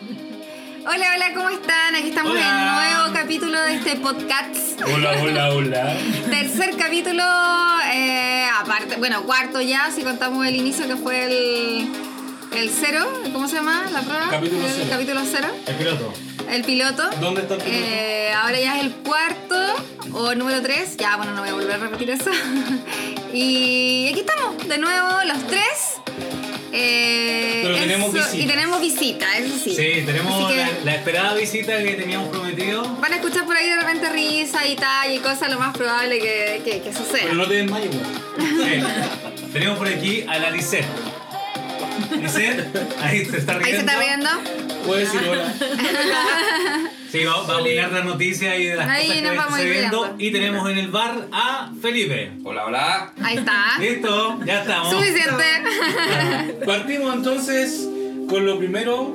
Hola, 0.00 1.06
hola, 1.16 1.34
¿cómo 1.34 1.48
están? 1.50 1.94
Aquí 1.96 2.08
estamos 2.10 2.36
en 2.36 2.46
un 2.46 2.74
nuevo 2.74 3.12
capítulo 3.12 3.60
de 3.62 3.74
este 3.74 3.96
podcast. 3.96 4.80
Hola, 4.94 5.10
hola, 5.20 5.50
hola. 5.50 5.96
Tercer 6.30 6.76
capítulo, 6.76 7.24
eh, 7.92 8.46
aparte, 8.60 8.94
bueno, 8.96 9.24
cuarto 9.24 9.60
ya, 9.60 9.90
si 9.90 10.02
contamos 10.02 10.46
el 10.46 10.54
inicio 10.54 10.86
que 10.86 10.94
fue 10.94 11.24
el, 11.24 11.88
el 12.56 12.70
cero, 12.70 13.08
¿cómo 13.32 13.48
se 13.48 13.56
llama 13.56 13.88
la 13.92 14.02
prueba? 14.02 14.28
Capítulo 14.30 14.66
el 14.66 14.72
cero. 14.72 14.86
capítulo 14.88 15.20
cero, 15.28 15.48
El 15.66 15.74
piloto. 15.74 16.12
el 16.48 16.64
piloto. 16.64 17.10
¿Dónde 17.20 17.40
está 17.40 17.54
el 17.54 17.60
piloto? 17.62 17.82
Eh, 17.84 18.32
ahora 18.34 18.60
ya 18.60 18.76
es 18.78 18.84
el 18.84 18.92
cuarto 18.92 19.56
o 20.12 20.34
número 20.36 20.62
tres, 20.62 20.96
ya 20.96 21.16
bueno, 21.16 21.32
no 21.32 21.40
voy 21.40 21.50
a 21.50 21.54
volver 21.54 21.72
a 21.72 21.78
repetir 21.78 22.10
eso. 22.10 22.30
y 23.32 24.08
aquí 24.12 24.20
estamos, 24.20 24.68
de 24.68 24.78
nuevo, 24.78 25.08
los 25.26 25.44
tres. 25.48 25.87
Eh, 26.80 27.60
Pero 27.64 27.74
tenemos 27.76 28.14
eso- 28.14 28.24
visita. 28.24 28.36
Y 28.36 28.46
tenemos 28.46 28.80
visita, 28.80 29.38
eso 29.38 29.54
sí. 29.62 29.70
Sí, 29.74 30.02
tenemos 30.06 30.50
la, 30.54 30.68
la 30.84 30.94
esperada 30.94 31.34
visita 31.34 31.82
que 31.82 31.94
teníamos 31.94 32.28
prometido. 32.28 32.82
Van 33.00 33.12
a 33.12 33.16
escuchar 33.16 33.44
por 33.44 33.56
ahí 33.56 33.68
de 33.68 33.76
repente 33.76 34.08
risa 34.10 34.66
y 34.66 34.76
tal 34.76 35.12
y 35.12 35.18
cosas, 35.18 35.50
lo 35.50 35.58
más 35.58 35.76
probable 35.76 36.18
que, 36.20 36.62
que, 36.64 36.80
que 36.80 36.92
suceda. 36.92 37.22
Pero 37.24 37.34
no 37.34 37.46
te 37.48 37.54
desmayes. 37.54 37.90
Sí. 38.38 38.82
Tenemos 39.52 39.78
por 39.78 39.88
aquí 39.88 40.24
a 40.28 40.38
la 40.38 40.50
Lisette. 40.50 40.86
Lisette, 42.20 42.64
ahí 43.00 43.24
se 43.24 43.38
está 43.38 43.54
riendo. 43.54 43.64
Ahí 43.66 43.72
se 43.72 43.78
está 43.80 43.98
riendo. 43.98 44.30
Puedes 44.86 45.12
decir 45.12 45.28
hola. 45.28 45.52
Sí, 47.10 47.24
va, 47.24 47.40
va 47.42 47.54
a 47.54 47.60
opinar 47.62 47.90
las 47.92 48.04
noticias 48.04 48.58
y 48.58 48.64
de 48.64 48.76
las 48.76 48.88
Ahí 48.88 49.06
cosas 49.06 49.16
que 49.16 49.22
nos 49.22 49.36
van 49.36 49.44
vamos 49.46 49.60
sucediendo. 49.60 50.14
Y 50.18 50.30
tenemos 50.30 50.70
en 50.70 50.78
el 50.78 50.88
bar 50.88 51.26
a 51.32 51.72
Felipe. 51.80 52.32
Hola, 52.44 52.66
hola. 52.66 53.12
Ahí 53.22 53.38
está. 53.38 53.78
Listo, 53.80 54.38
ya 54.44 54.60
estamos. 54.60 54.90
Suficiente. 54.92 55.44
Partimos 56.66 57.14
entonces 57.14 57.88
con 58.28 58.44
lo 58.44 58.58
primero, 58.58 59.14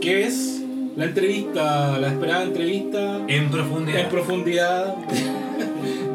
que 0.00 0.26
es 0.26 0.60
la 0.96 1.04
entrevista, 1.04 1.96
la 1.98 2.08
esperada 2.08 2.42
entrevista 2.42 3.20
En 3.28 3.50
profundidad. 3.50 4.00
en 4.00 4.08
profundidad 4.08 4.94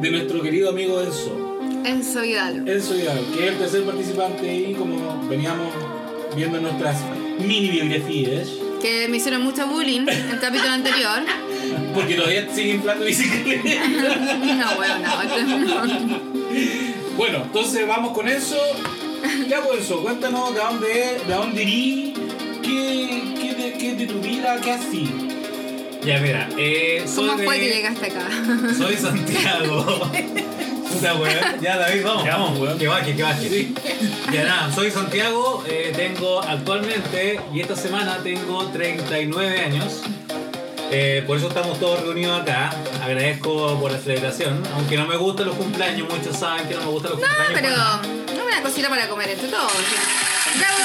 de 0.01 0.11
nuestro 0.11 0.41
querido 0.41 0.71
amigo 0.71 1.01
Enzo. 1.01 1.59
Enzo 1.85 2.21
Vidal. 2.21 2.67
Enzo 2.67 2.93
Vidal, 2.95 3.21
que 3.33 3.45
es 3.45 3.51
el 3.51 3.57
tercer 3.59 3.83
participante 3.83 4.53
y 4.53 4.73
como 4.73 5.25
veníamos 5.29 5.69
viendo 6.35 6.57
en 6.57 6.63
nuestras 6.63 6.97
mini 7.39 7.69
biografías, 7.69 8.49
Que 8.83 9.07
me 9.07 9.15
hicieron 9.17 9.41
mucho 9.43 9.65
bullying 9.65 10.05
el 10.09 10.39
capítulo 10.41 10.69
anterior. 10.71 11.21
porque 11.95 12.15
todavía 12.15 12.45
sigue 12.53 12.73
inflando 12.73 13.05
bicicleta. 13.05 13.63
No, 14.43 14.75
bueno, 14.75 14.99
no. 14.99 16.19
Bueno, 17.15 17.43
entonces 17.45 17.87
vamos 17.87 18.11
con 18.13 18.27
eso. 18.27 18.57
Ya 19.47 19.61
pues 19.61 19.79
Enzo, 19.79 20.01
cuéntanos 20.03 20.53
de 20.53 20.59
dónde 20.59 21.15
es, 21.15 21.27
de 21.27 21.33
dónde 21.33 21.63
irí, 21.63 22.13
qué, 22.61 23.23
qué, 23.39 23.53
de, 23.55 23.73
qué 23.77 23.95
de 23.95 24.05
tu 24.05 24.19
vida, 24.19 24.59
qué 24.61 24.71
así. 24.71 25.09
Ya, 26.05 26.19
mira. 26.19 26.49
Eh, 26.57 27.05
soy 27.07 27.29
¿Cómo 27.29 27.43
fue 27.43 27.59
de- 27.59 27.65
que 27.69 27.73
llegaste 27.75 28.05
acá? 28.07 28.27
Soy 28.77 28.97
Santiago. 28.97 30.11
Puta 30.93 31.13
weón. 31.15 31.61
Ya, 31.61 31.77
David, 31.77 32.03
vamos. 32.03 32.23
Ya, 32.25 32.37
vamos, 32.37 32.59
weón. 32.59 32.77
Que 32.77 32.87
baje, 32.87 33.15
que 33.15 33.23
baje. 33.23 33.67
Ya 34.31 34.43
nada, 34.43 34.71
soy 34.73 34.91
Santiago, 34.91 35.63
eh, 35.67 35.91
tengo 35.95 36.41
actualmente 36.41 37.39
y 37.53 37.59
esta 37.61 37.75
semana 37.75 38.17
tengo 38.23 38.65
39 38.67 39.59
años. 39.59 40.01
Eh, 40.91 41.23
por 41.25 41.37
eso 41.37 41.47
estamos 41.47 41.79
todos 41.79 42.01
reunidos 42.01 42.41
acá. 42.41 42.69
Agradezco 43.03 43.79
por 43.79 43.91
la 43.91 43.97
celebración. 43.97 44.61
Aunque 44.75 44.95
no 44.97 45.05
me 45.07 45.17
gustan 45.17 45.47
los 45.47 45.55
cumpleaños, 45.55 46.07
muchos 46.09 46.37
saben 46.37 46.67
que 46.67 46.75
no 46.75 46.81
me 46.81 46.87
gustan 46.87 47.11
los 47.13 47.21
No, 47.21 47.27
cumpleaños. 47.27 48.01
pero 48.27 48.37
no 48.37 48.45
una 48.45 48.61
cosita 48.61 48.89
para 48.89 49.07
comer 49.09 49.29
entre 49.29 49.47
todos. 49.47 49.71
¡Bravo! 50.57 50.77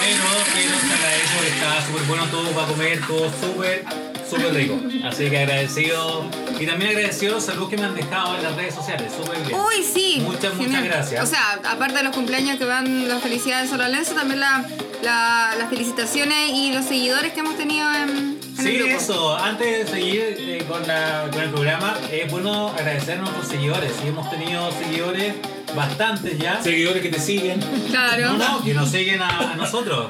Pero, 0.00 0.22
pero 0.54 0.80
se 0.80 0.94
agradece 0.94 1.34
porque 1.34 1.48
está 1.50 1.86
súper 1.86 2.02
bueno 2.04 2.24
todo 2.30 2.50
para 2.50 2.66
comer, 2.66 3.00
todo 3.06 3.30
súper, 3.40 3.84
súper 4.28 4.54
rico. 4.54 4.78
Así 5.04 5.28
que 5.30 5.38
agradecido. 5.38 6.24
Y 6.58 6.66
también 6.66 6.90
agradecido 6.92 7.34
los 7.34 7.44
saludos 7.44 7.68
que 7.70 7.76
me 7.76 7.84
han 7.84 7.94
dejado 7.94 8.36
en 8.36 8.42
las 8.42 8.56
redes 8.56 8.74
sociales. 8.74 9.12
Súper 9.16 9.38
bien. 9.46 9.58
Uy, 9.60 9.82
sí. 9.82 10.20
Muchas, 10.24 10.54
muchas 10.54 10.82
gracias. 10.84 11.22
O 11.22 11.26
sea, 11.26 11.60
aparte 11.64 11.96
de 11.98 12.02
los 12.02 12.14
cumpleaños 12.14 12.56
que 12.58 12.64
van 12.64 13.08
las 13.08 13.22
felicidades 13.22 13.70
a 13.72 13.88
Lenzo, 13.88 14.14
también 14.14 14.40
la, 14.40 14.64
la- 15.02 15.54
las 15.58 15.68
felicitaciones 15.68 16.50
y 16.54 16.72
los 16.72 16.84
seguidores 16.86 17.32
que 17.32 17.40
hemos 17.40 17.56
tenido 17.56 17.92
en, 17.94 18.08
en 18.08 18.56
Sí, 18.56 18.68
el 18.68 18.78
grupo. 18.84 18.96
eso. 18.96 19.36
Antes 19.36 19.86
de 19.86 19.92
seguir 19.92 20.20
eh, 20.38 20.64
con, 20.68 20.86
la- 20.86 21.28
con 21.30 21.42
el 21.42 21.50
programa, 21.50 21.94
es 22.10 22.30
bueno 22.30 22.68
agradecer 22.70 23.18
a 23.18 23.20
nuestros 23.22 23.46
seguidores. 23.48 23.92
Y 24.04 24.08
hemos 24.08 24.30
tenido 24.30 24.70
seguidores 24.72 25.34
bastantes 25.74 26.38
ya. 26.38 26.62
Seguidores 26.62 27.02
que 27.02 27.10
te 27.10 27.20
siguen. 27.20 27.60
Claro. 27.90 28.32
No, 28.32 28.52
no, 28.58 28.64
que 28.64 28.72
nos 28.72 28.90
siguen 28.90 29.20
a, 29.20 29.52
a 29.52 29.56
nosotros. 29.56 30.08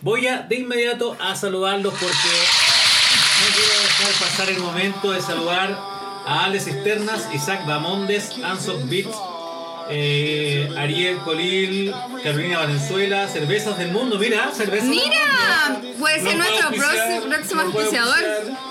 Voy 0.00 0.26
a 0.26 0.38
de 0.42 0.56
inmediato 0.56 1.16
a 1.20 1.34
saludarlos 1.34 1.92
porque 1.94 2.12
quiero 3.54 3.82
dejar 3.82 4.12
pasar 4.28 4.48
el 4.50 4.58
momento 4.58 5.12
de 5.12 5.20
saludar 5.20 5.78
a 6.26 6.44
Alex 6.44 6.64
Cisternas, 6.64 7.28
Isaac 7.34 7.66
Bamondes, 7.66 8.30
Ansoc 8.42 8.82
Beats, 8.88 9.14
eh, 9.90 10.70
Ariel 10.78 11.18
Colil, 11.18 11.94
Carolina 12.22 12.60
Valenzuela, 12.60 13.28
Cervezas 13.28 13.76
del 13.76 13.90
Mundo. 13.92 14.18
Mira, 14.18 14.50
Cervezas 14.56 14.88
del 14.88 14.96
Mira, 14.98 15.80
puede 15.98 16.14
ser 16.22 16.24
Nos 16.24 16.46
nuestro 16.46 16.68
auspiciar, 16.68 17.22
próximo, 17.28 17.60
auspiciador. 17.60 18.18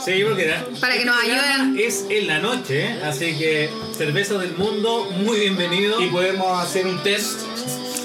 Sí, 0.03 0.23
porque 0.27 0.45
era- 0.45 0.65
Para 0.81 0.93
que 0.93 0.99
este 0.99 1.05
nos 1.05 1.17
programa 1.19 1.53
ayuden. 1.53 1.79
Es 1.79 2.05
en 2.09 2.27
la 2.27 2.39
noche, 2.39 2.85
¿eh? 2.85 2.99
así 3.05 3.37
que 3.37 3.69
Cervezas 3.95 4.39
del 4.41 4.55
Mundo, 4.57 5.07
muy 5.17 5.39
bienvenido. 5.41 6.01
Y 6.01 6.07
podemos 6.07 6.59
hacer 6.63 6.87
un 6.87 7.01
test. 7.03 7.39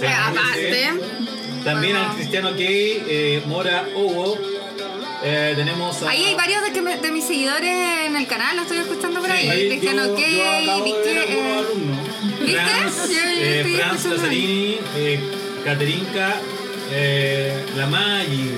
Sí, 0.01 0.07
aparte, 0.07 0.91
También 1.65 1.95
Bueno. 1.97 2.11
al 2.11 2.17
Cristiano 2.17 2.55
Key, 2.55 3.03
eh, 3.09 3.43
Mora 3.47 3.85
Owo. 3.97 4.39
Eh, 5.23 5.53
tenemos 5.57 6.01
a. 6.03 6.11
ahí 6.11 6.25
hay 6.25 6.35
varios 6.37 6.63
de, 6.63 6.73
que 6.73 6.81
me- 6.81 6.97
de 6.97 7.11
mis 7.11 7.25
seguidores 7.25 7.75
en 8.07 8.15
el 8.17 8.27
canal, 8.29 8.57
lo 8.57 8.63
estoy 8.63 8.79
escuchando 8.79 9.21
por 9.21 9.31
ahí. 9.31 9.49
Ahí 9.49 9.69
Cristiano 9.69 10.15
Key, 10.15 10.43
Vicky, 10.85 10.97
eh. 11.19 11.65
¿Viste? 12.41 12.57
Franz, 12.63 13.11
eh. 13.11 13.77
Lazzarini, 14.11 14.79
eh, 14.97 15.21
Caterinka, 15.65 16.37
eh, 16.93 17.65
La 17.77 17.87
Maggi, 17.87 18.55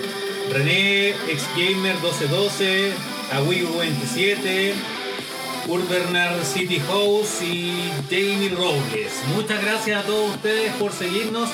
René, 0.53 1.09
Exgamer 1.29 1.95
1212, 1.97 2.93
Awigo27, 3.33 4.73
Urbernar 5.67 6.45
City 6.45 6.81
House 6.89 7.43
y 7.43 7.73
Jamie 8.11 8.51
Robles. 8.51 9.13
Muchas 9.35 9.63
gracias 9.63 10.03
a 10.05 10.07
todos 10.07 10.31
ustedes 10.35 10.73
por 10.75 10.93
seguirnos 10.93 11.49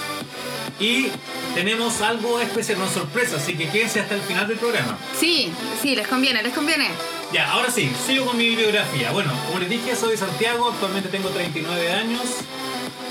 y 0.81 1.09
tenemos 1.57 2.03
algo 2.03 2.39
especial, 2.39 2.77
una 2.77 2.91
sorpresa, 2.91 3.37
así 3.37 3.55
que 3.55 3.67
quédense 3.71 3.99
hasta 4.01 4.15
el 4.15 4.21
final 4.21 4.47
del 4.47 4.59
programa. 4.59 4.99
Sí, 5.19 5.51
sí, 5.81 5.97
les 5.97 6.07
conviene, 6.07 6.43
les 6.43 6.53
conviene. 6.53 6.91
Ya, 7.33 7.51
ahora 7.51 7.71
sí, 7.71 7.91
sigo 8.07 8.27
con 8.27 8.37
mi 8.37 8.51
bibliografía. 8.51 9.11
Bueno, 9.11 9.33
como 9.47 9.59
les 9.61 9.71
dije, 9.71 9.97
soy 9.97 10.11
de 10.11 10.17
Santiago, 10.19 10.69
actualmente 10.71 11.09
tengo 11.09 11.31
39 11.31 11.93
años. 11.93 12.25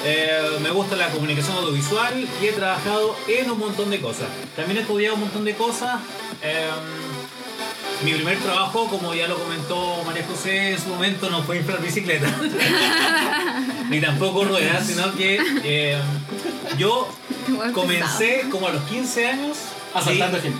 Eh, 0.05 0.59
me 0.61 0.69
gusta 0.69 0.95
la 0.95 1.09
comunicación 1.09 1.57
audiovisual 1.57 2.23
y 2.39 2.45
he 2.45 2.51
trabajado 2.51 3.15
en 3.27 3.49
un 3.49 3.57
montón 3.57 3.89
de 3.89 3.99
cosas. 3.99 4.27
También 4.55 4.77
he 4.77 4.81
estudiado 4.81 5.15
un 5.15 5.21
montón 5.21 5.43
de 5.43 5.55
cosas. 5.55 5.99
Eh, 6.43 6.69
mi 8.03 8.13
primer 8.13 8.37
trabajo, 8.37 8.87
como 8.87 9.15
ya 9.15 9.27
lo 9.27 9.39
comentó 9.39 10.03
María 10.05 10.23
José 10.27 10.73
en 10.73 10.79
su 10.79 10.89
momento, 10.89 11.31
no 11.31 11.41
fue 11.41 11.57
inflar 11.57 11.81
bicicleta. 11.81 12.27
Ni 13.89 13.99
tampoco 13.99 14.45
ruedas, 14.45 14.85
sino 14.85 15.15
que 15.15 15.39
eh, 15.63 15.97
yo 16.77 17.07
comencé 17.73 18.45
como 18.51 18.67
a 18.67 18.71
los 18.71 18.83
15 18.83 19.27
años 19.27 19.57
Asaltando 19.93 20.41
gente. 20.41 20.57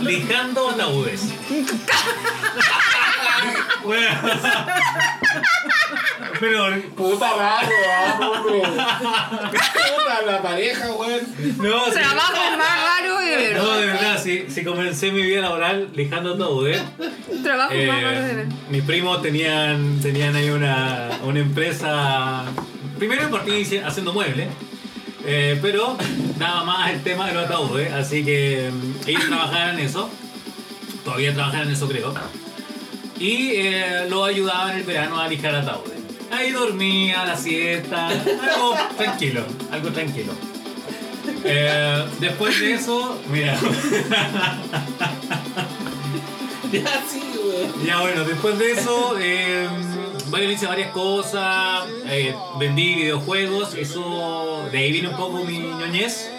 li- 0.00 0.04
lijando 0.20 0.70
ataúdes. 0.70 1.22
Bueno. 3.84 4.08
Pero 6.40 6.66
Puta 6.96 7.36
madre, 7.36 7.74
hombre. 8.20 8.62
Puta 8.62 10.22
la 10.26 10.42
pareja, 10.42 10.92
weón. 10.92 11.20
no, 11.58 11.84
sí. 11.86 11.90
Trabajo 11.92 12.56
más 12.58 12.82
raro 12.82 13.18
de 13.20 13.36
ver. 13.36 13.56
No, 13.56 13.72
de 13.76 13.86
verdad, 13.86 14.20
sí, 14.22 14.46
sí 14.48 14.64
comencé 14.64 15.12
mi 15.12 15.22
vida 15.22 15.42
laboral 15.42 15.90
lijando 15.94 16.34
ataúdes. 16.34 16.82
Trabajo 17.42 17.72
Eh, 17.72 17.86
más 17.86 18.02
raro 18.02 18.22
de 18.22 18.34
ver. 18.34 18.46
mis 18.70 18.82
primos 18.82 19.22
tenían, 19.22 20.00
tenían 20.00 20.34
ahí 20.34 20.50
una, 20.50 21.10
una 21.22 21.38
empresa. 21.40 22.42
Primero 22.98 23.30
partí 23.30 23.62
haciendo 23.84 24.12
muebles, 24.12 24.48
eh, 25.26 25.58
pero 25.60 25.98
nada 26.38 26.64
más 26.64 26.90
el 26.90 27.02
tema 27.02 27.26
de 27.26 27.34
los 27.34 27.44
ataúdes, 27.44 27.92
así 27.92 28.24
que 28.24 28.70
mm, 28.72 29.08
ellos 29.08 29.26
trabajaban 29.26 29.78
en 29.78 29.86
eso. 29.86 30.08
Todavía 31.04 31.34
trabajan 31.34 31.62
en 31.62 31.72
eso, 31.72 31.88
creo. 31.88 32.14
Y 33.18 33.50
eh, 33.56 34.06
lo 34.08 34.24
ayudaba 34.24 34.72
en 34.72 34.78
el 34.78 34.84
verano 34.84 35.20
a 35.20 35.28
lijar 35.28 35.54
ataúdes. 35.54 35.98
Ahí 36.30 36.50
dormía, 36.50 37.24
la 37.24 37.36
siesta, 37.36 38.08
algo 38.08 38.74
tranquilo, 38.96 39.44
algo 39.70 39.90
tranquilo. 39.90 40.32
Eh, 41.44 42.04
después 42.18 42.58
de 42.60 42.74
eso, 42.74 43.20
mira, 43.30 43.56
Ya 46.72 47.02
sí, 47.08 47.22
weón. 47.44 47.86
Ya 47.86 48.00
bueno, 48.00 48.24
después 48.24 48.58
de 48.58 48.72
eso, 48.72 49.16
eh, 49.20 49.68
bueno, 50.30 50.50
hice 50.50 50.66
varias 50.66 50.90
cosas, 50.90 51.86
eh, 52.06 52.34
vendí 52.58 52.94
videojuegos, 52.94 53.74
eso, 53.74 54.68
de 54.70 54.78
ahí 54.78 54.92
viene 54.92 55.08
un 55.08 55.16
poco 55.16 55.44
mi 55.44 55.58
ñoñez. 55.58 56.30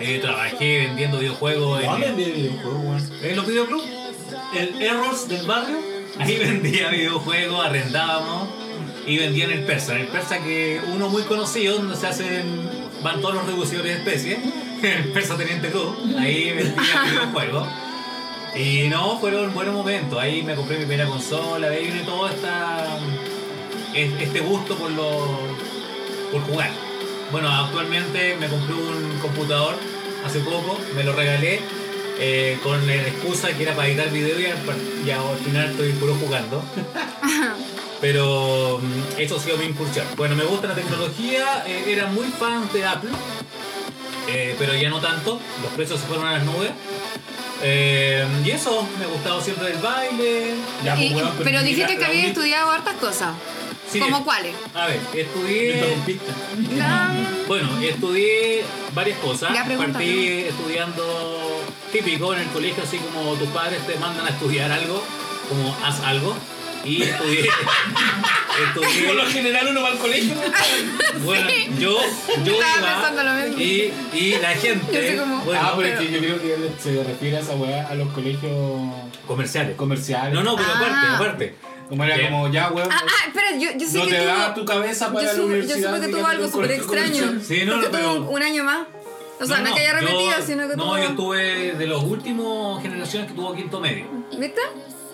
Eh, 0.00 0.18
trabajé 0.22 0.86
vendiendo 0.86 1.18
videojuegos 1.18 1.82
¿Dónde 1.82 2.06
en, 2.06 2.16
vendí 2.16 2.32
videojuegos, 2.32 2.82
weón? 2.82 3.10
en 3.22 3.36
los 3.36 3.46
videoclubs. 3.46 3.84
El 4.54 4.82
Errors 4.82 5.28
del 5.28 5.46
barrio. 5.46 5.76
Ahí 6.18 6.36
vendía 6.38 6.88
videojuegos, 6.88 7.64
arrendábamos 7.64 8.48
y 9.06 9.18
vendía 9.18 9.44
en 9.44 9.50
el 9.52 9.64
Persa. 9.64 9.94
En 9.94 10.02
el 10.02 10.06
Persa 10.08 10.38
que 10.42 10.80
uno 10.94 11.08
muy 11.08 11.22
conocido, 11.22 11.76
donde 11.76 11.96
se 11.96 12.06
hacen, 12.06 12.68
van 13.02 13.20
todos 13.20 13.34
los 13.34 13.46
reducidores 13.46 13.92
de 13.92 13.98
especies. 13.98 14.38
El 14.82 15.12
Persa 15.12 15.36
Teniente 15.36 15.68
Cruz. 15.70 15.94
Ahí 16.18 16.52
vendía 16.52 17.02
videojuegos. 17.10 17.68
Y 18.54 18.88
no, 18.88 19.18
fueron 19.18 19.54
buenos 19.54 19.74
momentos. 19.74 20.18
Ahí 20.18 20.42
me 20.42 20.54
compré 20.54 20.78
mi 20.78 20.84
primera 20.84 21.08
consola, 21.08 21.68
ahí 21.68 21.84
viene 21.84 22.02
todo 22.02 22.28
esta, 22.28 22.84
es- 23.94 24.12
este 24.20 24.40
gusto 24.40 24.76
por, 24.76 24.90
lo, 24.90 25.38
por 26.32 26.42
jugar. 26.42 26.70
Bueno, 27.30 27.48
actualmente 27.48 28.36
me 28.38 28.48
compré 28.48 28.74
un 28.74 29.18
computador 29.22 29.74
hace 30.26 30.40
poco, 30.40 30.78
me 30.96 31.04
lo 31.04 31.12
regalé 31.12 31.60
eh, 32.18 32.58
con 32.62 32.84
la 32.86 32.94
excusa 32.96 33.48
que 33.56 33.62
era 33.62 33.74
para 33.74 33.88
editar 33.88 34.10
video 34.10 34.38
y 34.40 34.46
al, 34.46 34.58
y 35.06 35.10
al 35.10 35.36
final 35.44 35.70
estoy 35.70 35.92
puro 35.92 36.14
jugando. 36.16 36.62
Pero 38.00 38.80
mm, 38.82 39.20
eso 39.20 39.36
ha 39.36 39.40
sido 39.40 39.58
mi 39.58 39.66
incursión. 39.66 40.06
Bueno, 40.16 40.34
me 40.34 40.44
gusta 40.44 40.68
la 40.68 40.74
tecnología, 40.74 41.64
eh, 41.66 41.84
era 41.86 42.06
muy 42.06 42.26
fan 42.26 42.68
de 42.72 42.84
Apple, 42.86 43.10
eh, 44.28 44.54
pero 44.58 44.74
ya 44.74 44.88
no 44.88 45.00
tanto, 45.00 45.38
los 45.62 45.72
precios 45.72 46.00
se 46.00 46.06
fueron 46.06 46.26
a 46.26 46.32
las 46.32 46.44
nubes. 46.44 46.70
Eh, 47.62 48.26
y 48.44 48.50
eso, 48.50 48.86
me 48.98 49.04
ha 49.04 49.08
gustado 49.08 49.40
siempre 49.40 49.72
el 49.72 49.78
baile. 49.78 50.54
Ya, 50.84 50.96
Y- 50.98 51.14
pero 51.44 51.62
dijiste 51.62 51.96
que 51.98 52.04
única- 52.04 52.26
estudiado 52.28 52.70
hartas 52.70 52.94
cosas. 52.94 53.34
Sí. 53.90 53.98
¿Como 53.98 54.24
cuáles? 54.24 54.54
A 54.74 54.86
ver, 54.86 55.00
estudié. 55.14 55.82
Bueno, 57.48 57.68
estudié 57.82 58.62
varias 58.94 59.18
cosas. 59.18 59.52
Ya, 59.52 59.64
Partí 59.76 60.28
estudiando 60.48 61.62
típico 61.92 62.32
en 62.34 62.40
el 62.42 62.46
colegio, 62.48 62.82
así 62.84 62.98
como 62.98 63.34
tus 63.34 63.48
padres 63.48 63.84
te 63.86 63.96
mandan 63.96 64.26
a 64.26 64.30
estudiar 64.30 64.70
algo, 64.70 65.02
como 65.48 65.76
haz 65.84 66.00
algo. 66.04 66.34
Y 66.84 67.02
estudié. 67.02 67.44
Por 68.74 68.84
lo 68.84 69.22
estudié. 69.22 69.30
general 69.32 69.68
uno 69.70 69.82
va 69.82 69.88
al 69.88 69.98
colegio. 69.98 70.34
Bueno, 71.24 71.48
yo, 71.78 71.98
yo 72.44 72.52
iba. 72.56 73.52
Y, 73.58 73.92
y 74.12 74.38
la 74.40 74.50
gente. 74.50 74.92
Yo 74.92 75.00
sé 75.00 75.16
cómo- 75.18 75.44
Bueno, 75.44 75.60
ah, 75.62 75.74
pero 75.76 75.88
es 75.88 75.98
que 75.98 76.12
yo 76.12 76.18
creo 76.18 76.40
que 76.40 76.70
se 76.78 77.02
refiere 77.04 77.36
a 77.36 77.40
esa 77.40 77.54
weá 77.54 77.86
a 77.88 77.94
los 77.94 78.08
colegios 78.12 78.52
comerciales. 79.26 79.76
comerciales. 79.76 80.32
No, 80.34 80.42
no, 80.42 80.56
pero 80.56 80.68
Ah. 80.72 80.76
aparte, 80.78 81.06
aparte. 81.16 81.54
Como 81.88 82.04
era 82.04 82.28
como, 82.28 82.48
ya, 82.52 82.68
weón. 82.70 82.88
ah, 82.90 83.00
ah, 83.04 83.26
espera, 83.26 83.56
yo, 83.58 83.70
yo 83.76 83.88
sé 83.88 83.98
no 83.98 84.04
que 84.04 84.10
te 84.12 84.18
tuvo, 84.18 84.26
da 84.28 84.54
tu 84.54 84.64
cabeza 84.64 85.12
para 85.12 85.20
yo, 85.22 85.26
la 85.26 85.30
supe, 85.32 85.40
yo 85.40 85.46
universidad. 85.46 85.94
supe 85.96 86.06
que 86.06 86.12
tuvo 86.12 86.26
algo 86.26 86.48
súper 86.48 86.70
extraño. 86.70 87.40
Sí, 87.42 87.62
no, 87.64 87.76
no, 87.78 87.90
pero- 87.90 88.14
tuvo 88.16 88.30
un 88.30 88.42
año 88.42 88.62
más. 88.64 88.86
O 89.40 89.46
sea, 89.46 89.58
no, 89.58 89.68
es 89.68 89.74
que 89.74 89.80
haya 89.80 89.92
repetido, 89.94 90.20
yo- 90.38 90.46
sino 90.46 90.68
que 90.68 90.76
No, 90.76 90.84
tuvo... 90.84 90.98
yo 90.98 91.10
tuve 91.16 91.72
de 91.72 91.86
los 91.86 92.02
últimos 92.04 92.80
generaciones 92.82 93.26
que 93.28 93.34
tuvo 93.34 93.54
quinto 93.56 93.80
medio. 93.80 94.04
¿Viste? 94.38 94.60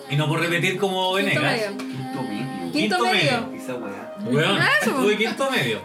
Y 0.09 0.15
no 0.15 0.27
por 0.27 0.39
repetir 0.39 0.77
como 0.77 1.15
Quinto 1.15 1.41
Venegas. 1.41 1.73
medio. 1.73 1.77
Quinto 1.77 2.23
medio. 2.23 2.71
Quinto 2.71 2.99
medio. 3.05 3.49
Esa 3.63 3.75
weá. 3.75 4.13
Weón, 4.25 4.59
Eso. 4.81 4.91
tuve 4.91 5.17
quinto 5.17 5.51
medio. 5.51 5.79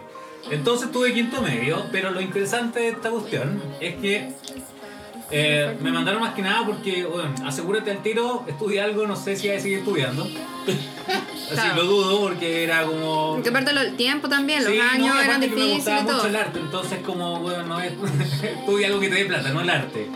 Entonces 0.51 0.91
tuve 0.91 1.13
quinto 1.13 1.41
medio, 1.41 1.85
pero 1.91 2.11
lo 2.11 2.19
interesante 2.21 2.79
de 2.81 2.89
esta 2.89 3.09
cuestión 3.09 3.61
es 3.79 3.95
que 3.95 4.31
eh, 5.31 5.77
me 5.81 5.91
mandaron 5.91 6.21
más 6.21 6.33
que 6.33 6.41
nada 6.41 6.65
porque, 6.65 7.05
bueno, 7.05 7.33
asegúrate 7.45 7.91
al 7.91 8.03
tiro, 8.03 8.43
estudia 8.47 8.83
algo, 8.83 9.07
no 9.07 9.15
sé 9.15 9.35
si 9.35 9.49
hay 9.49 9.55
que 9.57 9.61
seguir 9.63 9.77
estudiando. 9.79 10.23
Así 10.27 11.55
Claro. 11.55 11.75
lo 11.83 11.83
dudo 11.85 12.19
porque 12.21 12.63
era 12.63 12.85
como... 12.85 13.33
Porque 13.35 13.49
aparte 13.49 13.71
el 13.71 13.95
tiempo 13.95 14.27
también, 14.29 14.63
los 14.63 14.71
Sí, 14.71 14.77
no, 14.77 14.83
años 14.83 15.07
aparte 15.09 15.25
eran 15.25 15.41
que 15.41 15.47
me 15.47 15.55
difíciles 15.55 15.75
gustaba 15.77 15.99
y 15.99 16.03
mucho 16.03 16.17
todo. 16.17 16.27
el 16.27 16.35
arte, 16.35 16.59
entonces 16.59 16.99
como, 17.05 17.39
bueno, 17.39 17.63
no 17.63 17.79
es, 17.81 17.93
estudia 18.43 18.87
algo 18.87 18.99
que 18.99 19.09
te 19.09 19.15
dé 19.15 19.25
plata, 19.25 19.49
no 19.49 19.61
el 19.61 19.69
arte. 19.69 20.09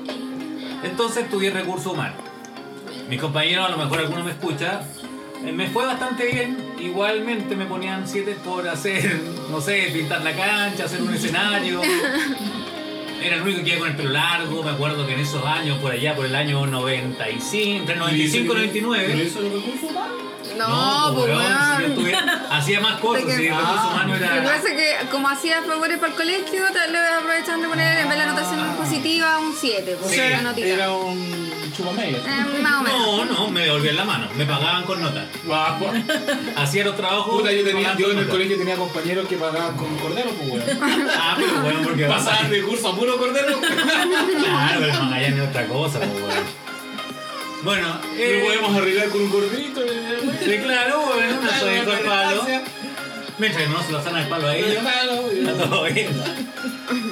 Entonces 0.84 1.24
estudié 1.24 1.52
recursos 1.52 1.94
humanos. 1.94 2.18
Mis 3.10 3.22
compañeros, 3.22 3.68
a 3.68 3.70
lo 3.70 3.78
mejor 3.78 4.00
alguno 4.00 4.24
me 4.24 4.32
escucha, 4.32 4.82
eh, 5.46 5.52
me 5.52 5.68
fue 5.70 5.86
bastante 5.86 6.26
bien. 6.26 6.58
Igualmente 6.80 7.56
me 7.56 7.66
ponían 7.66 8.08
7 8.08 8.38
por 8.44 8.68
hacer, 8.68 9.22
no 9.50 9.62
sé, 9.62 9.90
pintar 9.94 10.22
la 10.22 10.34
cancha, 10.34 10.86
hacer 10.86 11.02
un 11.02 11.14
escenario. 11.14 11.82
Era 13.24 13.38
el 13.38 13.42
único 13.42 13.64
que 13.64 13.70
iba 13.72 13.80
con 13.80 13.90
el 13.90 13.96
pelo 13.96 14.10
largo, 14.12 14.62
me 14.64 14.72
acuerdo 14.72 15.08
que 15.08 15.14
en 15.14 15.22
esos 15.22 15.44
años, 15.44 15.80
por 15.80 15.92
allá, 15.92 16.16
por 16.16 16.26
el 16.26 16.36
año 16.36 16.66
95, 16.68 17.80
entre 17.80 17.96
95 17.96 18.44
y 18.44 18.48
¿Pero 18.48 18.60
99. 18.60 19.24
eso 19.24 19.40
es 19.42 19.54
lo? 19.54 20.37
No, 20.58 21.14
pues 21.14 21.26
weón, 21.28 21.42
si 21.42 21.48
yo 21.48 21.58
weón. 21.78 21.92
estuve- 21.92 22.18
hacía 22.52 22.80
más 22.82 22.96
cosas, 23.02 23.24
que- 23.26 23.38
si 23.38 23.48
Ah. 23.50 24.04
Lo 24.08 24.16
era... 24.16 24.34
que 24.34 24.42
pasa 24.42 24.68
es 24.70 24.76
que 25.02 25.10
como 25.10 25.28
hacía 25.30 25.62
favores 25.64 25.98
para 26.00 26.12
el 26.12 26.18
colegio, 26.18 26.64
tal 26.74 26.92
vez 26.92 27.02
aprovechaban 27.20 27.62
de 27.62 27.68
poner 27.68 27.98
en 28.00 28.10
vez 28.10 28.18
de 28.18 28.24
la 28.26 28.32
anotación 28.32 28.76
positiva 28.78 29.40
un 29.40 29.54
7, 29.56 29.98
pues 30.02 30.12
Sí. 30.14 30.20
Era 30.64 30.92
un 30.92 31.48
chupamedia. 31.76 32.18
Eh, 32.18 32.62
más 32.62 32.80
o 32.80 32.84
menos. 32.84 33.00
No, 33.00 33.26
no, 33.26 33.48
me 33.50 33.62
devolvían 33.62 33.96
la 33.98 34.06
mano, 34.06 34.28
me 34.36 34.46
pagaban 34.46 34.84
con 34.84 35.02
nota. 35.02 35.26
Ah, 35.52 35.78
pues, 35.80 36.04
Hacía 36.56 36.86
los 36.86 36.96
trabajos. 36.96 37.40
Puta, 37.40 37.52
yo, 37.52 37.64
tenía, 37.64 37.96
yo 37.98 38.12
en 38.12 38.18
el 38.20 38.28
colegio 38.28 38.58
tenía 38.58 38.76
compañeros 38.76 39.28
que 39.28 39.36
pagaban 39.38 39.76
con 39.78 39.96
cordero, 39.98 40.30
pues, 40.32 40.50
weón. 40.50 40.80
Ah, 41.16 41.36
pero 41.38 41.62
bueno, 41.62 41.80
porque 41.84 42.06
Pasaban 42.06 42.50
de 42.50 42.62
curso 42.64 42.88
a 42.90 42.96
puro 42.96 43.18
cordero. 43.18 43.60
Claro, 43.60 44.80
pero 44.80 45.04
no 45.04 45.14
hayan 45.14 45.36
ni 45.36 45.42
otra 45.42 45.66
cosa, 45.68 46.00
pues 46.00 46.22
bueno. 46.22 46.42
Bueno, 47.64 48.00
eh, 48.18 48.42
podemos 48.46 48.76
arreglar 48.78 49.10
con 49.10 49.22
un 49.22 49.30
corderito. 49.30 49.82
eh, 49.84 50.62
claro, 50.64 51.02
bueno, 51.14 51.40
Claro, 51.42 51.60
soy 51.60 51.76
al 51.76 52.00
palo. 52.02 52.44
Mientras 53.40 53.64
que 53.64 53.70
no 53.70 53.84
se 53.84 53.92
lo 53.92 54.04
sanan 54.04 54.24
el 54.24 54.30
palo 54.30 54.48
a 54.48 54.56
ellos, 54.56 54.70
está 54.74 55.54
todo 55.70 55.84
bien. 55.84 56.08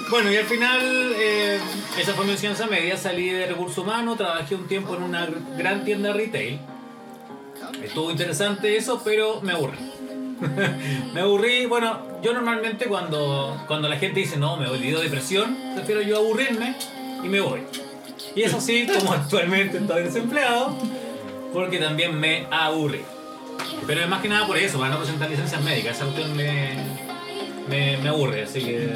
Bueno, 0.10 0.32
y 0.32 0.38
al 0.38 0.46
final, 0.46 0.80
eh, 1.18 1.60
esa 2.00 2.14
fue 2.14 2.26
mi 2.26 2.32
enseñanza 2.32 2.66
media. 2.68 2.98
Salí 2.98 3.30
de 3.30 3.46
recursos 3.48 3.78
humanos, 3.80 4.18
trabajé 4.18 4.56
un 4.56 4.68
tiempo 4.68 4.96
en 4.96 5.04
una 5.04 5.28
gr- 5.28 5.58
gran 5.58 5.84
tienda 5.84 6.14
retail. 6.14 6.60
Estuvo 7.84 8.10
interesante 8.12 8.76
eso, 8.78 9.02
pero 9.04 9.42
me 9.42 9.52
aburrí. 9.54 9.78
me 11.14 11.22
aburrí, 11.22 11.66
bueno, 11.66 12.02
yo 12.24 12.34
normalmente 12.34 12.86
cuando, 12.86 13.64
cuando 13.68 13.88
la 13.88 13.98
gente 13.98 14.20
dice 14.20 14.38
no, 14.38 14.58
me 14.58 14.68
olvidó 14.68 15.02
depresión, 15.02 15.56
prefiero 15.76 16.02
yo 16.02 16.18
aburrirme 16.18 16.76
y 17.24 17.28
me 17.28 17.40
voy. 17.42 17.62
Y 18.36 18.42
eso 18.44 18.60
sí, 18.60 18.86
como 18.88 19.14
actualmente 19.14 19.78
estoy 19.78 20.04
desempleado, 20.04 20.76
porque 21.54 21.78
también 21.78 22.20
me 22.20 22.46
aburrí. 22.52 23.02
Pero 23.88 24.02
es 24.02 24.10
más 24.10 24.22
que 24.22 24.28
nada 24.28 24.46
por 24.46 24.58
eso, 24.58 24.78
para 24.78 24.92
no 24.92 24.98
presentar 25.00 25.30
licencias 25.30 25.62
médicas, 25.64 25.96
esa 25.96 26.06
cuestión 26.06 26.36
me, 26.36 26.74
me, 27.70 27.98
me 27.98 28.10
aburre, 28.10 28.44
así 28.44 28.60
que 28.62 28.90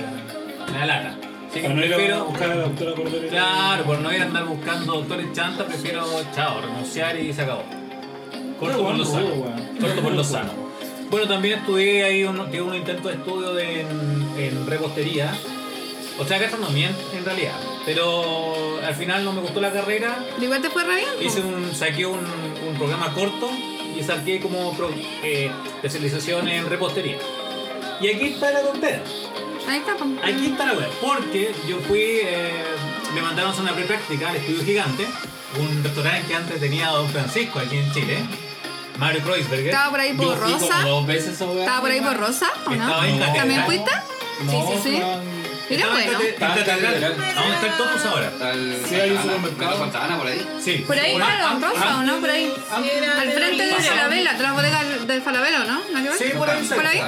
me 0.71 0.77
da 0.77 0.85
lata. 0.85 1.15
Así 1.49 1.61
que 1.61 1.67
Para 1.67 1.73
no 1.79 1.85
ir 1.85 2.11
a 2.13 2.21
buscar 2.23 2.51
a 2.51 2.55
la 2.55 2.61
doctora 2.63 2.93
Cordero. 2.95 3.27
claro, 3.29 3.83
por 3.85 3.99
no 3.99 4.13
ir 4.13 4.21
a 4.21 4.25
andar 4.25 4.45
buscando 4.45 4.93
doctores 4.93 5.27
chanta, 5.33 5.65
prefiero, 5.65 6.03
chao, 6.35 6.61
renunciar 6.61 7.17
y 7.19 7.33
se 7.33 7.41
acabó. 7.41 7.63
Corto 8.59 8.83
por 8.83 8.95
lo 8.97 9.05
sano. 9.05 9.27
Corto 9.79 10.01
por 10.01 10.11
lo 10.13 10.23
sano. 10.25 10.51
Bueno, 11.09 11.27
también 11.27 11.59
estudié 11.59 12.03
ahí 12.03 12.23
un, 12.23 12.35
tuve 12.51 12.61
un 12.61 12.75
intento 12.75 13.07
de 13.07 13.15
estudio 13.15 13.53
de- 13.53 13.81
en, 13.81 14.27
en 14.37 14.67
repostería. 14.67 15.31
O 16.19 16.25
sea, 16.25 16.37
gastronomía 16.37 16.89
en, 16.89 17.17
en 17.19 17.25
realidad. 17.25 17.53
Pero 17.85 18.79
al 18.85 18.95
final 18.95 19.23
no 19.23 19.31
me 19.33 19.41
gustó 19.41 19.61
la 19.61 19.71
carrera. 19.71 20.23
Pero 20.33 20.43
igual 20.45 20.61
te 20.61 20.69
fue 20.69 20.83
re 20.83 20.95
bien. 20.95 21.09
Hice 21.21 21.41
un, 21.41 21.73
saqué 21.73 22.05
un, 22.05 22.19
un 22.19 22.75
programa 22.77 23.13
corto 23.13 23.49
y 23.97 24.03
saqué 24.03 24.39
como 24.39 24.73
pro- 24.75 24.93
eh, 25.23 25.49
especialización 25.75 26.47
en 26.47 26.69
repostería. 26.69 27.17
Y 28.01 28.07
aquí 28.09 28.27
está 28.33 28.51
la 28.51 28.61
tontera. 28.61 29.01
Ahí 29.67 29.77
está. 29.79 29.93
Aquí 30.27 30.45
está 30.47 30.65
la 30.67 30.73
web. 30.73 30.89
Porque 31.01 31.53
yo 31.67 31.77
fui, 31.87 32.01
eh, 32.23 32.51
me 33.13 33.21
mandaron 33.21 33.49
a 33.51 33.53
hacer 33.53 33.63
una 33.63 33.73
pre-práctica 33.73 34.29
al 34.29 34.35
Estudio 34.37 34.63
Gigante, 34.63 35.07
un 35.59 35.83
restaurante 35.83 36.27
que 36.27 36.35
antes 36.35 36.59
tenía 36.59 36.87
Don 36.89 37.07
Francisco 37.09 37.59
aquí 37.59 37.77
en 37.77 37.91
Chile, 37.93 38.17
Mario 38.97 39.21
Kreuzberger. 39.23 39.67
Estaba 39.67 39.89
por 39.91 39.99
ahí 39.99 40.15
Yo 40.17 40.23
por 40.23 40.39
Rosa. 40.39 40.81
Estaba 41.61 41.81
por 41.81 41.91
ahí 41.91 42.01
por 42.01 42.17
Rosa, 42.17 42.47
¿o 42.65 42.69
no? 42.71 42.85
¿También 43.35 43.65
fuiste? 43.65 43.91
No, 44.45 44.51
Sí, 44.51 44.57
sí, 44.83 44.89
sí. 44.89 45.01
En 45.69 45.81
bueno. 45.91 46.19
En. 46.21 46.35
Catedral. 46.35 47.03
¿A 47.03 47.41
dónde 47.41 47.55
está 47.55 47.67
el 47.67 47.73
Topos 47.77 48.05
ahora? 48.05 48.27
Está 48.27 48.53
Sí, 48.53 48.95
hay 48.95 49.11
un 49.11 49.17
Ana, 49.17 49.33
supermercado. 49.35 49.77
Santa 49.79 50.17
por 50.17 50.27
ahí. 50.27 50.47
Sí. 50.63 50.83
Por 50.87 50.97
ahí, 50.97 51.13
Ah, 51.13 51.17
claro, 51.17 51.45
ah, 51.47 51.59
Rosa, 51.73 51.97
¿o 51.99 52.03
no? 52.03 52.15
Por 52.19 52.29
ahí. 52.29 52.53
Al 52.71 53.31
frente 53.31 53.65
de. 53.65 53.73
Falabella, 53.75 54.37
tras 54.37 54.53
bodega 54.53 54.83
del 54.83 55.21
Falabella, 55.21 55.59
¿no? 55.65 55.81
Sí, 56.17 56.25
por 56.37 56.49
ahí. 56.49 56.65
¿Por 56.67 56.85
ahí? 56.85 57.01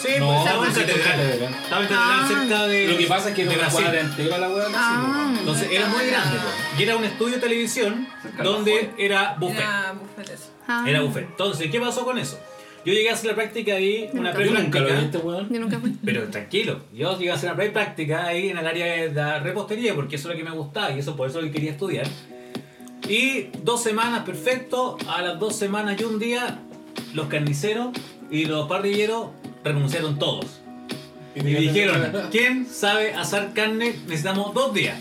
Sí, 0.00 0.12
No, 0.20 0.26
pues, 0.26 0.38
estaba 0.46 0.66
en 0.66 0.72
Catedral. 0.72 1.54
Estaba 1.64 1.82
en 1.82 1.88
Catedral 1.88 2.20
Ah. 2.20 2.26
cerca 2.28 2.66
de. 2.66 2.88
Lo 2.88 2.98
que 2.98 3.06
pasa 3.06 3.28
es 3.30 3.34
que 3.34 3.44
no 3.46 3.52
Brasil. 3.52 3.80
cuadra 3.82 4.00
entera 4.00 4.38
la 4.38 4.46
así, 4.46 4.56
Ah. 4.76 5.02
weón. 5.02 5.36
Entonces 5.38 5.68
era 5.72 5.86
muy 5.86 6.06
grande. 6.06 6.38
pues. 6.42 6.54
Y 6.78 6.82
era 6.84 6.96
un 6.96 7.04
estudio 7.04 7.34
de 7.34 7.40
televisión 7.40 8.08
donde 8.42 8.92
era 8.98 9.34
buffet. 9.40 9.58
Era 9.60 9.92
buffet 9.92 10.30
eso. 10.34 10.50
Ah. 10.68 10.84
Era 10.86 11.00
buffet. 11.00 11.24
Entonces, 11.24 11.70
¿qué 11.70 11.80
pasó 11.80 12.04
con 12.04 12.18
eso? 12.18 12.38
Yo 12.86 12.92
llegué 12.92 13.10
a 13.10 13.14
hacer 13.14 13.30
la 13.30 13.34
práctica 13.34 13.74
ahí, 13.74 14.08
una 14.12 14.32
Nunca. 14.32 14.44
Yo 14.44 14.52
nunca 14.52 14.78
lo 14.78 14.86
vi 14.86 14.92
pre-práctica. 14.92 15.00
este 15.00 15.18
weón. 15.18 15.52
Yo 15.52 15.60
nunca 15.60 15.80
fui. 15.80 15.96
Pero 16.04 16.22
tranquilo, 16.28 16.80
yo 16.94 17.18
llegué 17.18 17.32
a 17.32 17.34
hacer 17.34 17.50
una 17.50 17.56
pre-práctica 17.56 18.26
ahí 18.26 18.50
en 18.50 18.58
el 18.58 18.64
área 18.64 18.86
de 18.86 19.12
la 19.12 19.40
repostería 19.40 19.92
porque 19.96 20.14
eso 20.14 20.30
es 20.30 20.36
lo 20.36 20.44
que 20.44 20.48
me 20.48 20.56
gustaba 20.56 20.92
y 20.92 21.00
eso 21.00 21.16
por 21.16 21.28
eso 21.28 21.40
lo 21.40 21.48
que 21.48 21.52
quería 21.52 21.72
estudiar. 21.72 22.06
Y 23.08 23.48
dos 23.64 23.82
semanas, 23.82 24.22
perfecto. 24.24 24.96
A 25.08 25.20
las 25.20 25.40
dos 25.40 25.56
semanas 25.56 26.00
y 26.00 26.04
un 26.04 26.20
día, 26.20 26.60
los 27.12 27.26
carniceros 27.26 27.88
y 28.30 28.44
los 28.44 28.68
parrilleros 28.68 29.30
renunciaron 29.64 30.16
todos. 30.16 30.60
Y 31.34 31.40
me 31.40 31.58
dijeron, 31.58 32.12
¿quién 32.30 32.66
sabe 32.66 33.14
asar 33.14 33.52
carne? 33.52 33.96
Necesitamos 34.06 34.54
dos 34.54 34.72
días. 34.72 34.96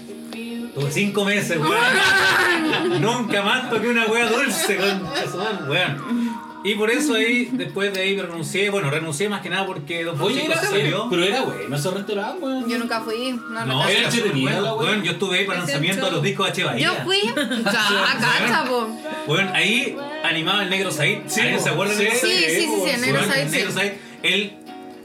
Tuve 0.73 0.91
cinco 0.91 1.23
meses, 1.23 1.57
weón. 1.57 2.99
Nunca 3.01 3.43
más 3.43 3.69
toqué 3.69 3.89
una 3.89 4.07
wea 4.07 4.27
dulce 4.27 4.75
con 4.75 5.07
eso, 5.23 5.47
weón. 5.69 6.25
Y 6.65 6.74
por 6.74 6.89
eso 6.89 7.13
ahí, 7.13 7.50
después 7.53 7.93
de 7.93 8.01
ahí 8.01 8.19
renuncié, 8.19 8.72
bueno, 8.72 8.89
renuncié 8.89 9.29
más 9.29 9.41
que 9.41 9.51
nada 9.51 9.67
porque 9.67 10.03
Don 10.03 10.19
Oye, 10.19 10.45
era 10.45 10.60
se 10.60 10.65
salió. 10.67 11.07
Pero 11.12 11.24
era 11.24 11.41
bueno 11.43 11.75
ese 11.75 11.91
restaurante, 11.91 12.43
weón. 12.43 12.67
Yo 12.67 12.79
nunca 12.79 13.01
fui. 13.01 13.34
No, 13.34 13.39
No, 13.50 13.65
no, 13.67 13.88
era 13.88 14.10
bueno, 14.10 14.63
wea. 14.63 14.74
weón. 14.74 15.03
Yo 15.03 15.12
estuve 15.12 15.38
ahí 15.39 15.45
para 15.45 15.60
el 15.60 15.65
lanzamiento 15.65 16.05
de 16.07 16.12
los 16.12 16.24
discos 16.24 16.50
H. 16.50 16.63
Bahía. 16.63 16.88
Yo 16.88 17.03
fui. 17.03 17.19
Ya, 17.65 18.17
cacha, 18.19 18.65
po. 18.67 18.88
Bueno, 19.27 19.51
ahí 19.53 19.95
animaba 20.24 20.63
el 20.63 20.72
Negro 20.72 20.89
Said. 20.89 21.19
Sí, 21.27 21.41
¿Alguien 21.41 21.60
se 21.62 21.69
acuerda 21.69 21.93
de 21.93 22.12
sí, 22.12 22.17
Sí, 22.19 22.27
sí, 22.27 22.50
sí, 22.62 22.69
sí, 22.84 22.89
el 22.89 23.01
Negro 23.01 23.17
Bueno, 23.19 23.34
Said, 23.34 23.45
el 23.45 23.51
Negro 23.51 23.69
sí. 23.72 23.77
Said, 23.77 23.93
el 24.24 24.53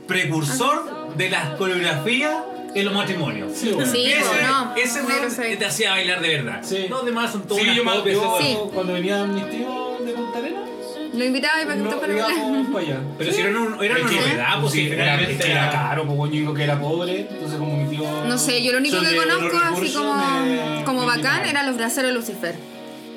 precursor 0.06 1.14
de 1.16 1.28
las 1.30 1.50
coreografías 1.56 2.36
en 2.74 2.84
los 2.86 2.94
matrimonios. 2.94 3.52
Sí, 3.54 3.72
weón. 3.72 3.90
Sí, 3.90 4.06
ese, 4.06 4.24
po, 4.24 4.34
no. 4.46 4.74
ese 4.76 5.30
Said. 5.30 5.58
te 5.58 5.66
hacía 5.66 5.90
bailar 5.90 6.22
de 6.22 6.28
verdad. 6.28 6.60
Sí. 6.62 6.86
Los 6.88 7.04
demás 7.04 7.32
son 7.32 7.42
todos 7.46 7.60
Sí, 7.60 7.66
yo 7.74 7.84
me 7.84 7.92
Sí. 8.02 8.16
weón. 8.16 8.70
cuando 8.70 8.94
venían 8.94 9.34
mis 9.34 9.50
tíos 9.50 9.74
de 9.74 9.89
Lo 11.12 11.24
invitaba 11.24 11.60
y 11.60 11.64
para 11.64 11.76
que 11.76 11.82
no, 11.82 11.88
usted 11.88 12.00
para 12.00 12.12
bailar. 12.14 12.30
íbamos 12.38 12.66
para 12.68 12.84
allá. 12.86 13.00
Pero 13.18 13.32
si 13.32 13.40
era, 13.40 13.50
un- 13.50 13.84
era 13.84 13.94
una 13.96 14.10
novedad, 14.12 14.60
pues 14.60 14.72
sí, 14.72 14.86
si 14.88 14.92
era, 14.92 15.18
que 15.18 15.50
era 15.50 15.70
caro, 15.70 16.04
pues 16.06 16.16
bueno, 16.16 16.32
yo 16.34 16.40
digo 16.40 16.54
que 16.54 16.62
era 16.64 16.78
pobre, 16.80 17.26
entonces 17.30 17.58
como 17.58 17.76
mi 17.76 17.96
tío... 17.96 18.24
No 18.26 18.38
sé, 18.38 18.62
yo 18.62 18.72
lo 18.72 18.78
único 18.78 19.00
que 19.00 19.16
conozco 19.16 19.58
los 19.58 19.78
así 19.78 19.92
como, 19.92 20.14
me- 20.14 20.84
como 20.84 21.00
me 21.00 21.06
bacán 21.06 21.44
eran 21.46 21.66
los 21.66 21.76
braceros 21.76 22.10
de 22.10 22.14
Lucifer. 22.16 22.54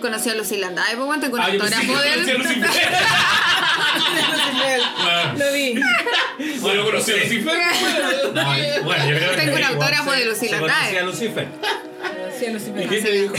Conocí 0.02 0.30
a 0.30 0.36
Lucila 0.36 0.68
Anday, 0.68 0.96
pues 0.96 1.06
bueno, 1.06 1.22
tengo 1.22 1.36
un 1.38 1.42
Ah, 1.42 1.50
yo 1.50 1.60
pensé 1.60 1.76
autógrafo 1.76 2.02
que 2.04 2.10
de 2.10 2.14
conocía 2.14 2.34
a 2.34 2.36
él. 2.36 2.44
Lucifer. 2.44 2.70
Bueno, 5.04 5.34
Lo 5.38 5.54
vi. 5.54 6.60
Bueno, 6.60 6.84
conocí 6.86 7.12
a 7.12 7.16
Lucifer. 7.18 7.54
no, 8.34 8.44
bueno, 8.84 9.06
yo 9.10 9.16
creo 9.18 9.32
que 9.32 9.38
Tengo 9.38 9.56
un 9.56 9.64
autógrafo 9.64 10.12
se- 10.12 10.20
de 10.20 10.26
Lucila 10.26 10.52
se 10.52 10.60
conocía 10.60 10.84
Andrade. 10.84 11.00
a 11.00 11.04
Lucifer. 11.04 11.48
Sí, 12.40 12.46
lo 12.50 12.82
¿Y 12.84 12.88
qué 12.88 13.02
te 13.02 13.12
dijo? 13.12 13.34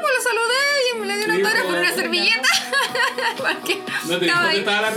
Pues 0.00 0.12
lo 0.16 0.22
saludé 0.22 0.62
y 0.94 0.98
me 0.98 1.06
le 1.06 1.16
dio 1.16 1.24
un 1.26 1.30
Sí, 1.32 1.36
autógrafo 1.42 1.68
pues, 1.68 1.76
en 1.78 1.84
una 1.84 1.94
servilleta. 1.94 2.48
Porque 3.36 3.82
¿No 4.06 4.18
te 4.18 4.24
dijo 4.24 4.26
estaba 4.26 4.42
que 4.42 4.48
ahí. 4.52 4.58
estaba 4.58 4.80
la 4.82 4.90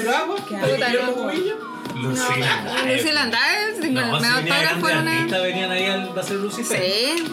No, 4.11 4.19
me 4.19 4.27
si 4.27 4.33
venía 4.35 4.53
autógrafo 4.55 4.75
en 4.75 4.81
grandes 4.81 5.01
una. 5.01 5.11
artistas 5.17 5.41
venían 5.43 5.71
ahí 5.71 5.85
al 5.85 6.19
hacer 6.19 6.35
Lucifer. 6.37 6.81
Sí. 6.81 7.23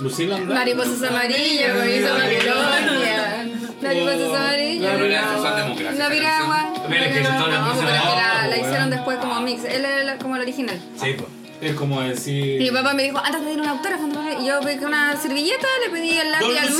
Lucila 0.00 0.36
Andrade. 0.36 0.54
Mariposas 0.60 1.02
amarillas, 1.10 1.72
con 1.74 1.88
esa 1.88 2.12
Babilonia. 2.12 3.46
Mariposas 3.82 4.40
amarillas. 4.40 4.92
La 4.92 4.98
piragua. 4.98 5.36
Son 5.42 5.56
democráticas 5.56 5.96
La 5.98 6.08
piragua. 6.10 6.72
Mira 6.88 7.12
que 7.12 7.24
son 7.24 7.38
todas 7.38 7.48
las 7.48 7.60
No, 7.60 7.66
cosas 7.72 7.84
pero 7.84 7.94
es 7.96 8.02
que 8.02 8.06
la, 8.16 8.46
Oh, 8.46 8.60
hicieron 8.66 8.90
después 8.90 9.18
como 9.18 9.40
mix. 9.40 9.64
Él 9.64 9.84
era 9.84 10.04
la- 10.04 10.16
como 10.18 10.36
el 10.36 10.42
original. 10.42 10.80
Sí, 11.00 11.14
pues. 11.14 11.28
Es 11.60 11.74
como 11.74 12.00
decir... 12.00 12.60
Y 12.60 12.64
mi 12.64 12.70
papá 12.70 12.92
me 12.94 13.04
dijo, 13.04 13.18
antes 13.18 13.40
de 13.40 13.46
pedir 13.46 13.60
un 13.60 13.68
autógrafo, 13.68 14.04
antes 14.04 14.24
de 14.24 14.30
pedir-". 14.30 14.42
y 14.42 14.46
yo 14.46 14.60
pedí 14.60 14.84
una 14.84 15.16
servilleta, 15.16 15.66
le 15.84 15.90
pedí 15.90 16.10
el 16.18 16.30
lápiz 16.30 16.58
al 16.58 16.70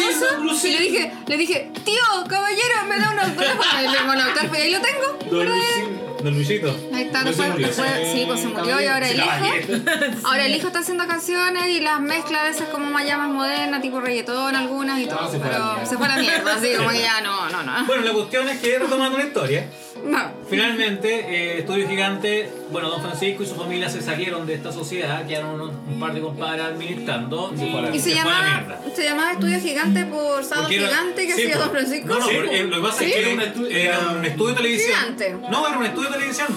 mozo 0.44 0.66
y 0.66 0.70
le 0.70 0.80
dije, 0.80 1.12
le 1.26 1.36
dije, 1.36 1.70
tío, 1.84 2.02
caballero, 2.28 2.74
me 2.88 2.98
da 2.98 3.10
un 3.12 3.18
autógrafo. 3.20 3.62
Me 3.82 3.88
firmó 3.90 4.12
un 4.12 4.20
autógrafo 4.20 4.54
y 4.54 4.58
ahí 4.60 4.70
lo 4.72 4.80
tengo. 4.80 5.46
Don 6.22 6.34
Luisito. 6.34 6.74
Ahí 6.94 7.04
está, 7.04 7.20
No 7.20 7.26
después, 7.28 7.50
murió, 7.50 7.66
después- 7.68 8.12
sí, 8.12 8.24
pues 8.26 8.40
se 8.40 8.48
murió 8.48 8.80
y 8.80 8.86
ahora 8.86 9.08
el 9.08 9.16
hijo. 9.18 9.86
Ahora 10.24 10.46
el 10.46 10.54
hijo 10.56 10.66
está 10.66 10.80
haciendo 10.80 11.06
canciones 11.06 11.66
y 11.68 11.80
las 11.80 12.00
mezcla 12.00 12.40
a 12.40 12.44
veces 12.44 12.66
como 12.72 12.90
más 12.90 13.04
llamas 13.06 13.28
modernas, 13.28 13.80
tipo 13.82 14.00
reggaetón, 14.00 14.56
algunas 14.56 14.98
y 15.00 15.06
todo. 15.06 15.20
No, 15.22 15.30
se 15.30 15.38
fue 15.38 15.48
a 15.48 15.52
la 15.58 15.74
pero 15.76 15.86
se 15.86 15.96
fue 15.96 16.06
a 16.06 16.08
la 16.08 16.16
mierda, 16.16 16.54
así 16.56 16.72
como 16.76 16.88
que 16.90 17.00
ya 17.00 17.20
no, 17.20 17.48
no, 17.50 17.62
no. 17.62 17.84
Bueno, 17.86 18.02
la 18.02 18.12
cuestión 18.12 18.48
es 18.48 18.58
que 18.60 18.78
retomando 18.78 19.18
la 19.18 19.24
historia, 19.24 19.68
No. 20.06 20.18
finalmente 20.48 21.08
eh, 21.28 21.58
Estudio 21.58 21.88
Gigante, 21.88 22.50
bueno, 22.70 22.88
Don 22.90 23.02
Francisco 23.02 23.42
y 23.42 23.46
su 23.46 23.54
familia 23.56 23.88
se 23.90 24.00
salieron 24.02 24.46
de 24.46 24.54
esta 24.54 24.72
sociedad, 24.72 25.26
quedaron 25.26 25.60
unos- 25.60 25.72
un 25.88 25.98
par 26.00 26.14
de 26.14 26.20
compadres 26.20 26.64
administrando 26.64 27.52
y, 27.56 27.76
a 27.76 27.80
la 27.82 27.94
Y 27.94 27.98
se 27.98 28.10
fue 28.12 28.20
a 28.20 28.24
la 28.24 28.30
llamaba, 28.30 28.58
mierda. 28.60 28.80
se 28.94 29.04
llamaba 29.04 29.32
Estudio 29.32 29.60
Gigante 29.60 30.04
por 30.06 30.44
Sábado 30.44 30.68
era- 30.70 30.86
Gigante 30.88 31.26
que 31.26 31.34
sí, 31.34 31.42
hacía. 31.42 31.58
Don 31.58 31.70
Francisco. 31.70 32.08
No, 32.08 32.18
no, 32.20 32.26
Sí, 32.26 32.36
eh, 32.50 32.64
lo 32.64 32.76
que 32.76 32.82
pasa 32.82 32.98
¿Sí? 32.98 33.04
es 33.06 33.12
que 33.14 33.20
Era 33.20 33.30
un 33.30 33.66
era 33.72 34.10
un 34.18 34.24
estudio 34.24 34.48
de 34.50 34.56
televisión. 34.56 34.96
Gigante. 35.00 35.36
No, 35.50 35.68
era 35.68 35.78
un 35.78 35.84
estudio 35.86 36.08
de 36.10 36.14
televisión. 36.16 36.48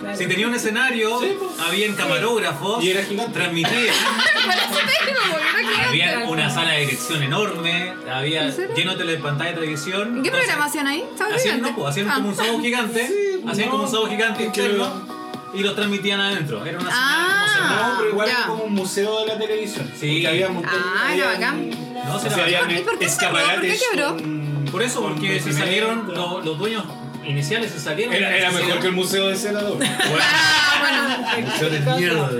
Claro. 0.00 0.16
Si 0.16 0.26
tenía 0.26 0.46
un 0.46 0.54
escenario, 0.54 1.20
Sí, 1.20 1.36
po. 1.38 1.52
habían 1.62 1.94
camarógrafos, 1.94 2.82
Y 2.84 2.90
era 2.90 3.02
gigante. 3.04 3.32
transmitían, 3.32 3.94
había 5.88 6.24
una 6.26 6.50
sala 6.50 6.72
de 6.72 6.80
dirección 6.80 7.22
enorme, 7.22 7.94
había 8.12 8.46
¿En 8.48 8.74
lleno 8.74 8.94
de 8.94 9.16
pantalla 9.16 9.50
de 9.50 9.56
televisión. 9.56 10.02
¿Qué 10.22 10.28
Entonces, 10.28 10.40
programa 10.40 10.64
hacían 10.66 10.86
ahí? 10.86 11.04
¿Sábado 11.16 11.36
Hacían, 11.36 11.60
no, 11.62 11.74
pues, 11.74 11.88
hacían 11.90 12.08
Ah. 12.10 12.14
como 12.16 12.28
un 12.28 12.36
sábado 12.36 12.60
gigante, 12.60 13.10
hacían 13.48 13.66
no, 13.66 13.72
como 13.72 13.84
un 13.84 13.90
sábado 13.90 14.08
gigante 14.10 14.44
interno 14.44 15.18
y 15.54 15.60
los 15.62 15.74
transmitían 15.74 16.20
adentro. 16.20 16.64
Era 16.64 16.78
una 16.78 16.90
Ah. 16.92 17.88
No, 17.92 17.98
pero 17.98 18.10
igual 18.10 18.28
era 18.28 18.46
como 18.46 18.64
un 18.64 18.74
museo 18.74 19.20
de 19.20 19.26
la 19.26 19.38
televisión. 19.38 19.90
Sí. 19.98 20.06
Porque 20.12 20.28
había 20.28 20.48
montón- 20.48 20.72
Ah, 20.74 21.14
era 21.14 21.26
bacán. 21.26 21.70
No, 21.70 22.14
o 22.16 22.18
será 22.20 22.34
sea, 22.34 22.44
bacán. 22.44 22.64
habían 22.64 22.70
¿Y 22.70 22.82
por 22.84 22.98
qué 22.98 23.08
cerró? 23.08 23.26
escaparates 23.38 23.54
¿Por 23.56 23.62
qué 23.62 23.78
quebró? 23.96 24.16
con- 24.16 24.48
Por 24.70 24.82
eso, 24.82 25.00
porque 25.00 25.40
se 25.40 25.52
salieron 25.52 26.08
los, 26.14 26.44
los 26.44 26.58
dueños 26.58 26.84
iniciales, 27.28 27.70
se 27.70 27.80
salieron. 27.80 28.14
Era, 28.14 28.50
mejor 28.50 28.80
que 28.80 28.86
el 28.88 28.92
museo 28.92 29.28
de 29.28 29.36
Celador. 29.36 29.78
Ah, 30.20 30.78
bueno. 30.80 31.48
Museo 31.52 31.70
de 31.70 31.80
mierda. 31.80 32.30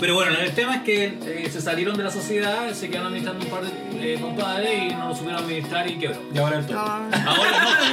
Pero 0.00 0.14
bueno, 0.14 0.36
el 0.38 0.52
tema 0.52 0.76
es 0.76 0.82
que 0.82 1.04
eh, 1.24 1.48
se 1.50 1.60
salieron 1.60 1.96
de 1.96 2.04
la 2.04 2.10
sociedad, 2.10 2.70
se 2.72 2.88
quedaron 2.88 3.08
administrando 3.08 3.44
un 3.44 3.50
par 3.50 3.62
de 3.64 4.14
eh, 4.14 4.20
compadres 4.20 4.70
y 4.90 4.94
no 4.94 5.08
lo 5.08 5.14
supieron 5.14 5.42
administrar 5.42 5.88
y 5.90 5.98
quebró. 5.98 6.20
Y 6.34 6.38
ahora 6.38 6.58
el 6.58 6.66
todo. 6.66 6.76
No. 6.76 6.84
Ahora 7.30 7.50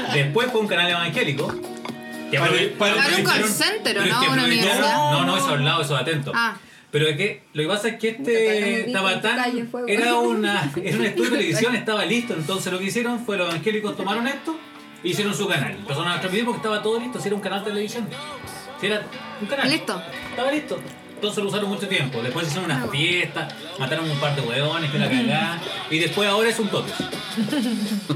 no, 0.07 0.13
después 0.13 0.51
fue 0.51 0.62
un 0.62 0.67
canal 0.67 0.89
evangélico. 0.89 1.48
Que 2.31 2.38
Para- 2.39 2.51
para- 2.77 2.93
Ahora 3.03 3.17
un 3.17 3.24
call 3.24 3.43
aprovecharon- 3.43 3.48
center, 3.50 3.98
¿o 3.98 4.01
pero 4.01 4.03
es 4.03 4.09
no? 4.12 4.21
que 4.21 4.29
Una 4.29 4.43
universidad. 4.45 4.93
No, 5.12 5.25
no, 5.25 5.38
eso 5.38 5.50
al 5.50 5.65
lado, 5.65 5.81
eso 5.81 5.95
atento. 5.95 6.31
Ah. 6.36 6.57
Pero 6.91 7.07
es 7.07 7.17
que 7.17 7.43
lo 7.53 7.63
que 7.63 7.69
pasa 7.69 7.88
es 7.89 8.00
que 8.00 8.09
este 8.09 8.89
Tabatán 8.91 9.39
era, 9.88 10.15
una, 10.15 10.71
era 10.83 10.98
un 10.98 11.05
estudio 11.05 11.29
de 11.31 11.38
televisión, 11.38 11.75
estaba 11.75 12.05
listo. 12.05 12.33
Entonces 12.33 12.71
lo 12.74 12.79
que 12.79 12.86
hicieron 12.86 13.24
fue 13.25 13.38
los 13.38 13.50
evangélicos 13.50 13.95
tomaron 13.95 14.27
esto 14.27 14.57
hicieron 15.03 15.34
su 15.34 15.48
canal. 15.48 15.72
Empezaron 15.72 16.08
a 16.08 16.20
transmitir 16.20 16.46
porque 16.46 16.58
estaba 16.58 16.82
todo 16.82 17.00
listo, 17.00 17.20
si 17.20 17.27
era 17.27 17.36
un 17.36 17.41
canal 17.41 17.60
de 17.63 17.72
televisión. 17.72 18.08
Si 18.79 18.88
era 18.88 19.06
un 19.41 19.48
canal. 19.48 19.70
Listo. 19.70 20.01
Estaba 20.29 20.51
listo. 20.51 20.79
Entonces 21.15 21.44
lo 21.44 21.50
usaron 21.50 21.70
mucho 21.70 21.88
tiempo. 21.88 22.22
Después 22.22 22.48
hicieron 22.48 22.72
unas 22.72 22.89
fiestas, 22.89 23.53
mataron 23.77 24.10
un 24.10 24.18
par 24.20 24.36
de 24.36 24.41
hueones, 24.41 24.89
que 24.89 25.00
la 25.00 25.10
cagada. 25.10 25.62
Y 25.89 26.00
después 26.00 26.29
ahora 26.29 26.50
es 26.50 26.60
un 26.60 26.70
toque. 26.70 26.91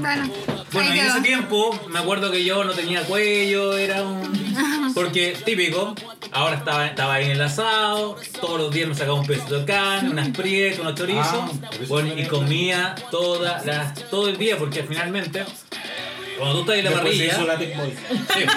Bueno. 0.00 0.28
Bueno, 0.72 0.92
en 0.92 1.06
ese 1.06 1.20
tiempo 1.20 1.78
me 1.88 2.00
acuerdo 2.00 2.32
que 2.32 2.44
yo 2.44 2.64
no 2.64 2.72
tenía 2.72 3.02
cuello, 3.04 3.76
era 3.76 4.02
un... 4.02 4.92
Porque 4.92 5.36
típico, 5.44 5.94
ahora 6.32 6.56
estaba, 6.56 6.86
estaba 6.86 7.14
ahí 7.14 7.26
en 7.26 7.30
el 7.32 7.42
asado, 7.42 8.16
todos 8.40 8.58
los 8.58 8.70
días 8.72 8.88
me 8.88 8.94
sacaba 8.94 9.18
un 9.20 9.26
pedacito 9.26 9.60
de 9.60 9.64
carne, 9.64 10.10
unas 10.10 10.28
prietas, 10.30 10.80
unos 10.80 10.96
chorizos, 10.96 11.26
Ah, 11.32 11.50
bueno, 11.88 12.12
y 12.18 12.26
comía 12.26 12.96
toda 13.10 13.62
la, 13.64 13.94
todo 14.10 14.28
el 14.28 14.36
día 14.36 14.56
porque 14.58 14.82
finalmente, 14.82 15.44
cuando 16.38 16.54
tú 16.64 16.72
estás 16.72 16.76
en 16.78 16.84
la 16.84 16.90
Después 16.90 17.16
se 17.16 17.26
parrilla... 17.26 17.34
hizo 17.34 17.46
Latex 17.46 17.76
Boy. 17.76 17.92
Sí. 18.34 18.44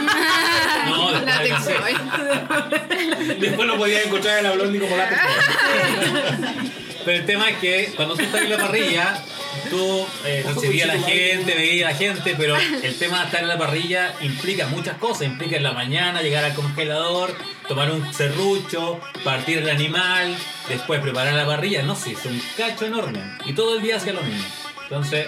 No, 0.88 1.12
después 1.12 1.26
La 1.26 1.40
de 1.40 1.50
Tex 1.50 1.60
nacer. 1.60 1.78
Boy. 1.80 3.38
Después 3.40 3.68
lo 3.68 3.78
podías 3.78 4.06
encontrar 4.06 4.38
en 4.38 4.44
la 4.46 4.52
Blondie 4.52 4.80
como 4.80 4.96
Latex 4.98 5.22
Boy. 5.24 6.72
Pero 7.06 7.20
el 7.20 7.26
tema 7.26 7.50
es 7.50 7.58
que 7.58 7.94
cuando 7.96 8.16
tú 8.16 8.22
estás 8.24 8.42
en 8.42 8.50
la 8.50 8.58
parrilla, 8.58 9.24
tú 9.70 10.06
eh, 10.26 10.44
recibías 10.46 10.90
a 10.90 10.96
la 10.96 11.02
gente, 11.02 11.54
veías 11.56 11.90
a 11.90 11.92
la 11.94 11.98
gente, 11.98 12.36
pero 12.38 12.58
el 12.58 12.98
tema 12.98 13.20
de 13.20 13.26
estar 13.26 13.42
en 13.42 13.48
la 13.48 13.58
parrilla 13.58 14.14
implica 14.20 14.68
muchas 14.68 14.98
cosas. 14.98 15.24
Implica 15.24 15.56
en 15.56 15.64
la 15.64 15.72
mañana 15.72 16.22
llegar 16.22 16.44
al 16.44 16.54
congelador, 16.54 17.34
tomar 17.68 17.92
un 17.92 18.14
serrucho, 18.14 19.00
partir 19.24 19.60
el 19.60 19.70
animal, 19.70 20.36
después 20.68 21.00
preparar 21.00 21.34
la 21.34 21.46
parrilla. 21.46 21.82
No 21.84 21.96
sé, 21.96 22.12
es 22.12 22.26
un 22.26 22.42
cacho 22.58 22.86
enorme. 22.86 23.22
Y 23.46 23.54
todo 23.54 23.78
el 23.78 23.82
día 23.82 23.96
hacía 23.98 24.12
lo 24.12 24.22
mismo. 24.24 24.44
Entonces, 24.84 25.28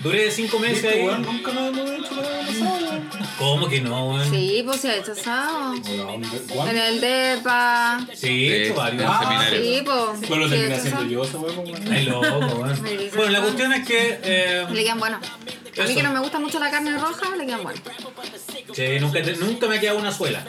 duré 0.00 0.30
cinco 0.30 0.58
meses 0.58 0.82
¿Viste, 0.82 0.98
ahí. 1.00 1.06
weón? 1.06 1.22
Nunca 1.22 1.52
me 1.52 1.66
hemos 1.68 1.90
hecho 1.90 2.14
la 2.16 2.22
pasada. 2.46 3.00
¿Cómo 3.38 3.68
que 3.68 3.80
no, 3.80 4.10
weón? 4.10 4.30
Sí, 4.30 4.62
pues 4.64 4.80
sí, 4.80 4.88
ha 4.88 4.96
hecho 4.96 5.12
asado. 5.12 5.74
En 5.74 6.76
el 6.78 7.00
DEPA. 7.00 8.06
Sí, 8.14 8.48
he 8.48 8.64
hecho 8.64 8.74
varios. 8.74 9.02
en 9.02 9.08
Ah. 9.08 9.46
Sí, 9.50 9.82
pues. 9.84 10.20
Pero 10.20 10.36
lo 10.36 10.48
terminé 10.48 10.74
haciendo 10.74 11.04
yo, 11.04 11.24
ese 11.24 11.36
weón. 11.36 11.92
Ay, 11.92 12.04
loco, 12.04 12.26
weón. 12.26 12.82
Bueno, 13.14 13.30
la 13.32 13.40
cuestión 13.40 13.72
es 13.72 13.86
que. 13.86 14.20
eh, 14.22 14.66
Le 14.70 14.82
quedan 14.84 14.98
buenos. 14.98 15.20
A 15.78 15.84
mí 15.86 15.94
que 15.94 16.02
no 16.02 16.10
me 16.12 16.20
gusta 16.20 16.38
mucho 16.38 16.58
la 16.58 16.70
carne 16.70 16.96
roja, 16.96 17.36
le 17.36 17.44
quedan 17.44 17.62
buenos. 17.62 17.82
Sí, 18.72 18.82
nunca, 19.00 19.22
te- 19.22 19.36
nunca 19.36 19.66
me 19.68 19.76
ha 19.76 19.80
quedado 19.80 19.98
una 19.98 20.10
suela. 20.12 20.42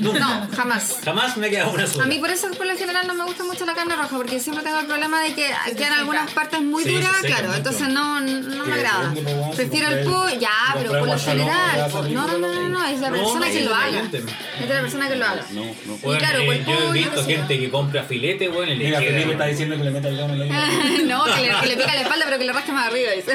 Nunca. 0.00 0.18
No, 0.18 0.48
jamás. 0.56 0.96
Jamás 1.04 1.36
me 1.36 1.46
ha 1.46 1.50
quedado 1.50 1.70
una 1.72 1.86
suela. 1.86 2.04
A 2.04 2.06
mí 2.08 2.18
por 2.18 2.30
eso 2.30 2.50
por 2.52 2.66
lo 2.66 2.76
general 2.76 3.06
no 3.06 3.14
me 3.14 3.24
gusta 3.24 3.44
mucho 3.44 3.64
la 3.66 3.74
carne 3.74 3.94
roja, 3.96 4.16
porque 4.16 4.40
siempre 4.40 4.64
tengo 4.64 4.80
el 4.80 4.86
problema 4.86 5.20
de 5.22 5.34
que 5.34 5.50
quedan 5.76 5.92
algunas 5.92 6.30
partes 6.32 6.60
muy 6.62 6.82
Sí, 6.84 6.94
duras, 6.94 7.10
claro, 7.22 7.46
mucho. 7.48 7.56
entonces 7.58 7.88
no, 7.88 8.20
no 8.20 8.66
me 8.66 8.74
agrada. 8.74 9.14
Prefiero 9.54 9.88
el 9.88 10.04
pollo, 10.04 10.38
ya, 10.40 10.50
pero 10.74 10.90
por 10.98 11.06
lo 11.08 11.18
general. 11.18 11.90
No, 12.12 12.26
no, 12.26 12.38
no, 12.38 12.52
no, 12.54 12.68
no, 12.68 12.86
es 12.86 13.00
la 13.00 13.10
No, 13.10 13.16
persona 13.16 13.46
no, 13.46 13.52
que 13.52 13.60
lo 13.64 13.74
haga. 13.74 14.02
Es 14.60 14.68
la 14.68 14.80
persona 14.80 15.08
que 15.08 15.16
lo 15.16 15.24
haga. 15.26 15.44
No, 15.50 15.64
no. 15.64 15.96
Bueno, 16.02 16.18
claro, 16.18 16.38
eh, 16.40 16.46
pues, 16.46 16.66
yo 16.66 16.88
he 16.88 16.92
visto 16.92 17.24
gente 17.24 17.58
que 17.58 17.70
compra 17.70 18.02
filete, 18.04 18.48
bueno, 18.48 18.72
y 18.72 18.76
le 18.76 18.84
Mira, 18.86 18.98
Felipe 19.00 19.32
está 19.32 19.46
diciendo 19.46 19.76
que 19.76 19.84
le 19.84 19.90
meta 19.90 20.08
el 20.08 20.16
dedo 20.16 20.26
en 20.26 20.30
el 20.32 20.40
oído. 20.42 20.54
no, 21.06 21.24
que 21.24 21.40
le, 21.42 21.48
que 21.60 21.66
le 21.66 21.76
pica 21.76 21.94
la 21.94 22.00
espalda, 22.02 22.24
pero 22.26 22.38
que 22.38 22.44
le 22.44 22.52
rasque 22.52 22.72
más 22.72 22.86
arriba, 22.86 23.10
dice. 23.12 23.32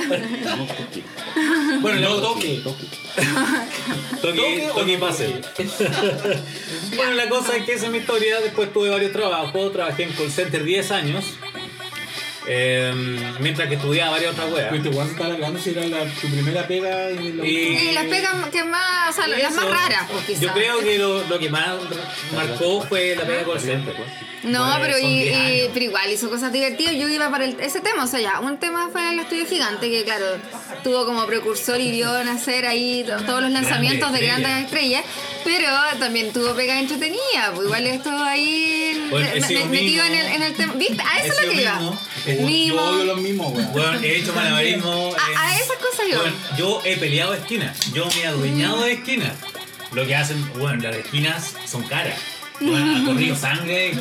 Bueno, 1.81 1.99
no 2.01 2.07
luego 2.09 2.21
toque. 2.33 2.61
toque, 4.21 4.69
toque 4.73 4.93
y 4.93 4.97
pase. 4.97 5.41
bueno, 6.95 7.13
la 7.13 7.29
cosa 7.29 7.55
es 7.57 7.63
que 7.65 7.73
esa 7.73 7.85
es 7.85 7.91
mi 7.91 7.99
historia. 7.99 8.39
Después 8.41 8.71
tuve 8.73 8.89
varios 8.89 9.11
trabajos. 9.11 9.71
Trabajé 9.73 10.03
en 10.03 10.11
call 10.13 10.31
center 10.31 10.63
10 10.63 10.91
años. 10.91 11.25
eh, 12.47 12.93
mientras 13.39 13.67
que 13.67 13.73
estudiaba 13.75 14.11
varias 14.11 14.33
otras 14.33 14.51
weas. 14.53 14.71
weón 14.71 15.09
estaba 15.09 15.33
hablando 15.33 15.59
si 15.59 15.71
era 15.71 15.83
la, 15.87 16.05
tu 16.05 16.27
primera 16.29 16.67
pega 16.67 17.09
y, 17.11 17.31
la- 17.33 17.43
Y- 17.43 17.89
Y 17.89 17.91
las 17.93 18.05
pegas 18.05 18.33
que 18.51 18.63
más, 18.63 19.09
o 19.09 19.13
sea, 19.13 19.27
las 19.27 19.51
más 19.53 19.65
raras, 19.65 20.03
pues. 20.27 20.39
Yo 20.39 20.53
creo 20.53 20.79
que 20.79 20.99
lo, 20.99 21.23
lo 21.27 21.39
que 21.39 21.49
más 21.49 21.69
marcó 22.35 22.81
fue 22.83 23.15
la 23.15 23.23
pega 23.23 23.39
de 23.39 23.45
call 23.45 23.59
center. 23.59 23.95
No, 24.43 24.59
Bueno, 24.63 24.79
pero, 24.79 24.97
son 24.99 25.09
y, 25.09 25.23
10 25.23 25.31
y- 25.37 25.39
años. 25.39 25.69
pero 25.73 25.85
igual 25.85 26.11
hizo 26.11 26.29
cosas 26.29 26.53
divertidas. 26.53 26.93
Yo 26.93 27.07
iba 27.09 27.31
para 27.31 27.45
el- 27.45 27.59
ese 27.59 27.79
tema, 27.79 28.03
o 28.03 28.07
sea, 28.07 28.19
ya, 28.19 28.39
un 28.39 28.59
tema 28.59 28.89
fue 28.91 29.09
el 29.11 29.17
estudio 29.17 29.47
gigante, 29.47 29.89
que 29.89 30.03
claro, 30.03 30.25
tuvo 30.83 31.03
como 31.07 31.25
precursor 31.25 31.81
y 31.81 31.89
vio 31.89 32.23
nacer 32.25 32.67
ahí 32.67 33.03
to- 33.07 33.23
todos 33.25 33.41
los 33.41 33.49
lanzamientos 33.49 34.11
de 34.11 34.19
estrellas. 34.19 34.39
grandes 34.39 34.65
estrellas, 34.65 35.03
pero 35.45 35.67
también 35.99 36.33
tuvo 36.33 36.53
pega 36.55 36.77
entretenida, 36.77 37.51
pues 37.53 37.65
igual 37.67 37.87
estuvo 37.87 38.17
ahí 38.23 39.07
Bueno, 39.09 39.29
he 39.33 39.39
me- 39.39 39.47
sido 39.47 39.65
me- 39.67 39.71
metido 39.71 40.03
mimo. 40.03 40.15
en 40.15 40.19
el, 40.19 40.31
en 40.33 40.43
el 40.43 40.53
tema. 40.55 40.73
¿Viste? 40.73 41.01
A 41.01 41.19
eso 41.23 41.33
es 41.39 41.45
lo 41.47 41.53
que 41.53 41.61
iba. 41.61 41.75
mimo. 41.79 41.99
Yo 42.25 42.33
Mimo. 42.45 42.81
odio 42.81 43.03
los 43.05 43.21
mismos, 43.21 43.53
weón. 43.53 43.71
Bueno, 43.71 43.99
he 44.01 44.17
hecho 44.17 44.33
malabarismo. 44.33 45.15
A, 45.17 45.31
en- 45.31 45.37
a 45.37 45.59
esas 45.59 45.77
cosas 45.77 46.05
yo. 46.11 46.17
Bueno, 46.21 46.35
yo 46.57 46.81
he 46.83 46.97
peleado 46.97 47.33
esquinas. 47.35 47.79
Yo 47.93 48.05
me 48.07 48.21
he 48.21 48.25
adueñado 48.27 48.81
de 48.83 48.93
esquinas. 48.93 49.31
Lo 49.93 50.05
que 50.05 50.15
hacen, 50.15 50.51
bueno, 50.57 50.81
las 50.83 50.95
esquinas 50.97 51.53
son 51.65 51.83
caras. 51.83 52.19
Bueno, 52.61 52.95
ha 52.97 53.05
corrido 53.05 53.35
sangre. 53.35 53.93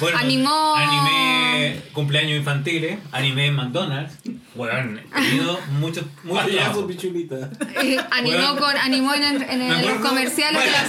Bueno, 0.00 0.18
Animó. 0.18 0.74
Animé 0.76 1.80
cumpleaños 1.92 2.38
infantiles. 2.38 2.98
Animé 3.12 3.46
en 3.46 3.54
McDonald's. 3.54 4.14
Bueno, 4.54 4.98
he 5.16 5.22
tenido 5.22 5.58
muchos, 5.78 6.04
muchos 6.24 6.44
Payaso, 6.44 6.56
trabajos. 6.58 6.84
pichulita. 6.86 7.50
Eh, 7.82 7.98
animó, 8.10 8.36
Bueno. 8.38 8.56
con, 8.58 8.76
animó 8.76 9.14
en, 9.14 9.22
el- 9.22 9.42
en 9.42 9.62
acuerdo- 9.62 9.88
los 9.98 10.08
comerciales 10.08 10.64
de 10.64 10.70
la 10.70 10.84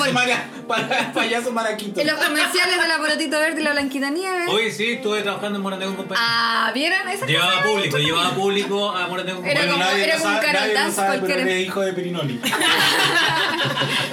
para- 0.68 1.12
payaso 1.14 1.52
maraquito. 1.52 2.00
en 2.02 2.08
los 2.08 2.16
comerciales 2.18 2.82
de 2.82 2.88
la 2.88 2.98
Polotito 2.98 3.40
Verde 3.40 3.62
y 3.62 3.64
la 3.64 3.72
Blanquita 3.72 4.10
Nieve. 4.10 4.46
Hoy 4.50 4.72
sí, 4.72 4.92
estuve 4.94 5.22
trabajando 5.22 5.58
en 5.58 5.64
Moratego 5.64 5.90
con 5.92 5.98
compañía. 6.06 6.24
Ah, 6.28 6.72
¿vieron? 6.74 7.08
Esas 7.10 7.28
Llevaba 7.28 7.64
público, 7.64 7.98
llevaba 7.98 8.32
público 8.32 8.92
a 8.92 9.08
Moratego 9.08 9.38
con 9.38 9.46
Era 9.48 9.62
compañía. 9.62 9.86
como- 9.88 9.98
era 9.98 10.18
como 10.18 10.28
un 10.30 10.34
nadie 10.36 10.68
lo 10.68 10.80
Dance 10.80 10.96
sabe, 10.96 11.08
pero 11.08 11.20
cualquiera. 11.22 11.42
eres 11.52 11.68
hijo 11.68 11.82
de 11.82 11.94
Perinoli. 11.94 12.42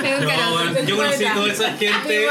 Es 0.05 0.19
un 0.19 0.25
No, 0.27 0.51
bueno, 0.53 0.81
yo 0.87 0.97
conocí 0.97 1.25
toda 1.35 1.53
esa 1.53 1.73
gente. 1.77 2.29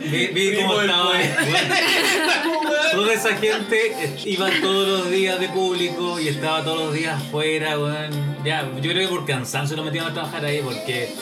Vi, 0.00 0.26
vi 0.28 0.56
cómo 0.56 0.78
del 0.78 0.90
estaba. 0.90 1.12
toda 2.92 3.12
esa 3.14 3.36
gente 3.36 3.92
iba 4.24 4.48
todos 4.60 4.88
los 5.00 5.10
días 5.10 5.40
de 5.40 5.48
público 5.48 6.18
y 6.20 6.28
estaba 6.28 6.62
todos 6.62 6.86
los 6.86 6.94
días 6.94 7.20
afuera, 7.20 7.78
weón. 7.78 8.36
Ya, 8.44 8.68
yo 8.80 8.90
creo 8.90 9.08
que 9.08 9.14
por 9.14 9.26
cansancio 9.26 9.76
lo 9.76 9.84
metían 9.84 10.06
a 10.06 10.12
trabajar 10.12 10.44
ahí 10.44 10.60
porque, 10.62 11.14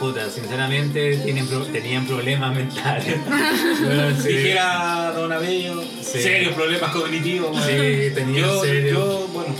puta, 0.00 0.28
sinceramente 0.30 1.16
tienen 1.18 1.46
pro- 1.46 1.64
tenían 1.66 2.06
problemas 2.06 2.54
mentales. 2.54 3.16
Weón, 3.80 4.20
sí. 4.22 4.28
Dijera 4.28 5.12
Don 5.14 5.32
Abello, 5.32 5.82
Sí. 6.02 6.20
serios 6.22 6.54
problemas 6.54 6.90
cognitivos. 6.92 7.50
weón. 7.56 7.68
Sí, 7.68 8.10
tenía 8.14 8.40
yo, 8.40 8.60
serio. 8.62 8.90
yo, 8.94 9.28
bueno, 9.32 9.54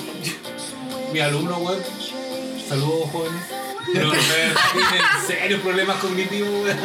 mi 1.13 1.21
alumno, 1.21 1.57
weón, 1.59 1.79
saludos 2.69 3.11
jóvenes. 3.13 3.43
Pero 3.93 4.11
tienen 4.73 5.27
serios 5.27 5.61
problemas 5.61 5.97
cognitivos, 5.99 6.51
weón. 6.65 6.79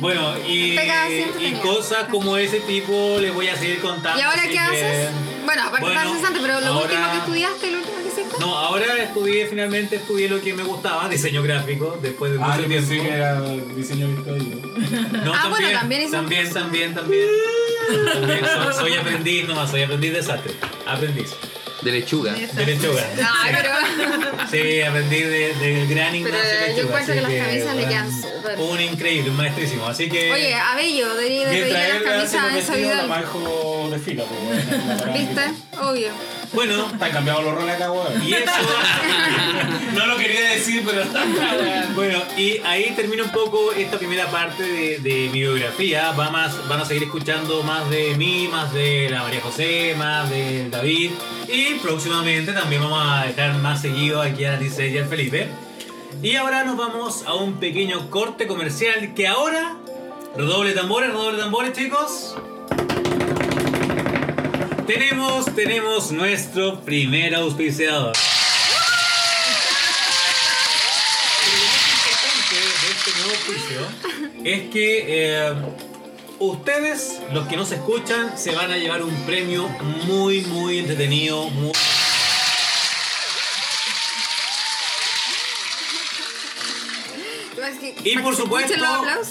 Bueno, 0.00 0.34
y, 0.46 0.78
y 0.78 1.52
cosas 1.62 2.04
como 2.10 2.36
ese 2.36 2.60
tipo 2.60 3.18
les 3.20 3.32
voy 3.34 3.48
a 3.48 3.56
seguir 3.56 3.80
contando. 3.80 4.18
¿Y 4.18 4.22
ahora 4.22 4.42
qué 4.42 4.50
que- 4.50 4.58
haces? 4.58 5.10
Bueno, 5.44 5.62
aparte 5.62 5.80
Bueno, 5.86 6.00
de 6.12 6.16
cesante, 6.18 6.38
pero 6.42 6.60
lo 6.60 6.66
ahora- 6.66 6.82
último 6.82 7.10
que 7.12 7.18
estudiaste, 7.18 7.70
lo 7.70 7.78
último 7.78 7.96
que 8.02 8.08
hiciste. 8.08 8.36
No, 8.40 8.58
ahora 8.58 8.98
estudié, 9.02 9.46
finalmente 9.46 9.96
estudié 9.96 10.28
lo 10.28 10.40
que 10.40 10.54
me 10.54 10.64
gustaba, 10.64 11.08
diseño 11.08 11.42
gráfico, 11.42 11.98
después 12.02 12.32
de 12.32 12.38
mucho 12.38 12.50
Ah, 12.50 12.56
tiempo. 12.56 12.74
pensé 12.74 12.96
que 13.00 13.08
era 13.08 13.40
diseño 13.40 14.08
virtual. 14.08 14.38
No, 15.24 15.32
Ah, 15.34 15.48
bueno, 15.48 15.68
también 15.72 16.02
hizo- 16.02 16.12
también, 16.16 16.52
también, 16.52 16.94
también. 16.94 17.26
También 18.12 18.40
soy, 18.44 18.74
soy 18.74 18.94
aprendiz 18.96 19.46
nomás, 19.46 19.70
soy 19.70 19.82
aprendiz 19.84 20.10
de 20.12 20.16
desastre. 20.18 20.52
Aprendiz. 20.86 21.30
De 21.82 21.92
lechuga. 21.92 22.32
De 22.32 22.66
lechuga. 22.66 23.06
Ay, 23.42 23.54
pero. 23.54 23.70
Sí, 24.50 24.80
aprendí 24.82 25.20
de, 25.20 25.54
de 25.54 25.86
gran 25.86 26.14
Ignacio 26.14 26.38
yo 26.40 26.66
Lechuga. 26.66 26.82
encuentro 26.82 27.12
así 27.12 27.12
que 27.12 27.20
las 27.20 27.46
camisas 27.46 27.76
le 27.76 27.84
quedan 27.86 28.10
bueno, 28.20 28.36
súper. 28.38 28.58
Un 28.60 28.80
increíble, 28.80 29.30
un 29.30 29.36
maestrísimo. 29.36 29.86
Así 29.86 30.08
que. 30.08 30.32
Oye, 30.32 30.54
Abello, 30.54 31.14
debería 31.14 31.48
de 31.48 31.56
pedirle 31.56 31.88
las 31.88 32.02
camisas 32.02 32.34
a 32.34 32.46
vestidos, 32.54 32.68
la 32.68 32.76
vida. 32.76 33.06
manejo 33.06 33.88
de 33.90 33.98
fila, 33.98 34.24
pues, 34.24 34.64
parada 34.64 35.12
¿Viste? 35.18 35.42
Obvio. 35.80 36.08
bueno, 36.52 36.86
Están 36.92 37.10
cambiados 37.12 37.44
los 37.44 37.54
roles 37.54 37.74
acá, 37.74 37.90
weón. 37.92 38.22
y 38.26 38.32
eso. 38.34 38.44
No 39.94 40.06
lo 40.06 40.16
quería 40.16 40.50
decir, 40.50 40.82
pero 40.86 41.02
Bueno, 41.94 42.18
y 42.36 42.58
ahí 42.64 42.92
termina 42.94 43.22
un 43.24 43.30
poco 43.30 43.72
esta 43.72 43.98
primera 43.98 44.26
parte 44.30 44.62
de, 44.62 44.98
de 44.98 45.28
mi 45.32 45.40
biografía. 45.40 46.12
Va 46.12 46.30
más- 46.30 46.66
van 46.68 46.80
a 46.80 46.84
seguir 46.84 47.04
escuchando 47.04 47.62
más 47.62 47.88
de 47.90 48.14
mí, 48.16 48.48
más 48.50 48.72
de 48.74 49.08
la 49.10 49.22
María 49.22 49.40
José, 49.40 49.94
más 49.96 50.28
de 50.30 50.68
David. 50.68 51.10
Y 51.48 51.74
próximamente 51.74 52.52
también 52.52 52.82
vamos 52.82 53.02
a 53.06 53.24
dejar 53.26 53.54
más 53.54 53.80
seguido 53.82 54.20
aquí 54.20 54.44
a 54.44 54.54
Alice 54.54 54.86
y 54.88 54.98
al 54.98 55.06
Felipe. 55.08 55.48
Y 56.22 56.36
ahora 56.36 56.64
nos 56.64 56.76
vamos 56.76 57.24
a 57.26 57.34
un 57.34 57.54
pequeño 57.60 58.10
corte 58.10 58.46
comercial 58.46 59.14
que 59.14 59.26
ahora. 59.28 59.76
Redoble 60.36 60.72
tambores, 60.72 61.10
redoble 61.10 61.38
tambores, 61.38 61.72
chicos. 61.72 62.36
Tenemos, 64.86 65.52
tenemos 65.56 66.12
nuestro 66.12 66.80
primer 66.82 67.34
auspiciador. 67.34 68.14
de 72.52 72.92
este 72.92 73.10
nuevo 73.18 73.30
auspicio 73.34 73.80
es 74.44 74.70
que 74.70 75.04
eh, 75.08 75.54
ustedes, 76.38 77.20
los 77.32 77.48
que 77.48 77.56
nos 77.56 77.72
escuchan, 77.72 78.38
se 78.38 78.54
van 78.54 78.70
a 78.70 78.76
llevar 78.76 79.02
un 79.02 79.12
premio 79.26 79.68
muy, 80.06 80.42
muy 80.42 80.78
entretenido, 80.78 81.50
muy... 81.50 81.72
Y 88.04 88.18
por 88.18 88.36
supuesto, 88.36 88.74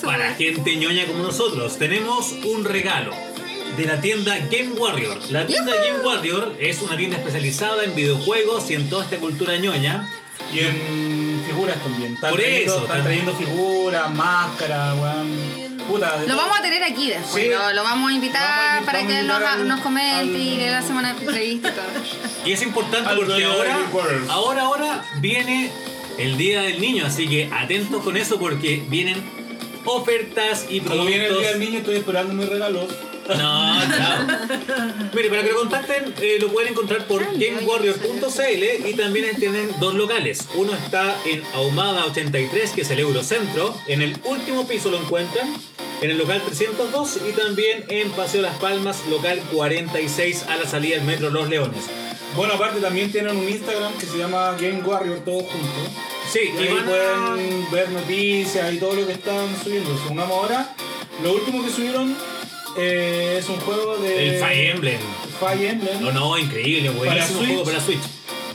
para 0.04 0.36
gente 0.36 0.76
ñoña 0.76 1.06
como 1.06 1.24
nosotros, 1.24 1.78
tenemos 1.78 2.34
un 2.44 2.66
regalo 2.66 3.35
de 3.78 3.86
la 3.86 4.00
tienda 4.02 4.38
Game 4.52 4.72
Warrior. 4.78 5.18
La 5.32 5.46
tienda 5.46 5.74
Game 5.76 6.00
Warrior 6.06 6.56
es 6.60 6.82
una 6.82 6.96
tienda 6.98 7.18
especializada 7.18 7.84
en 7.84 7.96
videojuegos 7.96 8.70
y 8.72 8.76
en 8.76 8.90
toda 8.90 9.04
esta 9.04 9.18
cultura 9.18 9.58
ñoña. 9.58 10.10
Y 10.54 10.60
en 10.60 11.44
figuras 11.46 11.78
también. 11.82 12.14
Están 12.16 12.30
Por 12.32 12.40
trayendo, 12.40 12.74
eso, 12.74 12.84
Están 12.84 12.98
también. 13.04 13.26
trayendo 13.26 13.36
figuras, 13.52 14.14
máscaras, 14.14 14.96
weón. 15.00 15.76
Puta, 15.88 16.18
de 16.20 16.28
Lo 16.28 16.36
vamos 16.36 16.58
a 16.60 16.62
tener 16.62 16.84
aquí 16.84 17.10
después. 17.10 17.44
Sí. 17.44 17.50
Lo, 17.50 17.74
lo 17.74 17.84
vamos 17.84 18.12
a 18.12 18.14
invitar 18.16 18.42
Vamos 18.74 18.84
a 18.84 18.86
para 18.92 19.06
que 19.08 19.22
nos, 19.24 19.42
al- 19.42 19.68
nos 19.68 19.80
comente 19.82 20.38
y 20.38 20.58
le 20.58 20.70
la 20.72 20.82
semana 20.82 21.14
de 21.14 21.20
entrevista 21.26 21.70
y 21.70 21.72
todo. 21.72 22.46
Y 22.46 22.52
es 22.54 22.62
importante 22.64 23.10
Al 23.10 23.18
porque 23.18 23.44
ahora, 23.44 23.78
ahora, 24.30 24.62
ahora 24.64 25.06
viene 25.20 25.72
el 26.18 26.38
Día 26.38 26.62
del 26.62 26.80
Niño, 26.82 27.06
así 27.06 27.28
que 27.28 27.50
atentos 27.54 28.04
con 28.04 28.18
eso 28.18 28.40
porque 28.40 28.84
vienen 28.88 29.22
ofertas 29.86 30.66
y 30.70 30.80
Como 30.80 31.06
viene 31.06 31.26
el 31.26 31.32
productos. 31.34 31.42
día 31.42 31.50
del 31.52 31.60
niño, 31.60 31.80
estoy 31.80 31.96
esperando 31.98 32.34
mi 32.34 32.46
regalo. 32.46 32.88
No, 33.28 33.82
chao. 33.98 34.28
Mire, 35.14 35.30
para 35.30 35.44
que 35.44 35.50
lo 35.50 35.60
contacten, 35.60 36.14
eh, 36.22 36.38
lo 36.40 36.50
pueden 36.50 36.74
encontrar 36.74 37.06
por 37.08 37.24
gamewarrior.cl 37.24 38.88
y 38.88 38.94
también 38.94 39.36
tienen 39.38 39.72
dos 39.80 39.96
locales. 39.96 40.48
Uno 40.56 40.74
está 40.74 41.16
en 41.26 41.44
Ahumada 41.54 42.06
83, 42.06 42.72
que 42.72 42.82
es 42.82 42.92
el 42.92 43.00
Eurocentro. 43.00 43.76
En 43.88 44.02
el 44.02 44.18
último 44.26 44.68
piso 44.68 44.92
lo 44.92 45.00
encuentran. 45.00 45.54
En 46.02 46.12
el 46.12 46.18
local 46.18 46.42
302 46.46 47.20
y 47.30 47.32
también 47.32 47.86
en 47.90 48.12
Paseo 48.12 48.42
Las 48.42 48.58
Palmas, 48.58 48.98
local 49.10 49.42
46 49.52 50.44
a 50.50 50.58
la 50.58 50.68
salida 50.68 50.98
del 50.98 51.06
metro 51.06 51.30
Los 51.30 51.50
Leones. 51.50 51.86
Bueno, 52.36 52.56
aparte 52.56 52.82
también 52.82 53.12
tienen 53.12 53.38
un 53.38 53.48
Instagram 53.48 53.94
que 53.94 54.06
se 54.06 54.18
llama 54.18 54.58
Game 54.60 54.82
Warrior, 54.82 55.20
todos 55.20 55.44
juntos. 55.44 55.92
Sí, 56.30 56.40
Y 56.54 56.64
y 56.64 56.68
ahí 56.68 56.74
van 56.74 56.86
pueden 56.86 57.72
ver 57.72 57.90
noticias 57.92 58.74
y 58.74 58.78
todo 58.78 58.94
lo 58.94 59.08
que 59.08 59.14
están 59.14 59.48
subiendo. 59.64 59.98
Sumamos 60.06 60.38
ahora. 60.38 60.76
Lo 61.24 61.34
último 61.34 61.64
que 61.64 61.72
subieron 61.72 62.14
eh, 62.78 63.38
es 63.40 63.50
un 63.50 63.58
juego 63.58 63.98
de. 63.98 64.36
el 64.36 64.40
Fire 64.44 64.72
Emblem. 64.76 65.00
Fire 65.40 65.70
Emblem. 65.72 66.02
No, 66.02 66.12
no, 66.12 66.38
increíble, 66.38 66.90
buenísimo 66.90 67.38
Switch. 67.40 67.48
juego 67.50 67.64
para 67.64 67.80
Switch. 67.80 68.02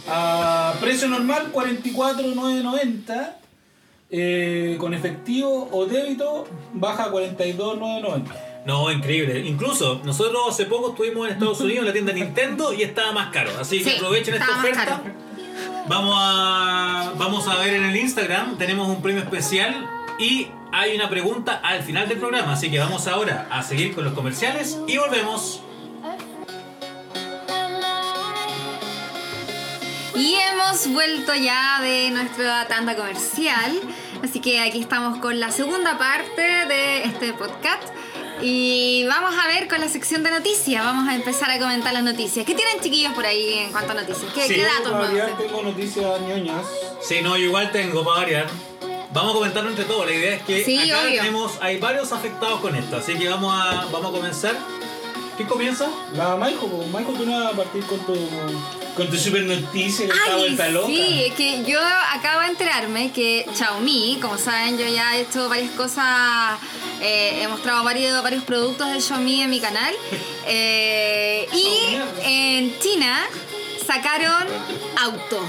A 0.09 0.75
precio 0.81 1.09
normal 1.09 1.51
44,990. 1.53 3.37
Eh, 4.13 4.77
con 4.81 4.93
efectivo 4.93 5.69
o 5.71 5.87
débito 5.87 6.45
baja 6.73 7.05
a 7.05 7.11
42,990. 7.13 8.63
No, 8.67 8.91
increíble. 8.91 9.39
Incluso 9.47 10.01
nosotros 10.05 10.43
hace 10.49 10.65
poco 10.67 10.91
estuvimos 10.91 11.29
en 11.29 11.35
Estados 11.35 11.61
Unidos 11.61 11.81
en 11.81 11.87
la 11.87 11.93
tienda 11.93 12.13
Nintendo 12.13 12.73
y 12.73 12.83
estaba 12.83 13.13
más 13.13 13.31
caro. 13.33 13.51
Así 13.61 13.79
que 13.79 13.91
Sí, 13.91 13.97
aprovechen 13.97 14.35
esta 14.35 14.59
oferta. 14.59 15.03
Vamos 15.87 16.17
a, 16.19 17.13
vamos 17.17 17.47
a 17.49 17.57
ver 17.59 17.75
en 17.75 17.85
el 17.85 17.97
Instagram, 17.97 18.59
tenemos 18.59 18.89
un 18.89 19.01
premio 19.01 19.23
especial 19.23 19.89
y 20.19 20.49
hay 20.73 20.95
una 20.95 21.09
pregunta 21.09 21.61
al 21.63 21.83
final 21.83 22.09
del 22.09 22.19
programa, 22.19 22.53
así 22.53 22.71
que 22.71 22.79
vamos 22.79 23.07
ahora 23.07 23.47
a 23.51 23.63
seguir 23.63 23.95
con 23.95 24.05
los 24.05 24.15
comerciales 24.15 24.79
y 24.87 24.97
volvemos. 24.97 25.63
Y 30.15 30.35
hemos 30.35 30.87
vuelto 30.89 31.35
ya 31.35 31.81
de 31.81 32.11
nuestra 32.11 32.67
tanda 32.69 32.95
comercial, 32.95 33.81
así 34.23 34.41
que 34.41 34.61
aquí 34.61 34.81
estamos 34.81 35.19
con 35.19 35.41
la 35.41 35.51
segunda 35.51 35.99
parte 35.99 36.43
de 36.43 37.05
este 37.05 37.33
podcast. 37.33 37.89
Y 38.43 39.05
vamos 39.07 39.35
a 39.39 39.49
ver 39.49 39.69
con 39.69 39.81
la 39.81 39.89
sección 39.89 40.23
de 40.23 40.31
noticias. 40.31 40.83
Vamos 40.83 41.07
a 41.09 41.15
empezar 41.15 41.51
a 41.51 41.59
comentar 41.59 41.93
las 41.93 42.03
noticias. 42.03 42.47
¿Qué 42.47 42.55
tienen 42.55 42.81
chiquillos 42.81 43.13
por 43.13 43.27
ahí 43.27 43.59
en 43.59 43.71
cuanto 43.71 43.93
a 43.93 43.95
noticias? 43.95 44.33
¿Qué, 44.33 44.43
sí, 44.47 44.55
¿qué 44.55 44.63
datos? 44.65 45.13
Yo 45.13 45.27
tengo 45.35 45.63
noticias 45.63 46.21
ñoñas. 46.23 46.65
Sí, 47.03 47.21
no, 47.23 47.37
igual 47.37 47.71
tengo 47.71 48.03
para 48.03 48.21
variar. 48.21 48.70
Vamos 49.13 49.33
a 49.33 49.35
comentarlo 49.35 49.71
entre 49.71 49.85
todos. 49.85 50.07
La 50.07 50.13
idea 50.13 50.35
es 50.37 50.43
que 50.43 50.65
Sí, 50.65 50.79
acá 50.91 51.03
obvio. 51.03 51.17
tenemos, 51.21 51.53
hay 51.61 51.79
varios 51.79 52.13
afectados 52.13 52.61
con 52.61 52.75
esto. 52.77 52.97
Así 52.97 53.15
que 53.15 53.29
vamos 53.29 53.53
a, 53.55 53.87
vamos 53.91 54.11
a 54.11 54.17
comenzar. 54.17 54.57
¿Quién 55.37 55.49
comienza? 55.49 55.89
La 56.15 56.37
Maijo, 56.37 56.69
Maijo, 56.93 57.13
tú 57.13 57.25
no 57.25 57.33
vas 57.43 57.55
a 57.55 57.57
partir 57.57 57.83
con 57.87 57.99
tu, 58.01 58.15
con 58.95 59.09
tu 59.09 59.17
super 59.17 59.43
noticia 59.45 60.05
que 60.07 60.13
está 60.13 60.35
Ay, 60.35 60.39
vuelta 60.39 60.69
loca. 60.69 60.87
sí, 60.89 61.25
es 61.29 61.33
que 61.33 61.65
yo 61.65 61.81
acabo 62.13 62.41
de 62.43 62.49
enterarme 62.49 63.11
que 63.11 63.47
Xiaomi, 63.55 64.19
como 64.21 64.37
saben, 64.37 64.77
yo 64.77 64.87
ya 64.87 65.17
he 65.17 65.23
hecho 65.23 65.49
varias 65.49 65.71
cosas, 65.71 66.59
eh, 67.01 67.41
he 67.43 67.49
mostrado 67.49 67.83
varios, 67.85 68.23
varios 68.23 68.45
productos 68.45 68.93
de 68.93 69.01
Xiaomi 69.01 69.41
en 69.43 69.49
mi 69.51 69.61
canal. 69.61 69.95
eh, 70.47 71.49
y 71.55 71.97
en 72.23 72.79
China 72.79 73.19
sacaron 73.87 74.47
auto. 74.99 75.41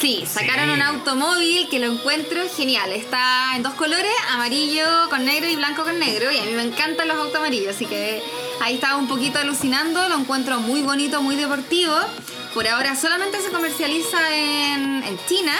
Sí, 0.00 0.24
sacaron 0.26 0.66
Sí. 0.66 0.70
un 0.72 0.82
automóvil 0.82 1.68
que 1.68 1.78
lo 1.78 1.92
encuentro 1.92 2.40
genial. 2.56 2.90
Está 2.92 3.54
en 3.54 3.62
dos 3.62 3.74
colores, 3.74 4.10
amarillo 4.30 4.84
con 5.10 5.24
negro 5.26 5.48
y 5.50 5.56
blanco 5.56 5.82
con 5.84 5.98
negro. 5.98 6.30
Y 6.32 6.38
a 6.38 6.42
mí 6.44 6.52
me 6.52 6.62
encantan 6.62 7.06
los 7.08 7.18
autos 7.18 7.36
amarillos, 7.36 7.74
así 7.76 7.84
que 7.84 8.22
ahí 8.62 8.74
estaba 8.76 8.96
un 8.96 9.08
poquito 9.08 9.38
alucinando. 9.38 10.08
Lo 10.08 10.16
encuentro 10.16 10.58
muy 10.60 10.80
bonito, 10.82 11.20
muy 11.20 11.36
deportivo. 11.36 11.94
Por 12.54 12.66
ahora 12.66 12.96
solamente 12.96 13.40
se 13.42 13.50
comercializa 13.50 14.18
en, 14.34 15.02
en 15.04 15.18
China. 15.28 15.52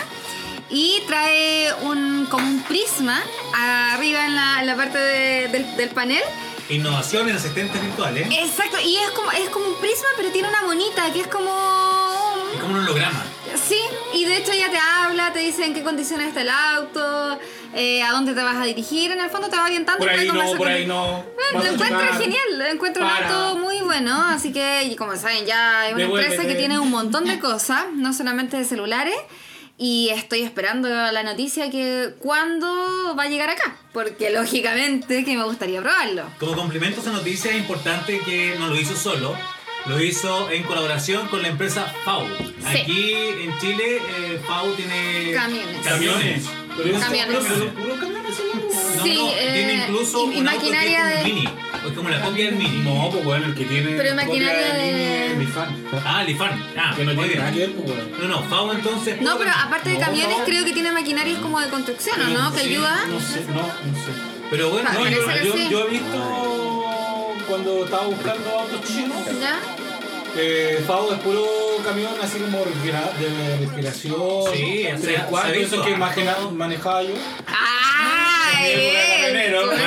Y 0.73 1.03
trae 1.07 1.75
un, 1.83 2.27
como 2.31 2.47
un 2.47 2.63
prisma 2.63 3.21
arriba 3.93 4.25
en 4.25 4.37
la, 4.37 4.61
en 4.61 4.67
la 4.69 4.77
parte 4.77 4.99
de- 4.99 5.49
del, 5.49 5.77
del 5.77 5.89
panel. 5.91 6.23
Innovación 6.69 7.29
en 7.29 7.35
asistentes 7.37 7.83
virtuales. 7.83 8.29
Exacto, 8.31 8.79
y 8.81 8.97
es 8.97 9.11
como, 9.11 9.33
es 9.33 9.51
como 9.51 9.67
un 9.67 9.75
prisma, 9.81 10.07
pero 10.17 10.31
tiene 10.31 10.49
una 10.49 10.63
monita 10.63 11.13
que 11.13 11.23
es 11.23 11.27
como 11.27 11.51
Es 12.55 12.61
como 12.61 12.75
un 12.75 12.81
holograma. 12.83 13.25
Y 14.15 14.25
de 14.25 14.37
hecho 14.39 14.53
ya 14.53 14.71
te 14.71 14.79
habla, 14.79 15.33
te 15.33 15.39
dice 15.41 15.65
en 15.65 15.75
qué 15.75 15.83
condiciones 15.83 16.29
está 16.29 16.43
el 16.43 16.49
auto, 16.51 17.39
eh, 17.75 18.03
a 18.03 18.11
dónde 18.13 18.35
te 18.35 18.43
vas 18.43 18.57
a 18.57 18.65
dirigir, 18.65 19.13
en 19.13 19.21
el 19.21 19.31
fondo 19.31 19.49
te 19.49 19.57
va 19.57 19.65
orientando. 19.65 20.01
Por 20.01 20.09
ahí 20.11 20.27
no, 20.29 20.53
por 20.57 20.69
ahí 20.69 20.87
no. 20.87 21.25
Lo 21.53 21.65
encuentro 21.65 22.01
genial, 22.19 22.59
lo 22.59 22.67
encuentro 22.67 23.03
un 23.05 23.09
Para. 23.11 23.29
auto 23.29 23.59
muy 23.59 23.81
bueno, 23.83 24.23
así 24.29 24.53
que 24.53 24.85
y 24.85 24.97
como 24.97 25.17
saben 25.17 25.47
ya 25.47 25.87
es 25.89 25.95
una 25.95 26.03
Devuélvete. 26.03 26.33
empresa 26.35 26.49
que 26.53 26.59
tiene 26.59 26.79
un 26.79 26.91
montón 26.91 27.25
de 27.25 27.39
cosas, 27.41 27.87
no 27.95 28.13
solamente 28.13 28.57
de 28.57 28.65
celulares, 28.65 29.15
y 29.79 30.11
estoy 30.11 30.43
esperando 30.43 30.89
la 30.89 31.23
noticia 31.23 31.71
que 31.71 32.11
cuándo 32.19 33.15
va 33.19 33.23
a 33.25 33.29
llegar 33.29 33.49
acá, 33.49 33.77
porque 33.93 34.31
lógicamente 34.31 35.25
que 35.25 35.37
me 35.37 35.45
gustaría 35.45 35.81
probarlo. 35.81 36.25
Como 36.39 36.55
complemento 36.55 37.01
a 37.01 37.03
esa 37.03 37.13
noticia 37.13 37.51
es 37.53 37.57
importante 37.59 38.21
que 38.21 38.57
no 38.59 38.69
lo 38.69 38.77
hizo 38.79 38.95
solo, 38.95 39.35
lo 39.87 40.01
hizo 40.01 40.51
en 40.51 40.63
colaboración 40.65 41.27
con 41.29 41.43
la 41.43 41.49
empresa 41.49 41.93
FAU. 42.05 42.27
Aquí 42.67 43.15
en 43.43 43.59
Chile, 43.59 43.97
eh, 43.97 44.41
FAU 44.47 44.73
tiene 44.75 45.33
Camiones. 45.35 45.77
camiones. 45.87 46.45
Pero 46.77 46.97
es 46.97 47.03
Camiones. 47.05 47.37
pero 47.77 47.97
camiones, 48.01 48.37
sí. 48.37 48.43
No, 48.97 49.03
Sí, 49.05 49.15
no, 49.15 49.29
eh, 49.31 49.51
tiene 49.55 49.75
incluso 49.89 50.31
y- 50.31 50.37
y 50.37 50.41
un 50.41 50.49
auto 50.49 50.61
que 50.61 50.67
es 50.67 50.73
maquinaria 50.73 50.99
como 51.01 51.11
un 51.11 51.17
de- 51.17 51.25
mini. 51.25 51.49
Es 51.87 51.93
como 51.97 52.09
la 52.11 52.21
copia 52.21 52.45
del 52.45 52.55
mini. 52.57 52.79
No, 52.83 53.09
pues 53.11 53.25
bueno, 53.25 53.47
el 53.47 53.55
que 53.55 53.65
tiene. 53.65 53.91
Pero 53.97 54.15
maquinaria 54.15 54.75
de- 54.75 55.29
mini, 55.31 55.45
mi 55.47 55.51
fan. 55.51 55.85
Ah, 56.05 56.23
Lifan. 56.25 56.63
Ah, 56.77 56.93
Que 56.95 57.05
no 57.05 57.13
tiene 57.13 57.27
bien. 57.29 57.39
nada 57.39 57.53
que 57.53 57.59
ver, 57.61 57.73
pues 57.73 57.87
bueno. 57.89 58.03
No, 58.21 58.29
no, 58.29 58.43
FAU 58.49 58.73
entonces. 58.73 59.21
No, 59.23 59.39
pero 59.39 59.51
aparte 59.51 59.89
de 59.91 59.95
No, 59.99 60.01
camiones 60.05 60.39
no. 60.39 60.45
creo 60.45 60.65
que 60.65 60.73
tiene 60.73 60.93
maquinarias 60.93 61.39
como 61.39 61.59
de 61.61 61.69
construcción, 61.69 62.21
¿o 62.21 62.29
no? 62.29 62.53
Que 62.53 62.61
Sí, 62.61 62.67
ayuda. 62.69 63.07
No 63.09 63.21
sé, 63.21 63.41
no, 63.49 63.55
no 63.63 63.63
sé. 63.65 64.13
Pero 64.51 64.71
bueno, 64.71 64.89
Ah, 64.91 64.95
No, 64.95 65.09
yo 65.71 65.87
he 65.87 65.91
visto 65.91 66.80
cuando 67.51 67.85
estaba 67.85 68.07
buscando 68.07 68.51
autos 68.61 68.81
chinos, 68.87 69.19
¿Ya? 69.41 69.59
eh, 70.37 70.83
FAO 70.87 71.13
es 71.13 71.19
puro 71.21 71.45
camión 71.85 72.13
así 72.23 72.39
como 72.39 72.59
de 72.59 73.57
refrigeración. 73.61 74.15
Sí, 74.55 74.85
o 74.87 74.89
sea, 74.89 74.97
tres 75.01 75.21
cuartos, 75.25 75.53
se 75.53 75.63
eso 75.63 75.83
que 75.83 75.91
imagina- 75.91 76.37
manejaba 76.53 77.03
yo. 77.03 77.11
Una 77.11 78.67
él, 78.67 78.93
camionero. 79.23 79.73
él, 79.73 79.81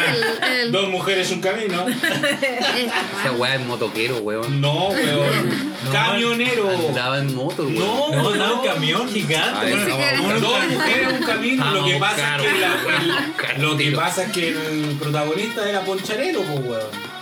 él. 0.61 0.71
Dos 0.71 0.89
mujeres, 0.89 1.31
un 1.31 1.41
camino. 1.41 1.85
Esa 3.21 3.31
weá 3.37 3.55
es 3.55 3.61
motoquero, 3.65 4.17
weón. 4.17 4.59
No, 4.61 4.87
weón. 4.89 5.73
No, 5.85 5.91
Camionero. 5.91 6.69
Andaba 6.89 7.19
en 7.19 7.35
moto, 7.35 7.63
weón. 7.63 7.75
No, 7.79 8.09
no, 8.11 8.23
no, 8.23 8.35
no, 8.35 8.59
un 8.61 8.65
camión 8.67 9.09
gigante. 9.09 9.59
A 9.59 9.63
ver, 9.63 9.89
vamos, 9.89 10.41
Dos 10.41 10.67
mujeres, 10.69 11.07
un 11.19 11.25
camino. 11.25 11.65
Lo 11.73 11.85
que 11.85 11.99
Vamos, 11.99 12.09
pasa 12.09 12.35
es 12.37 12.41
que 12.41 12.59
la- 12.59 13.53
el- 13.55 13.61
lo 13.61 13.77
que 13.77 13.83
Tiro. 13.83 13.99
pasa 13.99 14.23
es 14.23 14.31
que 14.31 14.47
el 14.49 14.97
protagonista 14.99 15.69
era 15.69 15.81
poncharero, 15.81 16.41
pues 16.41 16.59
weón. 16.65 17.12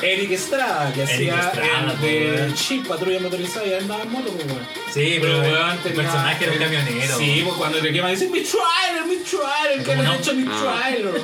Eric 0.00 0.30
Estrada, 0.30 0.92
que 0.92 1.02
Eric 1.02 1.14
hacía 1.14 1.40
Estrada, 1.40 1.92
el 1.92 2.00
de. 2.48 2.54
Chip, 2.54 2.86
patrulla 2.86 3.20
motorizada 3.20 3.66
y 3.66 3.74
andaba 3.74 4.02
en 4.04 4.12
moto, 4.12 4.30
pues 4.32 4.46
weón. 4.46 4.66
Sí, 4.92 5.18
pero 5.20 5.40
weón, 5.40 5.52
weón, 5.52 5.70
el 5.72 5.78
tenía- 5.80 6.02
personaje 6.02 6.44
era 6.44 6.52
un 6.52 6.58
camionero. 6.58 7.18
Sí, 7.18 7.40
pues 7.44 7.56
cuando 7.56 7.78
te 7.78 7.92
queman 7.92 8.10
dicen 8.12 8.30
mi 8.32 8.40
trailer, 8.40 9.06
mi 9.08 9.16
trailer, 9.16 9.84
que 9.84 9.96
le 9.96 10.02
no- 10.02 10.10
han 10.12 10.18
hecho 10.18 10.34
mi 10.34 10.44
Ah. 10.48 10.80
trailer. 10.82 11.20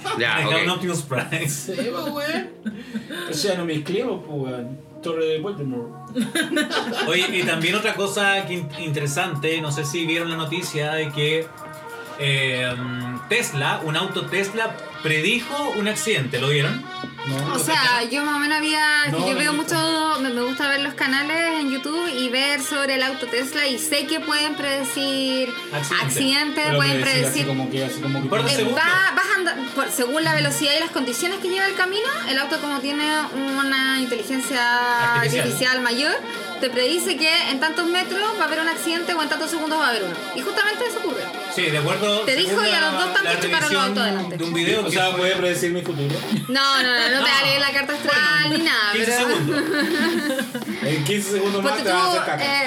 Ya, 0.18 0.34
Manejaba 0.34 0.62
un 0.62 0.68
ok. 0.70 0.74
Optimus 0.76 1.02
Prime. 1.02 1.48
Sí, 1.48 1.72
pues 1.76 2.04
weón. 2.06 2.50
O 3.30 3.34
sea, 3.34 3.54
no 3.56 3.64
mezclemos, 3.64 4.22
pues 4.26 4.38
weón. 4.52 4.90
Torre 5.02 5.24
de 5.24 5.38
Baltimore. 5.40 5.88
Oye, 7.06 7.26
y 7.38 7.42
también 7.44 7.74
otra 7.74 7.94
cosa 7.94 8.44
que 8.46 8.52
in- 8.54 8.68
interesante, 8.80 9.58
no 9.60 9.72
sé 9.72 9.84
si 9.84 10.04
vieron 10.06 10.28
la 10.30 10.36
noticia 10.36 10.92
de 10.92 11.10
que 11.10 11.46
eh, 12.18 12.74
Tesla, 13.30 13.80
un 13.84 13.96
auto 13.96 14.26
Tesla, 14.26 14.76
predijo 15.02 15.70
un 15.76 15.88
accidente, 15.88 16.38
¿lo 16.40 16.48
vieron? 16.48 16.82
No, 17.26 17.54
O 17.54 17.58
sea, 17.58 18.02
yo 18.10 18.24
más 18.24 18.36
o 18.36 18.38
menos 18.38 18.58
había. 18.58 19.06
No, 19.10 19.18
yo 19.26 19.34
no, 19.34 19.38
veo 19.38 19.52
mucho. 19.52 20.18
Me, 20.22 20.30
me 20.30 20.40
gusta 20.42 20.68
ver 20.68 20.80
los 20.80 20.94
canales 20.94 21.60
en 21.60 21.70
YouTube 21.70 22.08
y 22.18 22.28
ver 22.30 22.62
sobre 22.62 22.94
el 22.94 23.02
auto 23.02 23.26
Tesla 23.26 23.66
y 23.66 23.78
sé 23.78 24.06
que 24.06 24.20
pueden 24.20 24.54
predecir 24.54 25.50
Accidente. 25.72 26.04
accidentes, 26.06 26.74
pueden 26.76 27.00
predecir 27.02 27.26
así 27.42 27.44
como 27.44 27.70
que, 27.70 27.84
así 27.84 28.00
como 28.00 28.22
que. 28.22 28.28
Por 28.28 28.40
Eh, 28.40 28.64
va, 28.74 29.14
vas 29.14 29.54
por- 29.74 29.90
según 29.90 30.24
la 30.24 30.34
velocidad 30.34 30.72
y 30.76 30.80
las 30.80 30.90
condiciones 30.90 31.38
que 31.40 31.48
lleva 31.50 31.66
el 31.66 31.74
camino, 31.74 32.08
el 32.28 32.38
auto 32.38 32.58
como 32.60 32.80
tiene 32.80 33.04
una 33.34 34.00
inteligencia 34.00 35.14
Artificial. 35.16 35.42
artificial, 35.44 35.80
mayor, 35.82 36.12
te 36.60 36.70
predice 36.70 37.16
que 37.16 37.50
en 37.50 37.60
tantos 37.60 37.86
metros 37.86 38.22
va 38.38 38.44
a 38.44 38.46
haber 38.46 38.60
un 38.60 38.68
accidente 38.68 39.14
o 39.14 39.22
en 39.22 39.28
tantos 39.28 39.50
segundos 39.50 39.78
va 39.78 39.86
a 39.86 39.90
haber 39.90 40.04
uno. 40.04 40.14
Y 40.34 40.40
justamente 40.42 40.84
eso 40.86 40.98
ocurre. 40.98 41.22
Sí, 41.54 41.62
de 41.62 41.78
acuerdo. 41.78 42.20
Te 42.20 42.36
dijo 42.36 42.64
y 42.64 42.70
a 42.70 42.80
los 42.80 42.92
dos 42.92 43.14
tantos 43.14 43.40
chocaron 43.40 43.72
los 43.74 43.82
autos 43.84 44.04
delante. 44.04 44.36
De 44.36 44.44
un 44.44 44.52
video 44.54 44.89
O 44.90 44.92
sea, 44.92 45.16
puede 45.16 45.36
predecir 45.36 45.70
mi 45.72 45.82
futuro. 45.82 46.14
No, 46.48 46.82
no, 46.82 46.88
no, 46.88 47.08
no, 47.10 47.24
te 47.24 47.30
va 47.30 47.38
a 47.38 47.44
leer 47.44 47.60
la 47.60 47.72
carta 47.72 47.92
astral 47.94 48.50
ni 48.50 48.58
nada. 48.58 48.92
15 48.92 49.10
pero... 49.10 49.28
segundos. 49.28 49.64
En 50.82 51.04
15 51.04 51.30
segundos 51.30 51.62
más 51.62 51.76
te 51.76 51.82
tú, 51.82 51.88
vas 51.90 52.04
a 52.04 52.10
hacer 52.10 52.24
caca. 52.24 52.44
eh, 52.44 52.66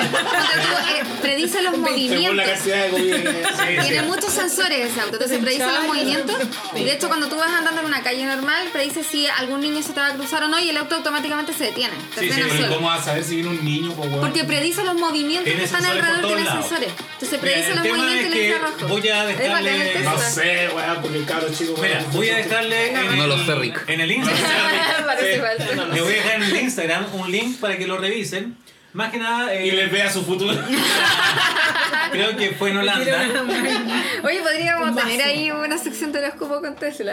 eh, 0.99 1.03
predice 1.21 1.61
los 1.61 1.73
la 1.73 1.77
movimientos. 1.79 2.45
cantidad 2.45 2.87
de 2.87 2.91
Sí, 2.93 3.81
Tiene 3.81 3.99
sí. 3.99 4.05
muchos 4.05 4.31
sensores 4.33 4.91
ese 4.91 4.99
auto, 5.01 5.13
entonces 5.15 5.39
predice 5.39 5.65
los 5.65 5.87
movimientos. 5.87 6.35
Y 6.75 6.83
de 6.83 6.93
hecho, 6.93 7.07
cuando 7.07 7.27
tú 7.27 7.35
vas 7.37 7.49
andando 7.51 7.81
en 7.81 7.87
una 7.87 8.01
calle 8.03 8.25
normal, 8.25 8.67
predice 8.71 9.03
si 9.03 9.25
algún 9.27 9.61
niño 9.61 9.81
se 9.83 9.93
te 9.93 9.99
va 9.99 10.07
a 10.07 10.13
cruzar 10.13 10.43
o 10.43 10.47
no, 10.47 10.59
y 10.59 10.69
el 10.69 10.77
auto 10.77 10.95
automáticamente 10.95 11.53
se 11.53 11.65
detiene. 11.65 11.93
Sí, 12.19 12.31
sí, 12.31 12.41
pero. 12.49 12.75
¿cómo 12.75 12.87
vas 12.87 13.01
a 13.01 13.03
saber 13.05 13.23
si 13.23 13.35
viene 13.35 13.49
un 13.49 13.63
niño? 13.65 13.93
Porque 13.93 14.43
predice 14.43 14.83
los 14.83 14.95
movimientos 14.95 15.51
que 15.53 15.63
están 15.63 15.83
alrededor, 15.85 16.27
tiene 16.27 16.45
sensores. 16.49 16.89
Entonces 17.13 17.39
predice 17.39 17.69
los 17.75 17.85
movimientos 17.87 18.25
el 18.25 18.33
que 18.33 18.47
infrarrojo. 18.49 18.87
voy 18.87 19.07
a 19.09 19.25
dejarle- 19.25 20.03
No 20.03 20.17
sé, 20.19 20.69
weón, 20.75 21.01
porque 21.01 21.17
el 21.17 21.25
cabro 21.25 21.47
chico. 21.53 21.73
Mira, 21.81 22.03
voy 22.13 22.29
a 22.29 22.37
dejarle 22.37 22.87
en 22.89 22.93
No 22.93 23.01
el, 23.01 23.73
en 23.87 24.11
Instagram. 24.11 25.93
Le 25.93 26.01
voy 26.01 26.13
a 26.13 26.15
dejar 26.15 26.35
en 26.35 26.43
el 26.43 26.55
Instagram 26.57 27.05
un 27.13 27.31
link 27.31 27.59
para 27.59 27.77
que 27.77 27.87
lo 27.87 27.97
revisen. 27.97 28.57
Más 28.93 29.11
que 29.11 29.17
nada, 29.17 29.51
eh, 29.55 29.65
Y 29.67 29.71
les 29.71 29.91
vea 29.91 30.11
su 30.11 30.23
futuro. 30.23 30.55
creo 32.11 32.37
que 32.37 32.51
fue 32.51 32.69
en 32.69 32.77
Holanda. 32.77 33.03
Oye, 34.23 34.39
podríamos 34.39 34.95
tener 34.95 35.21
ahí 35.23 35.49
una 35.49 35.79
sección 35.79 36.11
de 36.11 36.19
horóscopo 36.19 36.61
con 36.61 36.75
Tesla. 36.75 37.11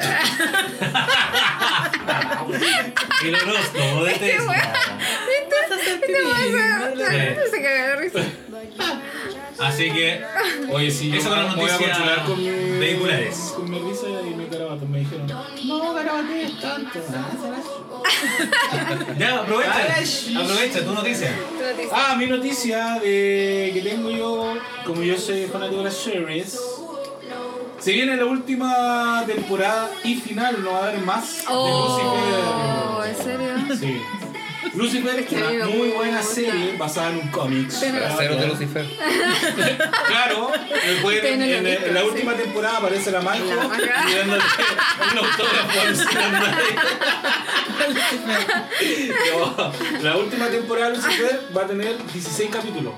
El 3.24 3.34
horóscopo 3.34 4.04
de 4.04 4.12
Qué 4.12 4.18
Tesla. 4.18 4.44
weón. 4.50 4.62
Este 7.00 7.60
weón 7.62 8.10
se- 8.12 8.40
de. 9.60 9.66
Así 9.66 9.90
que, 9.90 10.22
Oye, 10.72 10.90
sí, 10.90 11.10
Eso 11.14 11.24
yo 11.24 11.30
con 11.30 11.38
las 11.44 11.56
me 11.56 11.62
voy 11.62 11.70
a 11.70 11.72
noticias 11.72 11.98
controlar 11.98 12.24
con 12.26 12.38
mi, 12.38 12.50
vehiculares. 12.78 13.52
Con 13.56 13.70
mi 13.70 13.78
risa 13.78 14.06
y 14.24 14.34
mi 14.34 14.44
carabato. 14.46 14.86
Me 14.86 14.98
dijeron, 15.00 15.26
no, 15.66 15.94
garabatees 15.94 16.60
tanto. 16.60 16.98
ya, 19.18 19.38
aprovecha. 19.40 20.40
Aprovecha 20.40 20.84
tu 20.84 20.92
noticia. 20.92 21.34
Ah, 21.92 22.14
mi 22.16 22.26
noticia 22.26 22.98
de 23.00 23.70
que 23.74 23.80
tengo 23.82 24.10
yo, 24.10 24.54
como 24.84 25.02
yo 25.02 25.16
soy 25.18 25.46
fanático 25.46 25.78
de 25.78 25.84
las 25.84 25.94
series, 25.94 26.60
se 27.78 27.92
viene 27.92 28.16
la 28.16 28.24
última 28.26 29.24
temporada 29.26 29.90
y 30.04 30.14
final, 30.16 30.62
no 30.62 30.72
va 30.72 30.78
a 30.78 30.82
haber 30.88 30.98
más 31.00 31.38
de 31.38 31.44
Oh, 31.48 33.02
Lucifer. 33.04 33.10
¿en 33.10 33.16
serio? 33.24 33.50
Sí. 33.78 34.02
Lucifer 34.74 35.18
es 35.20 35.32
una 35.32 35.66
muy 35.66 35.78
gusta. 35.88 35.96
buena 35.96 36.22
serie 36.22 36.76
basada 36.76 37.10
en 37.10 37.16
un 37.18 37.28
Ah, 37.70 38.14
Cero 38.18 38.36
de. 38.36 38.46
Lucifer. 38.46 38.86
Claro, 40.06 40.50
después 40.86 41.24
en, 41.24 41.94
la 41.94 42.04
última 42.04 42.34
temporada 42.34 42.78
aparece 42.78 43.10
la 43.10 43.20
Maika. 43.20 43.44
pidiéndole 44.06 44.42
un 45.12 45.18
autógrafo 45.18 45.80
No, 49.30 49.72
la 50.02 50.16
última 50.16 50.48
temporada 50.48 50.90
de 50.90 50.96
Lucifer 50.96 51.48
va 51.56 51.62
a 51.62 51.66
tener 51.66 51.96
16 52.12 52.50
capítulos. 52.50 52.94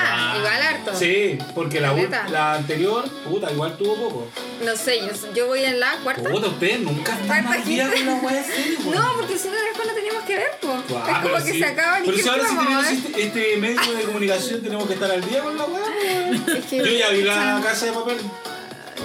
Ah, 0.00 0.34
igual 0.38 0.62
harto. 0.62 0.94
Sí, 0.96 1.38
porque 1.54 1.80
la, 1.80 1.92
la 2.30 2.54
anterior, 2.54 3.08
puta, 3.24 3.50
igual 3.50 3.76
tuvo 3.76 3.96
poco. 3.96 4.28
No 4.64 4.76
sé, 4.76 5.00
yo, 5.00 5.34
yo 5.34 5.46
voy 5.48 5.64
en 5.64 5.80
la 5.80 5.96
cuarta. 6.04 6.28
Puta, 6.30 6.46
ustedes 6.48 6.80
nunca 6.80 7.12
están 7.12 7.26
Cuarta 7.26 7.48
más 7.50 7.66
días 7.66 7.90
quinta. 7.92 8.14
wea 8.14 8.20
weón. 8.84 8.94
No, 8.94 9.12
porque 9.16 9.38
si 9.38 9.48
no 9.48 9.54
después 9.54 9.88
no 9.88 9.94
teníamos 9.94 10.22
que 10.24 10.36
ver. 10.36 10.50
Guau, 10.62 10.78
es 10.78 10.84
como 10.88 11.20
pero 11.22 11.44
que 11.44 11.52
sí. 11.52 11.58
se 11.58 11.64
acaban 11.66 12.02
y 12.02 12.06
Pero 12.06 12.16
¿qué 12.16 12.22
si 12.22 12.28
ahora 12.28 12.44
sí 12.48 12.56
tenemos 12.56 12.84
ver? 12.84 12.92
este, 12.94 13.22
este 13.26 13.56
medio 13.56 13.92
de 13.92 14.02
comunicación, 14.04 14.62
tenemos 14.62 14.86
que 14.86 14.94
estar 14.94 15.10
al 15.10 15.28
día 15.28 15.42
con 15.42 15.56
la 15.58 15.64
weá. 15.64 15.82
weón. 15.82 16.44
Es 16.56 16.64
que- 16.66 16.76
Yo 16.78 16.84
ya 16.86 17.08
vi 17.10 17.22
la 17.22 17.60
casa 17.62 17.86
de 17.86 17.92
papel. 17.92 18.18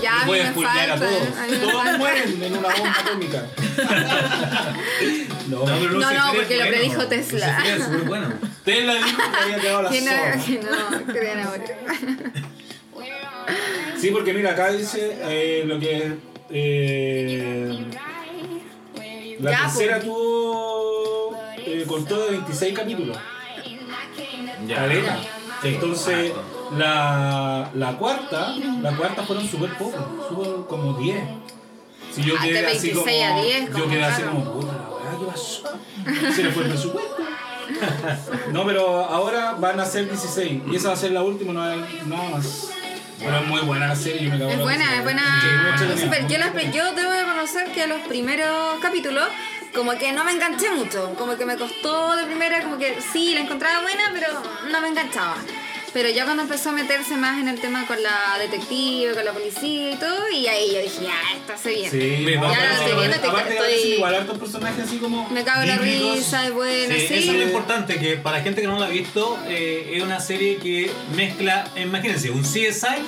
Ya, 0.02 0.22
a 0.22 0.26
mí 0.26 0.32
voy 0.32 0.40
a 0.40 0.44
me 0.46 0.50
spoilear 0.52 0.90
falta. 0.90 1.06
todos. 1.06 1.38
a 1.38 1.46
mí 1.46 1.52
me 1.52 1.58
Todos 1.60 1.74
falta. 1.74 1.98
mueren 2.00 2.44
en 2.44 2.58
una 2.58 2.70
bomba 2.74 2.96
atómica. 3.00 3.44
no, 5.48 5.66
No, 5.66 6.34
porque 6.36 6.58
lo 6.58 6.68
predijo 6.68 7.08
Tesla. 7.08 7.64
Es 7.66 7.84
súper 7.84 8.02
bueno. 8.02 8.53
Tesla 8.64 8.94
dijo 8.96 9.18
que 9.18 9.38
había 9.44 9.58
quedado 9.60 9.82
la 9.84 9.90
Que 9.92 10.02
no, 10.02 10.12
que 10.46 10.60
no, 10.60 11.14
que 11.14 11.20
de 11.20 11.32
ahora. 11.42 11.64
Sí, 14.00 14.10
porque 14.12 14.34
mira, 14.34 14.52
acá 14.52 14.72
dice 14.72 15.18
eh, 15.24 15.64
lo 15.66 15.80
que. 15.80 16.18
Eh, 16.50 17.86
la 19.40 19.52
Ya, 19.52 19.62
tercera 19.64 19.94
pues. 19.96 20.06
tuvo. 20.06 21.36
Eh, 21.58 21.86
contó 21.88 22.20
de 22.26 22.32
26 22.32 22.78
capítulos. 22.78 23.18
Ya. 24.68 24.76
Caleta. 24.76 25.18
Entonces, 25.64 26.32
harto. 26.32 26.72
la, 26.78 27.70
la 27.74 27.98
cuarta, 27.98 28.54
la 28.82 28.96
cuarta 28.96 29.24
fueron 29.24 29.48
súper 29.48 29.74
pocos, 29.78 30.02
súper 30.28 30.48
como 30.68 30.94
10. 30.98 31.18
Si 32.14 32.22
yo 32.24 32.36
Ah, 32.38 32.44
quedé 32.44 32.62
de 32.62 32.68
así 32.68 32.92
como. 32.92 33.06
26 33.06 33.32
a 33.32 33.42
10, 33.42 33.76
yo 33.78 33.90
quedé 33.90 34.04
así 34.04 34.22
como, 34.24 34.54
puta 34.54 34.74
la 34.74 34.90
weá, 34.90 35.20
¿qué 35.20 35.26
pasó? 35.26 35.64
Se 36.36 36.44
le 36.44 36.52
fue 36.52 36.64
el 36.64 36.70
presupuesto. 36.70 37.16
No, 38.52 38.66
pero 38.66 39.06
ahora 39.06 39.54
van 39.54 39.80
a 39.80 39.86
ser 39.86 40.10
16 40.10 40.62
y 40.72 40.76
esa 40.76 40.90
va 40.90 40.94
a 40.94 40.98
ser 40.98 41.12
la 41.12 41.24
última, 41.24 41.54
no 41.54 41.64
haber 41.64 41.80
nada 42.06 42.30
más. 42.30 42.70
Pero 43.20 43.38
es 43.38 43.48
muy 43.48 43.62
buena 43.62 43.88
la 43.88 43.96
serie, 43.96 44.26
yo 44.26 44.32
me 44.32 44.38
cago 44.38 44.52
Es 44.52 44.60
buena, 44.60 44.96
es 44.98 45.04
buena. 45.04 45.42
Sí, 45.42 45.48
yo, 46.28 46.72
yo 46.72 46.94
debo 46.94 47.12
de 47.12 47.24
conocer 47.24 47.72
que 47.72 47.88
los 47.88 48.02
primeros 48.02 48.80
capítulos, 48.82 49.26
como 49.74 49.94
que 49.98 50.12
no 50.12 50.24
me 50.24 50.32
enganché 50.32 50.72
mucho. 50.72 51.14
Como 51.18 51.38
que 51.38 51.46
me 51.46 51.56
costó 51.58 52.16
de 52.16 52.26
primera, 52.26 52.62
como 52.64 52.78
que 52.78 53.00
sí, 53.14 53.34
la 53.34 53.42
encontraba 53.42 53.82
buena, 53.82 54.04
pero 54.14 54.28
no 54.72 54.82
me 54.82 54.90
enganchaba. 54.90 55.38
Pero 55.94 56.10
ya 56.10 56.26
cuando 56.26 56.42
empezó 56.44 56.70
a 56.70 56.72
meterse 56.72 57.16
más 57.18 57.40
en 57.40 57.48
el 57.48 57.60
tema 57.62 57.86
con 57.86 58.02
la 58.02 58.38
detective, 58.40 59.14
con 59.14 59.24
la 59.26 59.32
policía 59.32 59.92
y 59.92 59.96
todo, 59.98 60.28
y 60.30 60.48
ahí 60.48 60.72
yo 60.74 60.82
dije, 60.82 61.04
ya, 61.04 61.14
esto 61.36 61.54
se 61.62 61.70
viene. 61.70 61.90
Sí, 61.92 62.24
Me 62.26 62.32
pero 62.32 62.52
Ya 62.52 62.66
lo 62.66 62.74
estoy 63.66 63.94
igual 63.94 64.16
hartos 64.16 64.40
personajes 64.40 64.86
así 64.86 64.98
como 64.98 65.30
Me 65.30 65.44
cago 65.44 65.62
en 65.62 65.68
la 65.68 65.78
risa, 65.78 66.48
es 66.48 66.54
buena, 66.54 66.96
Sí, 66.96 67.08
sí. 67.08 67.14
eso 67.16 67.32
es 67.32 67.38
lo 67.38 67.44
importante, 67.44 68.00
que 68.00 68.18
para 68.18 68.42
gente 68.42 68.62
que 68.62 68.68
no 68.68 68.80
la 68.80 68.88
ha 68.88 68.90
visto, 68.90 69.38
eh, 69.48 69.92
es 69.96 70.02
una 70.04 70.20
serie 70.20 70.58
que 70.58 70.92
mezcla, 71.16 71.68
imagínense, 71.76 72.32
un 72.32 72.42
CSI 72.42 73.04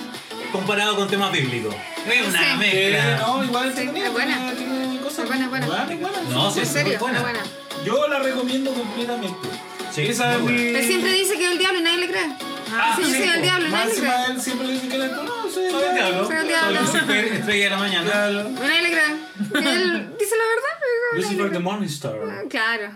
comparado 0.51 0.95
con 0.95 1.07
temas 1.09 1.31
bíblicos. 1.31 1.73
Es 2.07 2.27
una 2.27 2.39
Sí. 2.39 2.45
Eh, 2.61 2.91
mezcla. 2.91 3.17
no, 3.25 3.43
igual 3.43 3.73
Sí, 3.75 3.81
es 3.81 4.11
buena. 4.13 4.53
tiene- 4.55 4.99
cosas 5.01 5.19
Es 5.19 5.27
buena, 5.27 5.43
es 5.45 5.49
buena. 5.49 5.65
buenas, 5.67 5.99
buenas. 5.99 6.23
No, 6.29 6.51
sí, 6.51 6.59
en 6.59 6.65
serio, 6.67 6.91
muy 6.99 7.09
buena. 7.09 7.21
buena. 7.21 7.39
Yo 7.83 8.07
la 8.07 8.19
recomiendo 8.19 8.71
completamente. 8.73 9.47
Sí, 9.93 10.01
Esa 10.03 10.33
es 10.35 10.39
muy 10.39 10.53
buena. 10.53 10.69
mi... 10.71 10.77
Él 10.79 10.85
siempre 10.87 11.11
dice 11.13 11.35
que 11.37 11.45
es 11.45 11.51
el 11.51 11.57
diablo 11.57 11.79
y 11.79 11.81
nadie 11.83 11.97
le 11.97 12.07
cree. 12.09 12.54
Ah, 12.73 12.93
sí, 12.97 13.03
soy 13.03 13.13
po. 13.27 13.33
el 13.33 13.41
diablo 13.41 13.69
Más 13.69 13.85
le 13.85 13.91
encima 13.91 14.25
él 14.25 14.41
siempre 14.41 14.67
le 14.67 14.73
dice 14.73 14.87
que 14.87 14.97
no, 14.97 15.49
soy 15.51 15.65
el 15.65 15.71
Soy 15.71 15.83
el 15.83 15.95
diablo. 15.95 15.95
diablo. 15.95 16.27
Soy 16.27 16.35
el 16.37 16.47
diablo. 16.47 16.81
Lucifer, 16.81 17.25
estrella 17.25 17.63
de 17.65 17.69
la 17.69 17.77
mañana. 17.77 18.27
Le 18.29 18.43
cree. 18.55 19.73
Él 19.73 20.13
dice 20.19 20.35
la 20.35 20.45
verdad, 20.45 20.73
pero 20.79 21.21
Lucifer 21.21 21.47
the 21.47 21.53
le 21.53 21.59
Morning 21.59 21.87
Star. 21.87 22.13
cree. 22.19 22.47
Claro, 22.49 22.91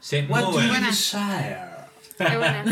Sí, 0.00 0.22
muy 0.22 0.30
What 0.30 0.52
do 0.52 0.60
you 0.62 0.68
buena. 0.68 0.86
desire? 0.88 1.58
Es 2.20 2.38
buena. 2.38 2.64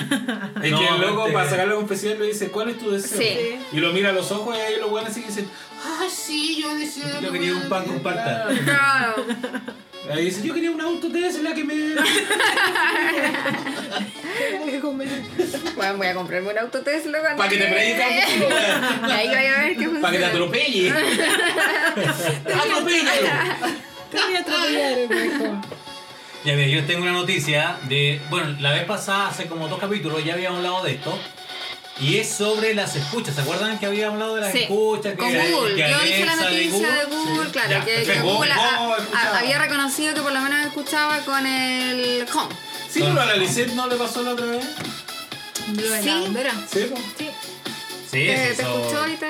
Es 0.63 0.71
No, 0.73 0.79
que 0.79 0.87
el 0.89 1.01
loco 1.01 1.33
para 1.33 1.49
sacarle 1.49 1.75
un 1.77 1.85
especial 1.85 2.19
le 2.19 2.27
dice, 2.27 2.49
¿cuál 2.51 2.71
es 2.71 2.79
tu 2.79 2.91
deseo? 2.91 3.19
Sí. 3.19 3.59
Y 3.73 3.77
lo 3.81 3.93
mira 3.93 4.11
a 4.11 4.13
los 4.13 4.31
ojos 4.33 4.57
y 4.57 4.61
ahí 4.61 4.77
los 4.81 4.91
buenos 4.91 5.11
así 5.11 5.21
que 5.21 5.29
dicen, 5.29 5.49
ah, 5.85 6.07
sí, 6.11 6.61
yo 6.61 6.75
deseo. 6.75 7.21
Yo 7.21 7.33
quería 7.33 7.55
un 7.55 7.69
pan 7.69 7.85
con 7.85 8.01
palta. 8.01 8.49
Claro. 8.65 9.25
Ahí 10.11 10.25
dice, 10.25 10.47
yo 10.47 10.55
quería 10.55 10.71
un 10.71 10.81
auto 10.81 11.11
Tesla 11.13 11.53
que 11.55 11.65
me... 11.65 11.75
Bueno, 15.77 15.97
voy 15.97 16.07
a 16.07 16.15
comprarme 16.15 16.51
un 16.51 16.59
auto 16.59 16.81
Tesla 16.83 17.21
cuando 17.21 17.39
Para 17.39 17.51
que 17.51 17.57
te 17.57 17.67
predica 17.67 18.07
un 18.09 18.15
poquito. 18.21 19.09
Y 19.09 19.11
ahí 19.13 19.29
voy 19.29 19.37
a 19.37 19.59
ver 19.59 19.77
qué 19.77 19.85
funciona. 19.85 20.01
Para 20.01 20.13
que 20.13 20.19
te 20.19 20.25
atropelle. 20.25 20.91
Atropéllalo. 22.63 23.29
Te 24.11 24.17
voy 24.17 24.35
a 24.35 24.41
atropellar. 24.41 25.61
Ya 26.44 26.55
mira, 26.55 26.68
yo 26.68 26.85
tengo 26.87 27.03
una 27.03 27.12
noticia 27.12 27.79
de. 27.88 28.20
Bueno, 28.31 28.57
la 28.61 28.70
vez 28.72 28.85
pasada, 28.85 29.29
hace 29.29 29.46
como 29.46 29.68
dos 29.68 29.79
capítulos, 29.79 30.24
ya 30.24 30.35
habíamos 30.35 30.59
hablado 30.59 30.83
de 30.85 30.92
esto. 30.92 31.18
Y 32.01 32.18
es 32.18 32.31
sobre 32.31 32.74
las 32.74 32.94
escuchas. 32.94 33.35
¿Se 33.35 33.40
acuerdan 33.40 33.77
que 33.81 33.87
habíamos 33.87 34.14
hablado 34.14 34.37
de 34.37 34.42
las 34.42 34.53
Sí, 34.53 34.61
escuchas? 34.61 35.16
con 35.16 35.33
que, 35.33 35.51
Google. 35.51 35.74
que 35.74 35.90
Yo 35.90 35.98
dije 36.01 36.24
la 36.27 36.37
de 36.37 36.42
noticia 36.44 36.90
de 36.92 37.05
Google, 37.07 37.44
Sí. 37.46 37.51
claro, 37.53 37.70
Ya, 37.70 37.85
que, 37.85 38.03
que. 38.05 38.20
Google 38.20 38.53
había 39.37 39.59
reconocido 39.59 40.14
que 40.14 40.20
por 40.20 40.33
lo 40.33 40.40
menos 40.40 40.64
escuchaba 40.64 41.18
con 41.24 41.44
el 41.44 42.24
Home. 42.33 42.55
Sí, 42.88 43.01
pero 43.01 43.20
a 43.20 43.27
la 43.27 43.35
Lisette 43.37 43.72
no 43.72 43.88
le 43.88 43.96
pasó 43.96 44.22
la 44.22 44.31
otra 44.31 44.46
vez. 44.46 44.64
Lo 45.74 45.90
de 45.90 46.03
Sí. 46.03 46.09
la. 46.09 46.53
Sí. 46.70 46.81
Sí. 47.18 47.31
Sí, 48.11 48.27
te, 48.27 48.51
sí, 48.51 48.57
te 48.57 48.62
escuchó 48.62 48.98
ahorita. 49.01 49.29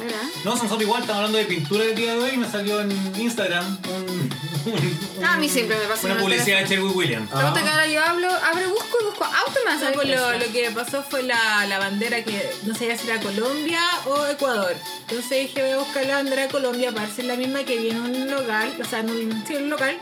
¿Verdad? 0.00 0.22
No, 0.44 0.54
nosotros 0.54 0.82
igual 0.82 1.02
estamos 1.02 1.18
hablando 1.18 1.38
de 1.38 1.44
pintura 1.44 1.84
el 1.84 1.94
día 1.94 2.14
de 2.14 2.18
hoy 2.20 2.30
y 2.34 2.36
me 2.38 2.50
salió 2.50 2.80
en 2.80 2.90
Instagram 3.20 3.78
un- 3.88 4.72
un- 4.72 5.00
Ah, 5.24 5.34
a 5.34 5.36
mí 5.36 5.48
siempre 5.48 5.76
me 5.78 5.84
pasa 5.86 6.06
una 6.06 6.18
publicidad 6.18 6.60
de. 6.60 6.66
Sherwin 6.66 6.96
Williams. 6.96 7.30
Te 7.30 7.36
gusta 7.42 7.62
que 7.62 7.68
ahora 7.68 7.86
yo 7.86 8.02
hablo, 8.02 8.28
abro, 8.30 8.68
busco 8.70 8.98
y 9.00 9.04
busco 9.04 9.24
auto 9.24 9.60
me 9.66 9.74
No, 9.74 9.92
pues 9.92 10.08
lo, 10.08 10.32
lo 10.38 10.52
que 10.52 10.70
pasó 10.74 11.02
fue 11.02 11.22
la, 11.22 11.66
la 11.66 11.78
bandera 11.78 12.22
que 12.24 12.50
no 12.64 12.74
sabía 12.74 12.96
si 12.98 13.08
era 13.08 13.20
Colombia 13.20 13.80
o 14.06 14.26
Ecuador. 14.26 14.74
Entonces 15.08 15.30
dije, 15.48 15.62
voy 15.62 15.70
a 15.72 15.78
buscar 15.78 16.04
la 16.06 16.16
bandera 16.16 16.42
de 16.42 16.48
Colombia 16.48 16.92
para 16.92 17.08
ser 17.08 17.26
la 17.26 17.36
misma 17.36 17.64
que 17.64 17.76
vi 17.78 17.90
en 17.90 18.00
un 18.00 18.30
local, 18.30 18.72
o 18.80 18.84
sea, 18.84 19.00
en 19.00 19.10
un, 19.10 19.44
sí, 19.46 19.54
en 19.56 19.64
un 19.64 19.70
local. 19.70 19.96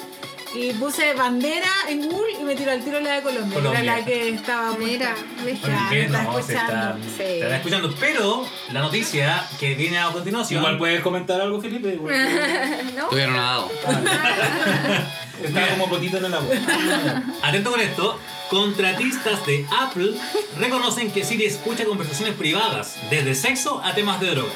Y 0.61 0.73
puse 0.73 1.15
bandera 1.15 1.71
en 1.89 2.09
Google 2.09 2.33
y 2.41 2.43
me 2.43 2.57
tiró 2.57 2.73
al 2.73 2.83
tiro 2.83 2.99
la 3.01 3.13
de 3.15 3.23
Colombia, 3.23 3.55
Colombia. 3.55 3.81
era 3.81 3.97
la 3.99 4.05
que 4.05 4.29
estaba 4.31 4.77
Mira, 4.77 5.15
está 5.47 6.23
No, 6.25 6.39
escuchando. 6.39 6.39
está, 6.41 6.97
Sí. 7.05 7.17
te 7.19 7.41
está 7.43 7.57
escuchando. 7.59 7.95
Pero 8.01 8.45
la 8.73 8.81
noticia 8.81 9.47
que 9.61 9.75
viene 9.77 9.99
a 9.99 10.11
continuación. 10.11 10.59
Igual 10.61 10.79
puedes 10.79 11.01
comentar 11.03 11.41
algo, 11.41 11.61
Felipe. 11.61 11.97
¿No? 12.97 13.09
No 13.11 13.27
nadado. 13.33 13.71
Está 15.43 15.69
como 15.69 15.89
potito 15.89 16.17
en 16.17 16.25
el 16.25 16.35
agua. 16.35 16.53
Atento 17.43 17.71
con 17.71 17.81
esto, 17.81 18.19
contratistas 18.51 19.47
de 19.47 19.65
Apple 19.71 20.15
reconocen 20.59 21.13
que 21.13 21.25
Siri 21.25 21.45
escucha 21.45 21.85
conversaciones 21.85 22.35
privadas, 22.35 22.97
desde 23.09 23.37
sexo 23.37 23.81
a 23.85 23.95
temas 23.95 24.21
de 24.21 24.31
drogas. 24.33 24.55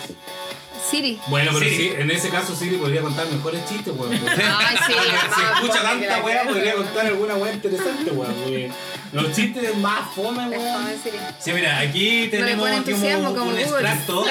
Siri. 0.91 1.19
Bueno, 1.29 1.51
pero 1.55 1.65
Sí. 1.71 1.77
sí, 1.77 1.93
en 1.97 2.11
ese 2.11 2.29
caso 2.29 2.55
Siri 2.57 2.77
podría 2.77 3.01
contar 3.03 3.27
mejores 3.29 3.65
chistes, 3.69 3.95
weón. 3.97 4.13
Ay, 4.29 4.77
sí, 4.87 4.93
escucha 5.55 5.83
tanta 5.83 6.23
weá, 6.23 6.45
podría 6.45 6.75
contar 6.75 7.07
alguna 7.07 7.35
weá 7.37 7.53
interesante, 7.53 8.11
weón. 8.11 8.35
Los 9.13 9.33
chistes 9.33 9.77
más 9.77 10.15
fome, 10.15 10.49
weón. 10.49 10.87
Siri. 11.03 11.19
Sí, 11.39 11.53
mira, 11.53 11.79
aquí 11.79 12.29
tenemos 12.31 12.69
aquí 12.71 12.93
un, 12.93 13.25
como 13.35 13.51
un 13.51 13.59
extracto, 13.59 14.25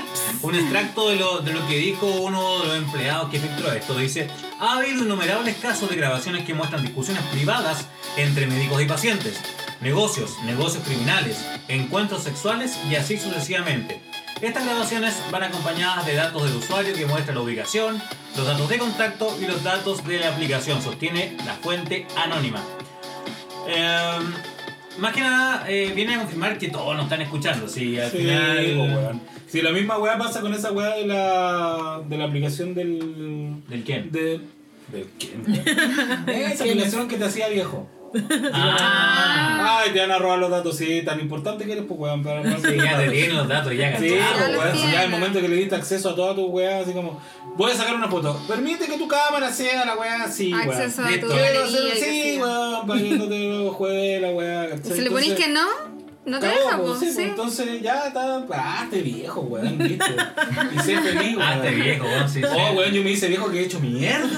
un 0.42 0.54
extracto 0.54 1.10
de 1.10 1.16
lo, 1.16 1.40
de 1.40 1.52
lo 1.52 1.66
que 1.68 1.76
dijo 1.76 2.06
uno 2.06 2.60
de 2.62 2.66
los 2.68 2.76
empleados 2.78 3.30
que 3.30 3.38
filtró 3.40 3.72
esto. 3.72 3.94
Dice, 3.96 4.28
ha 4.60 4.76
habido 4.78 5.02
innumerables 5.04 5.56
casos 5.56 5.90
de 5.90 5.96
grabaciones 5.96 6.44
que 6.44 6.54
muestran 6.54 6.82
discusiones 6.82 7.22
privadas 7.24 7.86
entre 8.16 8.46
médicos 8.46 8.80
y 8.82 8.86
pacientes, 8.86 9.40
negocios, 9.80 10.32
negocios 10.44 10.82
criminales, 10.84 11.44
encuentros 11.68 12.22
sexuales 12.22 12.76
y 12.90 12.94
así 12.96 13.16
sucesivamente. 13.18 14.00
Estas 14.40 14.64
grabaciones 14.64 15.20
van 15.32 15.42
acompañadas 15.42 16.06
de 16.06 16.14
datos 16.14 16.44
del 16.44 16.54
usuario 16.56 16.94
que 16.94 17.06
muestra 17.06 17.34
la 17.34 17.40
ubicación, 17.40 18.00
los 18.36 18.46
datos 18.46 18.68
de 18.68 18.78
contacto 18.78 19.36
y 19.40 19.46
los 19.46 19.62
datos 19.64 20.04
de 20.06 20.18
la 20.20 20.28
aplicación, 20.28 20.80
sostiene 20.80 21.36
la 21.44 21.54
fuente 21.54 22.06
anónima. 22.16 22.62
Eh, 23.66 24.18
más 24.98 25.12
que 25.12 25.20
nada, 25.20 25.64
eh, 25.68 25.92
viene 25.94 26.14
a 26.14 26.18
confirmar 26.20 26.56
que 26.56 26.68
todos 26.68 26.94
nos 26.94 27.04
están 27.04 27.20
escuchando. 27.22 27.68
Si 27.68 27.98
al 27.98 28.10
Sí, 28.10 28.18
final. 28.18 29.20
Si 29.48 29.60
la 29.62 29.72
misma 29.72 29.98
weá 29.98 30.16
pasa 30.18 30.40
con 30.40 30.54
esa 30.54 30.70
weá 30.72 30.94
de 30.96 31.06
la, 31.06 32.00
de 32.06 32.16
la 32.16 32.24
aplicación 32.24 32.74
del. 32.74 33.62
¿Del 33.68 33.82
quién? 33.82 34.12
De, 34.12 34.40
¿Del 34.92 35.06
quién? 35.18 35.44
Esa 36.28 36.64
aplicación 36.64 37.08
que 37.08 37.16
te 37.16 37.24
hacía 37.24 37.48
viejo. 37.48 37.88
Ah, 38.52 39.80
Ay, 39.84 39.90
te 39.92 40.00
van 40.00 40.10
a 40.10 40.18
robar 40.18 40.38
los 40.38 40.50
datos, 40.50 40.76
sí, 40.76 41.02
tan 41.04 41.20
importante 41.20 41.64
que 41.66 41.72
eres, 41.72 41.84
pues 41.86 42.00
weón. 42.00 42.22
Pero 42.22 42.42
no 42.42 42.56
sí, 42.58 42.76
ya 42.76 42.96
te 42.98 43.10
tienen 43.10 43.36
los 43.36 43.48
datos, 43.48 43.74
ya 43.76 43.98
Sí, 43.98 44.16
pues, 44.38 44.56
weón, 44.58 44.76
si 44.76 44.90
ya 44.92 45.04
el 45.04 45.10
momento 45.10 45.40
que 45.40 45.48
le 45.48 45.56
diste 45.56 45.74
acceso 45.74 46.10
a 46.10 46.14
toda 46.14 46.34
tu 46.34 46.46
weá, 46.46 46.80
así 46.80 46.92
como, 46.92 47.20
voy 47.56 47.70
a 47.72 47.74
sacar 47.74 47.94
una 47.94 48.08
foto, 48.08 48.40
permite 48.48 48.86
que 48.86 48.96
tu 48.96 49.06
cámara 49.08 49.52
sea 49.52 49.84
la 49.84 49.94
weá, 49.96 50.26
sí, 50.28 50.52
weón. 50.52 50.70
Acceso 50.70 51.02
a 51.02 51.08
tu. 51.20 51.28
Quiero 51.28 51.64
hacer- 51.64 51.84
y 51.84 51.90
qué 51.90 51.96
sé 51.98 52.10
sí, 52.10 52.36
yo. 52.38 52.42
weón, 52.44 52.86
para 52.86 53.00
que 53.00 53.10
no 53.10 53.28
te 53.28 53.68
juegue 53.76 54.20
la 54.20 54.30
weá. 54.30 54.68
Si 54.82 55.00
le 55.00 55.10
ponís 55.10 55.34
que 55.34 55.48
no, 55.48 55.66
no 56.28 56.38
te 56.38 56.46
deja, 56.46 56.76
pues, 56.78 56.88
pues. 56.88 56.98
sí, 57.00 57.04
pues, 57.06 57.14
Sí. 57.16 57.22
entonces 57.22 57.82
ya 57.82 58.06
está. 58.08 58.44
Ah, 58.52 58.80
este 58.84 59.02
viejo, 59.02 59.40
weón, 59.40 59.78
listo. 59.78 60.04
Y 60.74 60.78
sé 60.80 61.00
feliz, 61.00 61.36
weón. 61.36 61.42
Ah, 61.42 61.54
este 61.56 61.70
viejo, 61.74 62.04
weón, 62.06 62.28
sí, 62.28 62.40
sí. 62.40 62.46
Oh, 62.50 62.72
weón, 62.72 62.92
yo 62.92 63.02
me 63.02 63.10
hice 63.10 63.28
viejo 63.28 63.50
que 63.50 63.60
he 63.60 63.64
hecho 63.64 63.80
mierda. 63.80 64.28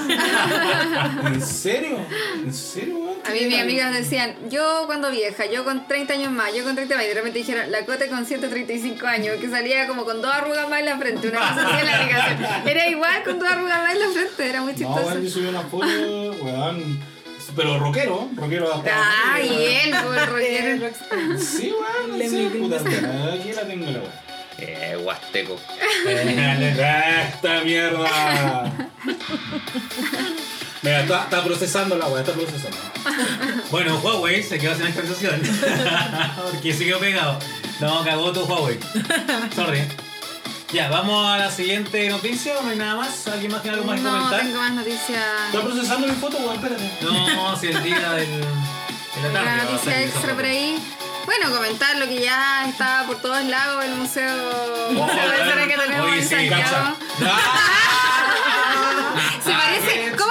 ¿En 1.25 1.41
serio? 1.41 1.97
¿En 2.43 2.53
serio, 2.53 2.97
weón? 2.97 3.11
A 3.27 3.31
mí 3.31 3.45
mis 3.45 3.59
amigas 3.59 3.93
decían, 3.93 4.35
yo 4.49 4.83
cuando 4.87 5.11
vieja, 5.11 5.45
yo 5.45 5.63
con 5.63 5.87
30 5.87 6.13
años 6.13 6.31
más, 6.31 6.53
yo 6.55 6.63
con 6.63 6.75
30 6.75 6.95
más, 6.95 7.05
y 7.05 7.07
de 7.09 7.13
repente 7.13 7.39
dijeron, 7.39 7.71
la 7.71 7.85
Cote 7.85 8.07
con 8.07 8.25
135 8.25 9.05
años, 9.05 9.35
que 9.39 9.49
salía 9.49 9.87
como 9.87 10.05
con 10.05 10.21
dos 10.21 10.31
arrugas 10.33 10.69
más 10.69 10.79
en 10.79 10.85
la 10.85 10.97
frente, 10.97 11.27
una 11.29 11.39
cosa 11.39 11.67
así 11.67 11.79
en 11.79 11.85
la 11.85 11.95
aplicación. 11.97 12.67
Era 12.67 12.87
igual 12.89 13.23
con 13.23 13.39
dos 13.39 13.47
arrugas 13.49 13.77
más 13.83 13.93
en 13.93 13.99
la 13.99 14.09
frente, 14.09 14.49
era 14.49 14.61
muy 14.61 14.71
No, 14.73 14.77
chistoso. 14.79 15.05
weón, 15.07 15.23
yo 15.23 15.29
subí 15.29 15.45
una 15.47 15.61
foto, 15.61 15.85
weón. 16.41 17.10
Pero 17.55 17.79
rockero, 17.79 18.29
rockero 18.35 18.73
hasta. 18.73 18.91
Ah, 18.93 19.41
y 19.41 19.47
él, 19.65 19.95
por 20.03 20.17
Eh, 20.17 20.25
rockero. 20.25 20.87
rockstar. 20.87 21.39
Sí, 21.39 21.71
weón, 21.71 22.51
puta 22.59 22.77
Aquí 23.33 23.51
la 23.53 23.61
tengo 23.67 23.85
la 23.85 23.99
weón. 23.99 24.11
Eh, 24.57 24.97
huasteco. 25.01 25.57
¡Esta 26.07 27.61
mierda! 27.63 28.71
Mira, 30.83 31.01
está, 31.01 31.23
está 31.23 31.43
procesando 31.43 31.95
la 31.97 32.07
weá, 32.07 32.21
está 32.21 32.33
procesando. 32.33 32.77
Bueno, 33.69 33.97
Huawei 33.99 34.41
se 34.43 34.57
quedó 34.59 34.75
sin 34.75 34.85
actualización. 34.87 35.41
Porque 36.51 36.73
se 36.73 36.85
quedó 36.85 36.99
pegado. 36.99 37.39
No, 37.79 38.03
cagó 38.03 38.31
tu 38.31 38.41
Huawei. 38.45 38.79
Sorry. 39.55 39.81
Ya, 40.73 40.89
vamos 40.89 41.29
a 41.29 41.37
la 41.37 41.51
siguiente 41.51 42.09
noticia. 42.09 42.53
¿No 42.63 42.69
hay 42.69 42.77
nada 42.77 42.95
más? 42.95 43.27
¿Alguien 43.27 43.51
más 43.51 43.61
tiene 43.61 43.75
algo 43.77 43.87
más 43.89 43.97
que 43.97 44.03
No, 44.03 44.11
comentar? 44.11 44.39
tengo 44.41 44.59
más 44.61 44.71
noticias. 44.71 45.25
¿Está 45.47 45.61
procesando 45.61 46.07
mi 46.07 46.15
foto, 46.15 46.37
weón? 46.37 46.55
Espérate. 46.55 46.89
No, 47.01 47.55
si 47.57 47.67
el 47.67 47.83
día 47.83 48.11
del. 48.13 48.39
de 48.39 48.41
la 48.41 49.21
tarde. 49.21 49.29
Una 49.29 49.43
va 49.43 49.51
a 49.51 49.55
noticia 49.65 49.91
salir 49.91 50.07
extra 50.07 50.19
esa 50.19 50.27
por 50.29 50.35
foto. 50.37 50.47
ahí. 50.47 50.81
Bueno, 51.25 51.51
comentar 51.55 51.97
lo 51.97 52.07
que 52.07 52.21
ya 52.21 52.65
está 52.67 53.03
por 53.05 53.17
todos 53.21 53.43
lados, 53.43 53.83
el 53.85 53.95
museo, 53.95 54.91
museo 54.91 55.29
de 55.29 55.37
cera 55.37 55.67
que 55.67 55.77
tenemos 55.77 56.07
Oye, 56.07 56.17
en 56.21 56.27
sí, 56.27 56.35
Santiago. 56.35 56.95
Se 59.43 59.51
parece, 59.51 60.15
¿cómo 60.17 60.30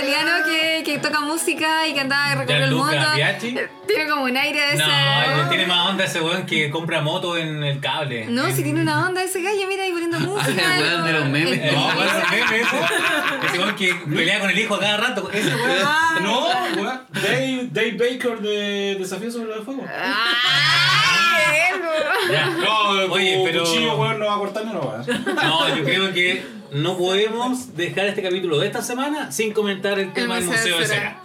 italiano 0.00 0.44
que, 0.46 0.82
que 0.84 0.98
toca 0.98 1.20
música 1.20 1.86
y 1.86 1.94
que 1.94 2.00
andaba 2.00 2.34
recorriendo 2.34 2.66
el 2.66 2.74
mundo? 2.74 3.06
Biaggi. 3.14 3.56
Tiene 3.86 4.08
como 4.08 4.24
un 4.24 4.36
aire 4.36 4.60
de 4.60 4.74
ese. 4.74 4.84
No, 4.86 5.48
tiene 5.48 5.66
más 5.66 5.88
onda 5.88 6.04
ese 6.04 6.20
weón 6.20 6.46
que 6.46 6.70
compra 6.70 7.00
moto 7.00 7.36
en 7.36 7.62
el 7.64 7.80
cable. 7.80 8.26
No, 8.26 8.46
En- 8.46 8.54
si 8.56 8.62
tiene 8.62 8.80
una 8.82 9.06
onda 9.08 9.22
ese 9.22 9.42
gallo, 9.42 9.66
mira 9.68 9.82
ahí 9.84 9.92
poniendo 9.92 10.20
música. 10.20 10.76
el 10.76 10.82
weón 10.82 11.04
de 11.04 11.12
los 11.12 11.24
memes. 11.28 11.72
No, 11.72 11.86
weón, 11.88 12.06
ese 12.08 12.30
meme 12.30 12.60
ese. 12.60 13.46
Ese 13.46 13.58
weón 13.58 13.76
que 13.76 13.94
pelea 13.94 14.40
con 14.40 14.50
el 14.50 14.58
hijo 14.58 14.74
a 14.74 14.80
cada 14.80 14.96
rato. 14.96 15.30
Ese 15.32 15.54
weón. 15.54 15.88
No, 16.22 16.46
weón. 16.76 17.00
Dave, 17.12 17.68
Dave 17.72 17.92
Baker 17.92 18.38
de 18.40 18.96
Desafío 18.98 19.30
sobre 19.30 19.54
el 19.54 19.62
Fuego. 19.62 19.84
¡Ay, 19.92 21.72
Diego! 21.72 21.90
Ya. 22.32 22.46
No, 22.46 23.12
Oye, 23.12 23.42
pero- 23.44 23.64
cuchillo, 23.64 23.96
weón, 23.96 24.18
no 24.18 24.26
va 24.26 24.34
a 24.34 24.38
cortar 24.38 24.62
una 24.64 24.78
weá. 24.78 24.98
No, 25.42 25.76
yo 25.76 25.84
creo 25.84 26.12
que 26.12 26.59
no 26.72 26.96
podemos 26.96 27.76
dejar 27.76 28.06
este 28.06 28.22
capítulo 28.22 28.58
de 28.58 28.66
esta 28.68 28.82
semana 28.82 29.32
sin 29.32 29.52
comentar 29.52 29.98
el 29.98 30.12
tema 30.12 30.36
del 30.36 30.44
Museo 30.44 30.78
de 30.78 30.86
Cera. 30.86 31.20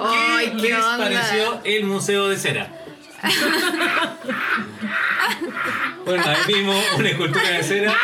¡Ay, 0.00 0.52
¿Qué 0.56 0.62
qué 0.62 0.68
les 0.74 0.84
onda! 0.84 0.98
pareció 0.98 1.60
el 1.64 1.84
Museo 1.84 2.28
de 2.28 2.36
Cera? 2.36 2.68
bueno, 6.04 6.22
ahí 6.26 6.36
vimos 6.46 6.76
una 6.98 7.08
escultura 7.08 7.48
de 7.48 7.62
cera. 7.62 7.94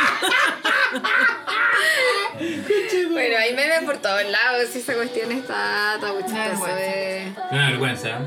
Bueno, 3.11 3.37
hay 3.38 3.55
memes 3.55 3.83
por 3.85 3.99
todos 3.99 4.23
lados, 4.25 4.69
si 4.73 4.79
esa 4.79 4.95
cuestión 4.95 5.31
está, 5.33 5.97
está 5.97 6.12
muy 6.14 6.23
chistoso. 6.23 6.66
eh. 6.79 7.31
Una 7.51 7.69
vergüenza. 7.71 8.19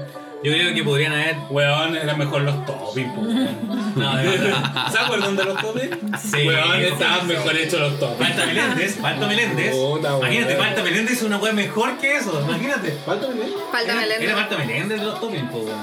Yo 0.44 0.52
creo 0.52 0.74
que 0.74 0.84
podrían 0.84 1.14
haber. 1.14 1.38
Weón, 1.50 1.96
eran 1.96 2.18
mejor 2.18 2.42
los 2.42 2.66
toppings, 2.66 3.14
po, 3.14 3.22
weón. 3.22 3.94
No, 3.96 4.18
de 4.18 4.24
verdad. 4.28 4.92
¿Se 4.92 4.98
acuerdan 5.00 5.36
de 5.36 5.46
los 5.46 5.62
toppings? 5.62 5.98
Sí. 6.22 6.48
Weón, 6.48 6.82
estaban 6.82 7.28
mejor 7.28 7.56
hechos 7.56 7.80
los 7.80 8.00
toppings. 8.00 8.28
Falta 8.30 8.46
Meléndez, 8.48 8.96
falta 9.00 9.28
Meléndez. 9.28 9.76
Puta, 9.76 10.18
Imagínate, 10.18 10.54
weón. 10.54 10.66
falta 10.66 10.84
Meléndez 10.84 11.18
es 11.18 11.24
una 11.24 11.38
wea 11.38 11.54
mejor 11.54 11.98
que 11.98 12.16
eso. 12.18 12.42
Imagínate. 12.48 12.92
¿Falta 13.06 13.28
bien? 13.28 13.48
Falta 13.72 13.92
Era- 13.92 14.02
Meléndez. 14.02 14.30
Era 14.30 14.38
falta 14.38 14.58
Meléndez 14.58 15.00
de 15.00 15.06
los 15.06 15.20
toppings, 15.22 15.50
po, 15.52 15.58
weón. 15.60 15.80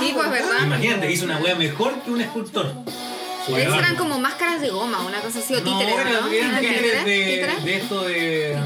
Sí, 0.00 0.10
pues 0.14 0.30
verdad. 0.30 0.62
Imagínate, 0.64 1.12
hizo 1.12 1.24
una 1.26 1.38
wea 1.38 1.54
mejor 1.54 1.94
que 2.02 2.10
un 2.10 2.20
escultor. 2.20 2.72
Esos 3.48 3.74
eran 3.78 3.96
como 3.96 4.18
máscaras 4.18 4.60
de 4.60 4.68
goma, 4.68 5.00
una 5.00 5.18
cosa 5.20 5.38
así, 5.40 5.54
o 5.54 5.60
No, 5.60 5.78
títeres, 5.78 5.96
¿no? 6.04 6.28
eran 6.28 6.32
¿Eran 6.32 6.60
títeres 6.60 7.04
de, 7.04 7.76
esto 7.76 8.02
de. 8.02 8.14
De- 8.16 8.56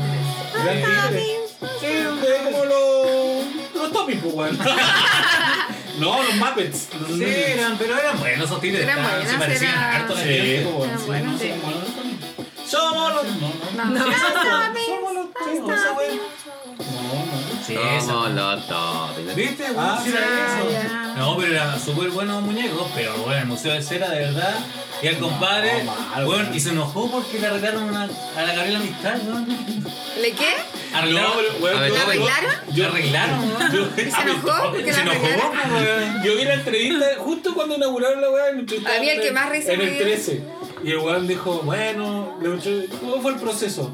de 1.80 2.37
como 2.44 2.64
los. 2.64 3.43
Los 3.92 4.20
pues, 4.23 4.35
weón. 4.35 4.59
no, 6.01 6.23
los 6.23 6.35
Muppets. 6.37 6.88
Los 7.01 7.18
Sí, 7.18 7.25
eran, 7.25 7.77
pero 7.79 7.99
eran 7.99 8.18
buenos 8.18 8.47
esos 8.47 8.61
títeres. 8.61 8.85
Eran 8.87 8.99
estaban- 8.99 9.16
buenas, 9.20 9.33
se 9.33 9.38
parecían 9.38 9.70
eran- 9.73 9.94
harto 9.94 10.12
a 10.12 10.16
la 10.16 10.23
Sí, 10.23 10.29
toppings. 10.64 10.64
Somos 12.66 13.14
los. 13.14 13.25
No, 13.25 13.85
no, 13.85 14.07
los- 14.07 14.14
somos 14.16 15.14
los 15.14 15.27
Sí, 17.66 17.74
los 17.74 18.66
toppings. 18.66 19.35
¿Viste? 19.35 19.64
Ah, 19.77 20.00
Sí, 20.03 20.11
era 20.11 20.59
eso. 20.59 20.70
ya. 20.70 21.14
No, 21.16 21.37
pero 21.37 21.53
eran 21.53 21.81
súper 21.81 22.11
buenos 22.11 22.42
muñecos, 22.42 22.90
pero 22.94 23.14
bueno, 23.18 23.40
el 23.40 23.46
Museo 23.46 23.72
de 23.72 23.83
Cera, 23.83 24.09
de 24.11 24.20
verdad. 24.20 24.55
Y 25.03 25.07
el 25.09 25.18
compadre, 25.18 25.85
No, 25.85 25.92
mal, 25.92 26.24
bueno, 26.24 26.55
y 26.55 26.61
se 26.61 26.70
enojó 26.70 27.11
porque 27.11 27.38
le 27.38 27.46
arreglaron 27.48 27.85
una, 27.85 28.05
a 28.05 28.42
la 28.42 28.55
Gabriela 28.55 28.79
Mistral, 28.79 29.22
¿no? 29.29 29.40
¿Le 30.20 30.33
qué? 30.33 30.46
Arreglaron. 30.94 31.31
No, 31.31 31.37
pero, 31.37 31.64
weón, 31.64 31.77
A 31.77 31.81
ver, 31.81 31.88
yo- 31.90 31.94
¿le 31.96 32.00
arreglaron? 32.03 32.50
¿Le 32.74 32.85
arreglaron, 32.87 33.72
yo- 33.72 34.03
¿Y 34.03 34.11
se 34.11 34.20
enojó? 34.20 34.70
porque 34.70 34.92
Se 34.94 35.05
la 35.05 35.12
enojó, 35.14 35.27
arreglaron? 35.27 35.74
weón. 35.74 36.22
Yo 36.22 36.37
vi 36.37 36.44
la 36.44 36.55
entrevista 36.55 37.07
justo 37.18 37.55
cuando 37.55 37.77
inauguraron 37.77 38.20
la 38.20 38.31
weá. 38.31 38.44
A 38.48 38.53
mí 39.00 39.09
el 39.11 39.20
que 39.20 39.33
más 39.33 39.48
risa 39.50 39.72
En 39.72 39.79
me 39.79 39.85
el 39.85 39.90
dio. 39.94 40.03
13. 40.03 40.42
Y 40.85 40.90
el 40.90 40.98
weón 40.98 41.27
dijo, 41.27 41.61
bueno, 41.64 42.37
le 42.40 42.88
¿cómo 43.00 43.20
fue 43.20 43.33
el 43.33 43.38
proceso? 43.38 43.90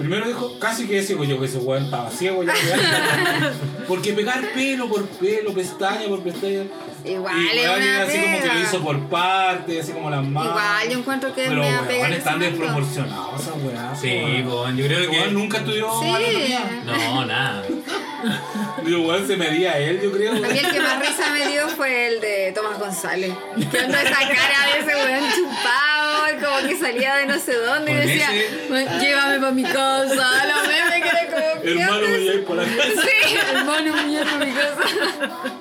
Primero 0.00 0.26
dijo, 0.26 0.58
casi 0.58 0.86
que 0.86 1.02
ciego 1.02 1.24
yo, 1.24 1.38
que 1.38 1.44
ese 1.46 1.58
weón 1.58 1.84
estaba 1.84 2.10
ciego 2.10 2.42
ya. 2.42 2.52
Porque 3.88 4.12
pegar 4.14 4.40
pelo 4.54 4.88
por 4.88 5.04
pelo, 5.06 5.52
pestaña 5.52 6.08
por 6.08 6.22
pestaña. 6.22 6.64
Igual 7.04 7.34
y 7.38 7.58
es 7.58 7.68
una 7.68 8.02
así 8.02 8.18
como 8.18 8.40
que 8.42 8.48
lo 8.48 8.60
hizo 8.60 8.80
por 8.82 9.00
partes, 9.08 9.84
así 9.84 9.92
como 9.92 10.10
las 10.10 10.22
manos. 10.24 10.50
Igual, 10.50 10.88
yo 10.90 10.98
encuentro 10.98 11.34
que 11.34 11.44
es 11.44 11.48
Pero 11.48 11.62
weón, 11.62 11.90
en 11.90 12.12
están 12.12 12.42
ese 12.42 12.50
desproporcionados 12.50 13.40
esas 13.42 13.54
weas. 13.62 14.00
Sí, 14.00 14.42
weón. 14.46 14.76
yo 14.76 14.86
creo 14.86 15.00
Ese 15.00 15.10
que. 15.10 15.30
nunca 15.32 15.58
estudió 15.58 15.88
Sí. 16.00 16.08
anatomía. 16.08 16.82
No, 16.84 17.24
nada. 17.26 17.64
El 18.84 18.96
weón 18.96 19.26
se 19.26 19.36
medía 19.36 19.72
a 19.72 19.78
él, 19.78 20.00
yo 20.02 20.12
creo. 20.12 20.32
A 20.32 20.34
mí 20.36 20.58
el 20.58 20.70
que 20.70 20.80
más 20.80 20.98
risa 21.00 21.30
me 21.32 21.48
dio 21.48 21.68
fue 21.68 22.06
el 22.08 22.20
de 22.20 22.52
Tomás 22.54 22.78
González. 22.78 23.32
Que 23.70 23.78
onda 23.78 24.02
esa 24.02 24.18
cara 24.18 24.66
de 24.74 24.80
ese 24.80 24.94
weón 24.96 25.24
chupado, 25.34 25.99
como 26.40 26.68
que 26.68 26.76
salía 26.76 27.16
de 27.16 27.26
no 27.26 27.38
sé 27.38 27.54
dónde 27.56 27.92
y 27.92 27.94
decía, 27.94 28.28
ese- 28.34 28.66
"Bueno, 28.68 29.00
llévame 29.00 29.38
para 29.40 29.52
mi 29.52 29.62
casa, 29.62 30.44
los 30.46 30.68
memes 30.68 31.02
que 31.02 31.08
era 31.08 31.26
como, 31.30 31.62
¿qué 31.62 31.70
Hermano, 31.70 32.46
por 32.46 32.56
la 32.56 32.64
casa. 32.64 33.02
Sí, 33.02 33.36
hermano, 33.54 33.92
me 33.94 34.02
llevo 34.10 34.24
para 34.30 34.44
mi 34.44 34.52
casa. 34.52 34.80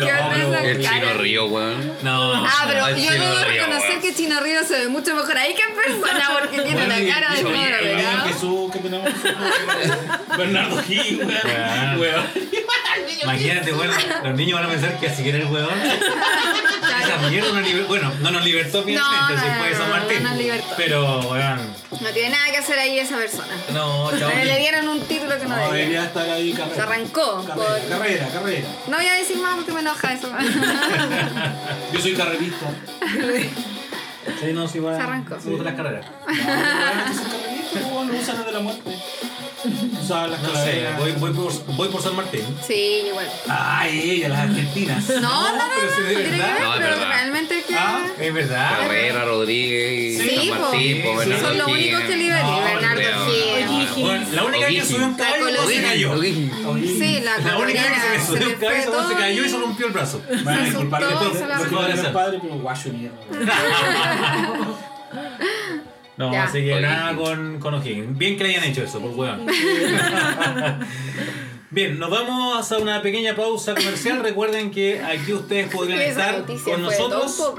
¿Qué 0.00 0.06
onda 0.06 0.30
pero 0.34 0.54
esa 0.54 0.64
El 0.64 0.80
chino 0.82 1.14
río, 1.18 1.46
weón. 1.46 1.92
No. 2.02 2.46
Ah, 2.46 2.64
pero 2.66 2.88
yo 2.90 2.96
Chino 2.96 3.12
debo 3.12 3.44
reconocer 3.44 3.90
weón. 3.90 4.00
que 4.02 4.14
Chino 4.14 4.40
Río 4.40 4.64
se 4.64 4.78
ve 4.78 4.88
mucho 4.88 5.14
mejor 5.14 5.36
ahí 5.36 5.54
que 5.54 5.62
en 5.62 5.74
persona 5.74 6.30
porque 6.40 6.56
tiene 6.62 6.72
Bueno, 6.86 6.98
y- 6.98 7.04
una 7.04 7.14
cara 7.14 7.34
de 7.34 7.40
y- 7.40 7.44
pegado. 7.44 8.28
Jesús 8.28 8.72
que 8.72 8.78
tenemos 8.78 9.10
Bernardo 10.38 10.82
Gil, 10.82 11.18
Weón. 11.18 11.98
weón. 11.98 12.00
Weón. 12.00 12.24
Imagínate, 13.22 13.72
bueno, 13.72 13.92
los 14.24 14.34
niños 14.34 14.58
van 14.60 14.68
a 14.68 14.72
pensar 14.72 14.98
que 14.98 15.06
así 15.08 15.22
que 15.22 15.28
era 15.30 15.38
el 15.38 15.44
weón. 15.46 15.68
Esa 17.18 17.28
mierda 17.30 17.52
nos 17.52 17.62
liber- 17.68 17.86
Bueno, 17.86 18.12
no 18.20 18.30
nos 18.30 18.44
libertó 18.44 18.82
finalmente, 18.84 19.34
No, 19.34 19.40
si 19.40 19.48
no, 19.48 19.54
fue 19.58 19.70
no, 19.70 19.76
San 19.78 19.88
no, 19.90 19.96
Martín. 19.96 20.22
no 20.22 20.28
nos 20.30 20.38
libertó. 20.38 20.74
Pero, 20.76 21.20
weón. 21.30 21.74
No 22.00 22.08
tiene 22.10 22.30
nada 22.30 22.50
que 22.50 22.56
hacer 22.58 22.78
ahí 22.78 22.98
esa 22.98 23.16
persona. 23.16 23.48
No, 23.72 24.10
chao. 24.18 24.30
Le 24.44 24.58
dieron 24.58 24.88
un 24.88 25.00
título 25.02 25.36
que 25.38 25.44
no 25.44 25.50
No, 25.50 25.56
debía. 25.56 25.72
debería 25.72 26.04
estar 26.04 26.28
ahí 26.30 26.52
carrera. 26.52 26.74
Se 26.76 26.80
arrancó 26.82 27.44
Carrera, 27.46 27.54
por- 27.68 27.88
carrera, 27.88 28.28
carrera. 28.28 28.68
No 28.88 28.96
voy 28.96 29.06
a 29.06 29.14
decir 29.14 29.36
más 29.38 29.56
porque 29.56 29.72
me 29.72 29.80
enoja 29.80 30.12
eso. 30.14 30.30
Yo 31.92 32.00
soy 32.00 32.14
carrerista. 32.14 32.66
Sí, 34.38 34.52
no, 34.52 34.68
sí, 34.68 34.78
va. 34.78 34.94
Se 34.96 35.02
arrancó. 35.02 35.34
Gustan 35.42 35.64
las 35.64 35.74
carreras. 35.74 36.06
No, 37.80 38.04
no 38.04 38.12
usan 38.18 38.36
las 38.36 38.46
de 38.46 38.52
la 38.52 38.60
muerte. 38.60 38.90
Usaban 40.02 40.30
las 40.30 40.40
No 40.42 40.48
sé, 40.48 40.54
calaveras. 40.54 40.98
voy, 40.98 41.12
voy, 41.12 41.32
por, 41.32 41.66
voy 41.76 41.88
por 41.88 42.02
San 42.02 42.16
Martín. 42.16 42.40
Sí, 42.66 43.02
igual. 43.08 43.28
Ay, 43.48 44.10
ella, 44.12 44.28
las 44.30 44.38
argentinas. 44.40 45.08
No, 45.08 45.20
no, 45.20 45.52
no, 45.56 45.64
pero 45.74 45.90
no, 45.90 46.08
de 46.08 46.14
verdad. 46.14 46.74
es 46.74 46.80
verdad. 46.80 47.08
realmente 47.08 47.64
que... 47.68 47.74
Ah, 47.74 48.06
Es 48.18 48.34
verdad. 48.34 48.70
Carrera, 48.80 49.24
Rodríguez, 49.24 50.22
Sí, 50.22 50.28
San. 50.36 50.48
Martín, 50.50 51.02
po, 51.02 51.10
Sí, 51.10 51.16
Bernardo 51.18 51.46
Son 51.48 51.58
los 51.58 51.66
únicos 51.68 52.00
que 52.02 52.16
y 52.58 52.64
Bernardo. 52.64 53.00
Gil. 53.26 54.04
Bueno, 54.04 54.26
la 54.32 54.44
única 54.44 54.66
que 54.68 54.84
subió 54.84 55.06
un 55.06 55.14
caballo 55.14 55.50
La 55.50 55.66
se 55.66 55.82
cayó. 55.82 56.20
Sí, 56.22 57.20
la 57.22 57.38
La 57.38 57.58
única 57.58 57.82
que 57.82 58.00
se 58.20 58.26
subió 58.26 58.46
un 58.48 58.54
caballo 58.54 59.08
se 59.08 59.14
cayó 59.14 59.44
y 59.44 59.48
se 59.48 59.56
rompió 59.58 59.86
el 59.86 59.92
brazo. 59.92 60.22
Van 60.44 60.48
a 60.54 60.58
Se 60.58 60.64
disculpar 60.64 61.02
asustó, 61.04 61.24
después. 61.24 61.40
se 61.42 61.46
la 61.48 61.56
Lo 61.58 61.62
que 61.68 61.74
arrancó. 61.76 61.88
no 61.96 62.02
es 62.02 62.08
padre, 62.14 62.38
pero 62.42 62.54
guacho 62.56 62.88
mierda. 62.92 63.16
No, 66.20 66.30
Ya. 66.30 66.44
así 66.44 66.62
que 66.62 66.78
nada 66.82 67.16
con, 67.16 67.58
con 67.60 67.72
O'Higgins. 67.72 68.18
Bien 68.18 68.36
que 68.36 68.44
le 68.44 68.50
hayan 68.50 68.64
hecho 68.64 68.82
eso, 68.82 69.00
por 69.00 69.12
weón. 69.12 69.46
Bien, 71.70 71.98
nos 71.98 72.10
vamos 72.10 72.70
a 72.70 72.78
una 72.78 73.00
pequeña 73.00 73.34
pausa 73.34 73.74
comercial. 73.74 74.18
Recuerden 74.22 74.70
que 74.70 75.00
aquí 75.00 75.32
ustedes 75.32 75.74
podrían 75.74 76.02
estar 76.02 76.44
con 76.44 76.82
nosotros 76.82 77.54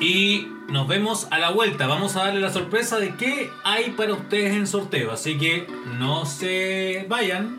y 0.00 0.46
nos 0.68 0.86
vemos 0.86 1.26
a 1.32 1.40
la 1.40 1.50
vuelta. 1.50 1.88
Vamos 1.88 2.14
a 2.14 2.26
darle 2.26 2.40
la 2.40 2.52
sorpresa 2.52 2.98
de 2.98 3.16
qué 3.16 3.50
hay 3.64 3.90
para 3.90 4.12
ustedes 4.12 4.54
en 4.54 4.68
sorteo. 4.68 5.10
Así 5.10 5.36
que 5.36 5.66
no 5.98 6.24
se 6.26 7.06
vayan. 7.08 7.56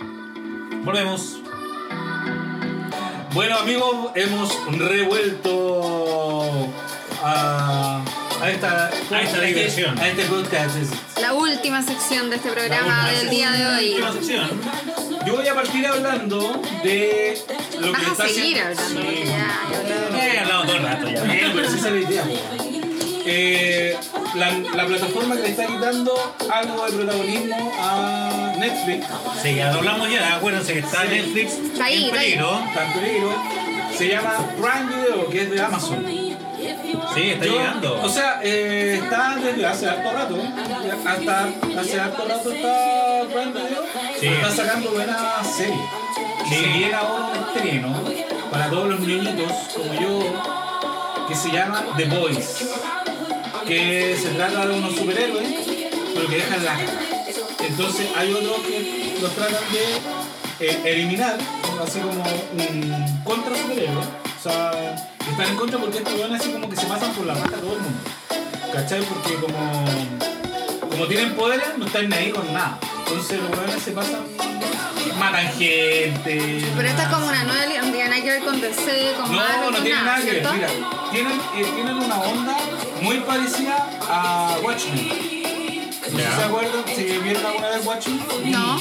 Volvemos. 0.85 1.39
Bueno 3.33 3.57
amigos, 3.57 4.11
hemos 4.15 4.77
revuelto 4.77 6.69
a, 7.21 8.01
a 8.43 8.51
esta, 8.51 8.87
A 9.11 9.21
esta 9.21 9.41
diversión. 9.41 9.97
A 9.97 10.07
este 10.07 10.23
podcast. 10.25 10.75
La 11.21 11.33
última 11.33 11.81
sección 11.81 12.29
de 12.29 12.35
este 12.37 12.49
programa 12.51 13.09
del 13.11 13.29
día 13.29 13.51
de 13.51 13.65
hoy. 13.65 13.89
Última 13.91 14.11
sección. 14.13 14.49
Yo 15.25 15.35
voy 15.37 15.47
a 15.47 15.55
partir 15.55 15.87
hablando 15.87 16.61
de 16.83 17.37
lo 17.79 17.85
que 17.87 17.91
Vas 17.91 18.01
está 18.11 18.23
a 18.23 18.27
seguir 18.27 18.61
haciendo- 18.61 18.99
hablando, 18.99 19.01
Sí. 19.01 19.23
ya, 19.25 20.17
ya 20.19 20.33
He 20.33 20.39
hablado 20.39 20.63
todo 20.65 20.75
el 20.75 20.83
rato 20.83 21.09
ya. 21.09 21.23
Bien, 21.23 21.51
pero 21.53 21.67
esa 21.67 21.75
es 21.77 21.83
la 21.83 21.97
idea. 21.99 22.23
Eh, 23.25 23.97
la, 24.35 24.51
la 24.75 24.85
plataforma 24.85 25.35
que 25.37 25.41
le 25.43 25.49
está 25.49 25.65
quitando 25.65 26.35
algo 26.51 26.85
de 26.85 26.91
protagonismo 26.91 27.73
a 27.79 28.53
Netflix, 28.57 29.05
Sí, 29.41 29.55
ya 29.55 29.71
lo 29.71 29.77
hablamos 29.79 30.11
ya. 30.11 30.35
Acuérdense 30.35 30.73
que 30.73 30.79
está 30.79 31.05
Netflix 31.05 31.53
Está 31.53 31.85
ahí, 31.85 32.03
en 32.05 32.11
peligro. 32.11 32.61
está 32.67 32.85
en 32.85 32.93
peligro, 32.99 33.33
se 33.97 34.07
llama 34.09 34.33
Prime 34.57 34.93
Video, 34.95 35.29
que 35.29 35.41
es 35.43 35.51
de 35.51 35.61
Amazon. 35.61 36.05
Sí, 37.13 37.29
está 37.31 37.45
Yo- 37.45 37.51
llegando. 37.53 38.01
O 38.01 38.09
sea, 38.09 38.39
eh, 38.43 38.99
está 39.03 39.35
desde 39.35 39.65
hace 39.65 39.87
harto 39.89 40.11
rato. 40.11 40.37
Hasta 41.05 41.49
hace 41.79 41.99
harto 41.99 42.25
rato 42.27 42.51
está 42.51 43.21
Prime 43.27 43.51
Video. 43.51 43.83
Sí. 44.19 44.27
Está 44.27 44.51
sacando 44.51 44.91
buenas 44.91 45.55
series. 45.55 45.79
Sí. 46.49 46.55
se 46.55 46.67
viene 46.67 46.93
ahora 46.93 47.25
un 47.31 47.37
estreno 47.57 48.03
para 48.51 48.69
todos 48.69 48.89
los 48.89 48.99
niñitos 48.99 49.51
como 49.75 49.93
yo 49.93 50.19
que 51.27 51.35
se 51.35 51.51
llama 51.51 51.83
The 51.95 52.05
Boys. 52.05 52.65
Que 53.67 54.17
se 54.21 54.29
trata 54.29 54.65
de 54.65 54.73
unos 54.77 54.93
superhéroes, 54.95 55.47
pero 56.13 56.27
que 56.27 56.35
dejan 56.35 56.65
la. 56.65 56.77
Entonces 57.65 58.07
hay 58.17 58.33
otros 58.33 58.57
que 58.67 59.15
los 59.21 59.31
tratan 59.31 59.61
de 59.71 60.65
eh, 60.67 60.81
eliminar, 60.85 61.37
así 61.81 61.99
como 61.99 62.21
un 62.21 63.21
contra 63.23 63.55
superhéroe. 63.55 64.03
O 64.45 64.49
sea, 64.49 64.93
están 65.31 65.47
en 65.51 65.55
contra 65.55 65.79
porque 65.79 65.99
estos 65.99 66.13
weones 66.15 66.41
así 66.41 66.51
como 66.51 66.69
que 66.69 66.75
se 66.75 66.85
pasan 66.85 67.13
por 67.13 67.25
la 67.25 67.33
raja 67.33 67.47
a 67.47 67.61
todo 67.61 67.75
el 67.75 67.79
mundo. 67.79 67.99
¿Cachai? 68.73 69.01
Porque 69.03 69.35
como, 69.35 69.85
como 70.89 71.07
tienen 71.07 71.33
poderes, 71.33 71.77
no 71.77 71.85
están 71.85 72.11
ahí 72.11 72.29
con 72.29 72.51
nada. 72.53 72.77
Entonces 73.07 73.39
los 73.39 73.49
weones 73.57 73.81
se 73.81 73.91
pasan, 73.91 74.19
matan 75.17 75.47
gente. 75.53 76.61
Pero 76.75 76.89
esta 76.89 77.03
es 77.03 77.07
como 77.07 77.27
una 77.27 77.43
nueva, 77.45 77.65
no 77.85 77.91
tiene 77.93 78.09
nada 78.09 78.21
que 78.21 78.29
ver 78.31 78.43
con 78.43 78.59
DC, 78.59 79.13
con 79.15 79.31
No, 79.31 79.37
Marvel, 79.37 79.71
no 79.71 79.81
tiene 79.81 80.03
nada 80.03 80.19
que 80.19 80.31
ver. 80.31 80.47
Mira, 80.53 80.67
tienen, 81.09 81.39
eh, 81.55 81.71
tienen 81.75 81.95
una 81.95 82.17
onda 82.17 82.57
muy 83.01 83.19
parecida 83.21 83.89
a 84.09 84.57
Watchmen. 84.61 85.32
Se 86.15 86.43
acuerdan, 86.43 86.83
si 86.95 87.03
vieron 87.19 87.45
alguna 87.45 87.69
vez 87.69 87.85
Watchmen. 87.85 88.19
No. 88.51 88.77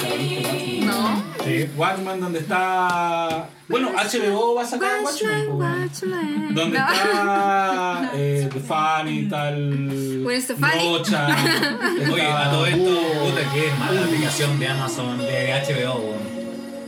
No. 0.84 1.22
Sí, 1.44 1.68
Watchmen 1.76 2.20
donde 2.20 2.38
está... 2.40 3.48
Bueno, 3.68 3.90
HBO 3.92 4.54
va 4.54 4.62
a 4.62 4.66
sacar 4.66 5.02
Watchmen. 5.02 5.48
Watchmen. 5.52 6.54
Donde 6.54 6.78
No. 6.78 6.92
está 6.92 8.10
eh, 8.14 8.48
The 8.52 8.60
Funny, 8.60 9.28
tal... 9.28 10.20
Gwen 10.22 10.42
Stefani. 10.42 10.96
Rocha. 10.98 11.26
Oye, 12.12 12.26
a 12.26 12.50
todo 12.50 12.66
esto, 12.66 13.00
puta 13.24 13.52
que 13.52 13.66
es 13.68 13.78
mala 13.78 14.00
la 14.00 14.06
aplicación 14.06 14.58
de 14.58 14.68
Amazon, 14.68 15.18
de 15.18 15.52
HBO. 15.66 16.14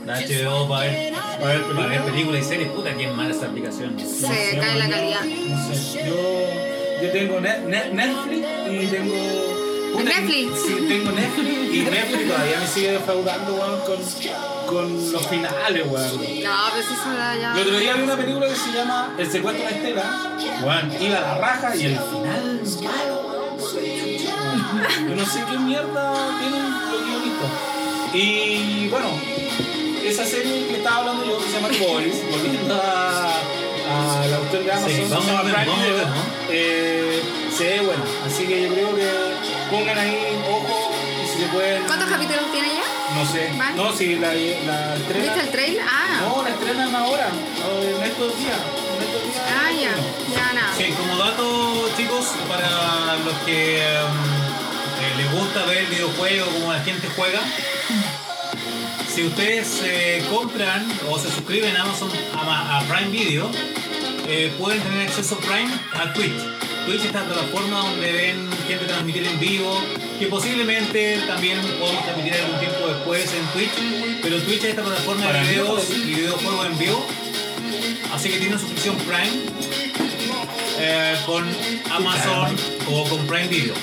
La 0.07 0.21
HBO 0.21 0.69
para 0.69 0.83
ver, 0.91 1.15
para 1.75 1.87
ver 1.87 2.03
películas 2.03 2.43
y 2.43 2.45
series, 2.45 2.69
puta 2.69 2.93
que 2.95 3.05
es 3.07 3.15
mala 3.15 3.31
esa 3.31 3.47
aplicación. 3.47 3.99
Se 3.99 4.59
cae 4.61 4.79
la 4.79 4.89
calidad. 4.91 5.25
No 5.25 5.75
sé, 5.75 6.05
yo, 6.07 7.03
yo 7.03 7.11
tengo 7.11 7.41
Net- 7.41 7.65
Net- 7.67 7.93
Netflix 7.93 8.47
y 8.71 8.87
tengo. 8.89 9.54
Puta, 9.99 10.21
Netflix. 10.21 10.61
Sí, 10.67 10.75
tengo 10.89 11.11
Netflix 11.13 11.75
y 11.75 11.79
Netflix 11.83 12.29
todavía 12.29 12.59
me 12.61 12.67
sigue 12.67 12.93
defraudando, 12.93 13.55
weón, 13.55 13.81
con, 13.81 13.97
con 14.75 15.13
los 15.13 15.27
finales, 15.27 15.87
weón. 15.87 16.17
No, 16.43 16.57
pero 16.73 16.87
se 17.03 17.17
da 17.17 17.37
ya. 17.37 17.53
El 17.55 17.61
otro 17.67 17.79
día 17.79 17.95
vi 17.95 18.03
una 18.03 18.17
película 18.17 18.47
que 18.49 18.55
se 18.55 18.73
llama 18.73 19.15
El 19.19 19.31
secuestro 19.31 19.65
de 19.67 19.71
Estela. 19.75 20.37
Weón, 20.63 20.93
iba 21.03 21.19
a 21.19 21.21
la 21.21 21.39
raja 21.39 21.77
y 21.77 21.85
el 21.87 21.99
final 21.99 22.61
malo, 22.83 23.15
weón. 23.29 25.09
Yo 25.09 25.17
no 25.17 25.27
sé 25.27 25.45
qué 25.51 25.59
mierda 25.59 26.13
tienen 26.41 26.71
los 26.91 27.05
guionistas. 27.05 27.51
Y 28.15 28.89
bueno, 28.89 29.09
esa 30.05 30.25
serie 30.25 30.67
que 30.69 30.77
estaba 30.77 30.97
hablando 30.99 31.25
yo 31.27 31.39
que 31.39 31.45
se 31.45 31.53
llama 31.53 31.69
Boys, 31.69 32.15
volviendo 32.31 32.75
a, 32.75 33.27
a 33.27 34.27
la 34.29 34.37
autor 34.37 34.65
de 34.65 34.73
Amazon, 34.73 34.91
Sí, 34.91 35.05
vamos 35.11 35.29
a 35.29 35.43
ver, 35.43 35.55
vamos 35.55 35.79
a 35.79 35.83
ver, 35.83 36.07
¿no? 36.07 36.15
eh, 36.51 37.23
se 37.57 37.65
ve 37.65 37.81
bueno. 37.81 38.05
Así 38.27 38.47
que 38.47 38.63
yo 38.63 38.75
creo 38.75 38.97
que 38.97 39.09
pongan 39.71 39.99
ahí 39.99 40.17
ojo 40.49 40.91
y 41.23 41.29
si 41.29 41.43
se 41.43 41.47
pueden. 41.49 41.83
¿Cuántos 41.85 42.09
capítulos 42.09 42.51
tiene 42.53 42.69
ya? 42.69 43.15
No 43.15 43.25
sé. 43.31 43.53
¿Van? 43.57 43.77
No, 43.77 43.93
si 43.93 44.17
la, 44.17 44.35
la 44.35 44.97
estrena. 44.97 45.25
¿Viste 45.25 45.41
el 45.41 45.51
trailer? 45.51 45.83
Ah. 45.89 46.21
No, 46.21 46.43
la 46.43 46.51
estrenan 46.51 46.95
ahora, 46.95 47.29
o 47.29 47.83
en 47.83 48.03
estos 48.03 48.39
días. 48.39 48.59
En 48.97 49.03
estos 49.03 49.23
días. 49.23 49.43
Ah, 49.49 49.71
ya. 49.73 49.91
Ya 50.35 50.53
nada. 50.53 50.75
Sí, 50.77 50.93
como 50.93 51.17
dato, 51.17 51.89
chicos, 51.97 52.27
para 52.49 53.17
los 53.25 53.35
que 53.47 53.81
um, 54.05 55.05
eh, 55.05 55.15
les 55.17 55.33
gusta 55.33 55.65
ver 55.67 55.87
videojuegos, 55.87 56.49
como 56.49 56.73
la 56.73 56.81
gente 56.81 57.09
juega, 57.15 57.41
si 59.15 59.27
ustedes 59.27 59.81
eh, 59.85 60.25
compran 60.29 60.87
o 61.09 61.19
se 61.19 61.31
suscriben 61.31 61.77
a 61.77 61.83
Amazon 61.83 62.11
a, 62.37 62.79
a 62.79 62.83
Prime 62.83 63.11
Video, 63.11 63.49
eh, 64.27 64.53
pueden 64.59 64.83
tener 64.83 65.09
acceso 65.09 65.39
Prime 65.39 65.71
a 65.93 66.13
Twitch. 66.13 66.33
Twitch 66.87 67.01
es 67.01 67.07
esta 67.07 67.25
plataforma 67.25 67.79
donde 67.79 68.13
ven 68.13 68.49
gente 68.67 68.85
transmitir 68.85 69.27
en 69.27 69.41
vivo, 69.41 69.81
que 70.19 70.27
posiblemente 70.27 71.19
también 71.27 71.61
podemos 71.79 72.05
transmitir 72.05 72.35
algún 72.35 72.59
tiempo 72.59 72.89
después 72.89 73.33
en 73.33 73.47
Twitch, 73.53 74.21
pero 74.23 74.39
Twitch 74.43 74.59
es 74.59 74.65
esta 74.65 74.83
plataforma 74.83 75.33
de 75.33 75.41
videos 75.41 75.91
y 75.91 76.15
videojuegos 76.15 76.67
en 76.67 76.79
vivo. 76.79 77.07
Así 78.13 78.29
que 78.29 78.39
tienen 78.39 78.59
suscripción 78.59 78.97
Prime 78.99 79.47
eh, 80.79 81.17
con 81.27 81.45
Amazon 81.91 82.57
o 82.91 83.05
con 83.09 83.27
Prime 83.27 83.49
Video. 83.49 83.75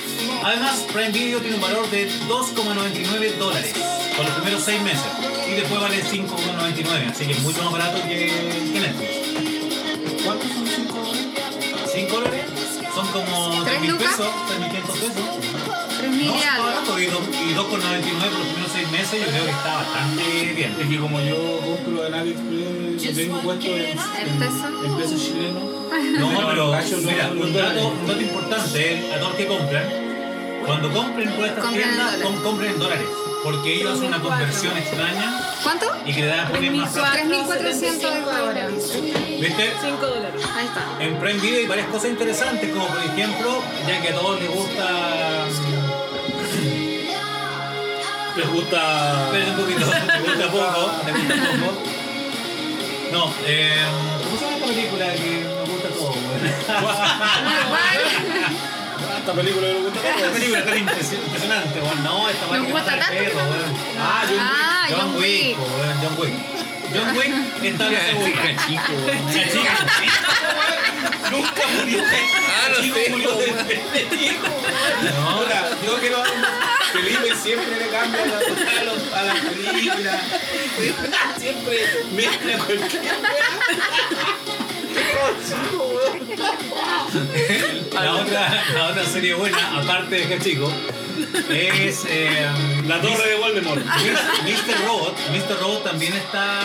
Además, 0.44 0.84
Prime 0.92 1.10
Video 1.10 1.40
tiene 1.40 1.56
un 1.56 1.62
valor 1.62 1.88
de 1.90 2.08
2,99 2.28 3.36
dólares 3.36 3.74
por 4.16 4.24
los 4.24 4.34
primeros 4.34 4.62
6 4.64 4.82
meses 4.82 5.04
y 5.50 5.54
después 5.54 5.80
vale 5.80 6.02
5,99, 6.02 7.10
así 7.10 7.26
que 7.26 7.32
es 7.32 7.40
mucho 7.40 7.62
más 7.64 7.72
barato 7.72 8.02
que, 8.08 8.32
que 8.72 8.80
Netflix. 8.80 9.21
5 12.02 12.14
dólares 12.16 12.44
son 12.94 13.06
como 13.08 13.64
¿Tres 13.64 13.80
3.000 13.80 13.90
lucas? 13.90 14.08
pesos, 14.10 14.26
3.500 14.48 14.92
pesos. 14.92 15.24
Tres 15.98 16.10
mil 16.10 16.26
No, 16.26 16.36
y 16.36 16.42
algo. 16.42 16.64
barato 16.64 16.98
y 17.00 17.06
dos- 17.06 17.28
y 17.32 17.54
2,99 17.54 18.30
por 18.30 18.38
los 18.38 18.48
primeros 18.48 18.72
6 18.72 18.90
meses, 18.90 19.20
yo 19.24 19.26
creo 19.30 19.44
que 19.44 19.50
está 19.50 19.74
bastante 19.76 20.52
bien. 20.56 20.76
Es 20.80 20.88
que 20.88 20.98
como 20.98 21.20
yo 21.20 21.36
compro 21.60 22.06
en 22.06 22.14
AliExpress, 22.14 23.04
lo 23.06 23.12
tengo 23.14 23.38
puesto 23.40 23.66
en, 23.66 23.82
en, 23.82 24.38
peso? 24.38 24.84
en 24.84 24.96
peso 24.96 25.16
chileno. 25.16 25.60
No, 26.18 26.48
pero 26.48 26.74
mira, 27.02 27.30
un 27.30 27.52
dato, 27.54 27.88
un 27.88 28.06
dato 28.06 28.20
importante 28.20 28.92
eh, 28.94 29.12
a 29.14 29.18
todos 29.18 29.28
los 29.28 29.36
que 29.36 29.46
compran, 29.46 29.84
cuando 30.66 30.92
compren 30.92 31.30
por 31.32 31.44
estas 31.46 31.70
tiendas, 31.72 32.16
compren 32.42 32.72
en 32.72 32.78
dólares, 32.78 33.06
porque 33.42 33.74
ellos 33.74 33.92
hacen 33.92 34.06
una 34.08 34.20
conversión 34.20 34.76
extraña 34.76 35.40
¿Cuánto? 35.62 35.86
y 36.06 36.12
que 36.12 36.20
le 36.20 36.26
dan 36.28 36.48
poner 36.48 36.72
más 36.72 36.92
plata. 36.92 37.22
3.400 37.24 38.32
ahora. 38.32 38.68
¿Viste? 38.68 39.72
5 39.80 40.06
dólares. 40.06 40.42
Ahí 40.56 40.66
está. 40.66 40.84
En 41.00 41.18
Prime 41.18 41.40
Video 41.40 41.58
hay 41.60 41.66
varias 41.66 41.88
cosas 41.88 42.10
interesantes, 42.10 42.70
como 42.70 42.86
por 42.86 43.02
ejemplo, 43.02 43.62
ya 43.86 44.00
que 44.00 44.08
a 44.08 44.14
todos 44.14 44.40
les 44.40 44.50
gusta... 44.50 45.46
Les 48.36 48.48
gusta. 48.48 49.24
Espérense 49.26 49.50
un 49.50 49.56
poquito, 49.56 49.80
les 49.80 50.22
gusta 50.24 50.46
poco, 50.50 50.90
les 51.04 51.14
gusta 51.14 51.50
poco. 51.66 51.82
No, 53.12 53.34
eh, 53.46 53.84
¿cómo 54.24 54.36
se 54.38 54.44
llama 54.44 54.56
esta 54.56 54.66
película 54.68 55.12
que 55.12 55.44
me 55.44 55.64
gusta 55.70 55.88
todo? 55.90 56.14
Esta 59.22 59.34
película 59.34 59.66
que 59.68 59.74
me 59.74 59.80
gusta. 59.80 60.08
Esta 60.08 60.30
película 60.32 60.64
tan 60.64 60.74
impresi- 60.78 61.14
impresionante, 61.24 61.80
weón. 61.80 62.02
No, 62.04 62.28
esta 62.28 62.42
Nos 62.46 62.50
película 62.50 62.80
gusta 62.82 62.98
tanto. 62.98 63.12
perro, 63.12 63.38
weón. 63.38 63.76
Ah, 64.00 64.24
yo 64.28 64.36
Ah, 64.40 64.86
John, 64.90 64.98
John 65.00 65.16
Wick, 65.16 65.56
weón, 65.58 65.96
John 66.02 66.14
Wick. 66.18 66.34
John 66.92 67.16
Wick 67.16 67.32
está 67.64 67.86
en 67.88 68.56
chico, 68.66 68.92
weón. 68.92 69.26
La 69.26 69.32
chica, 69.52 69.72
Nunca 71.30 71.62
muriste. 71.76 72.18
Ah, 72.36 72.68
no 72.68 72.76
sé, 72.82 73.06
murió 73.10 73.30
de 73.36 73.44
weón. 73.52 73.66
pendejo. 73.66 74.48
Puta, 75.38 75.58
yo 75.86 75.92
quiero. 76.00 76.22
Felipe 76.92 77.34
siempre 77.42 77.76
le 77.78 77.86
cambia 77.88 78.26
la, 78.26 78.36
a, 78.36 78.84
los- 78.84 79.12
a 79.14 79.22
las 79.22 79.38
películas. 79.38 80.20
Siempre 81.38 81.76
mezcla 82.12 82.58
cualquier 82.58 83.02
La 87.92 88.14
otra, 88.14 88.64
la 88.74 88.88
otra 88.88 89.04
serie 89.04 89.34
buena, 89.34 89.80
aparte 89.80 90.26
de 90.26 90.38
Chico, 90.38 90.72
es 91.50 92.04
eh, 92.08 92.46
La 92.86 93.00
torre 93.00 93.28
de 93.28 93.36
Voldemort. 93.36 93.84
Mr. 93.84 94.86
Robot. 94.86 95.16
Mr. 95.30 95.60
Robot 95.60 95.84
también 95.84 96.14
está 96.14 96.60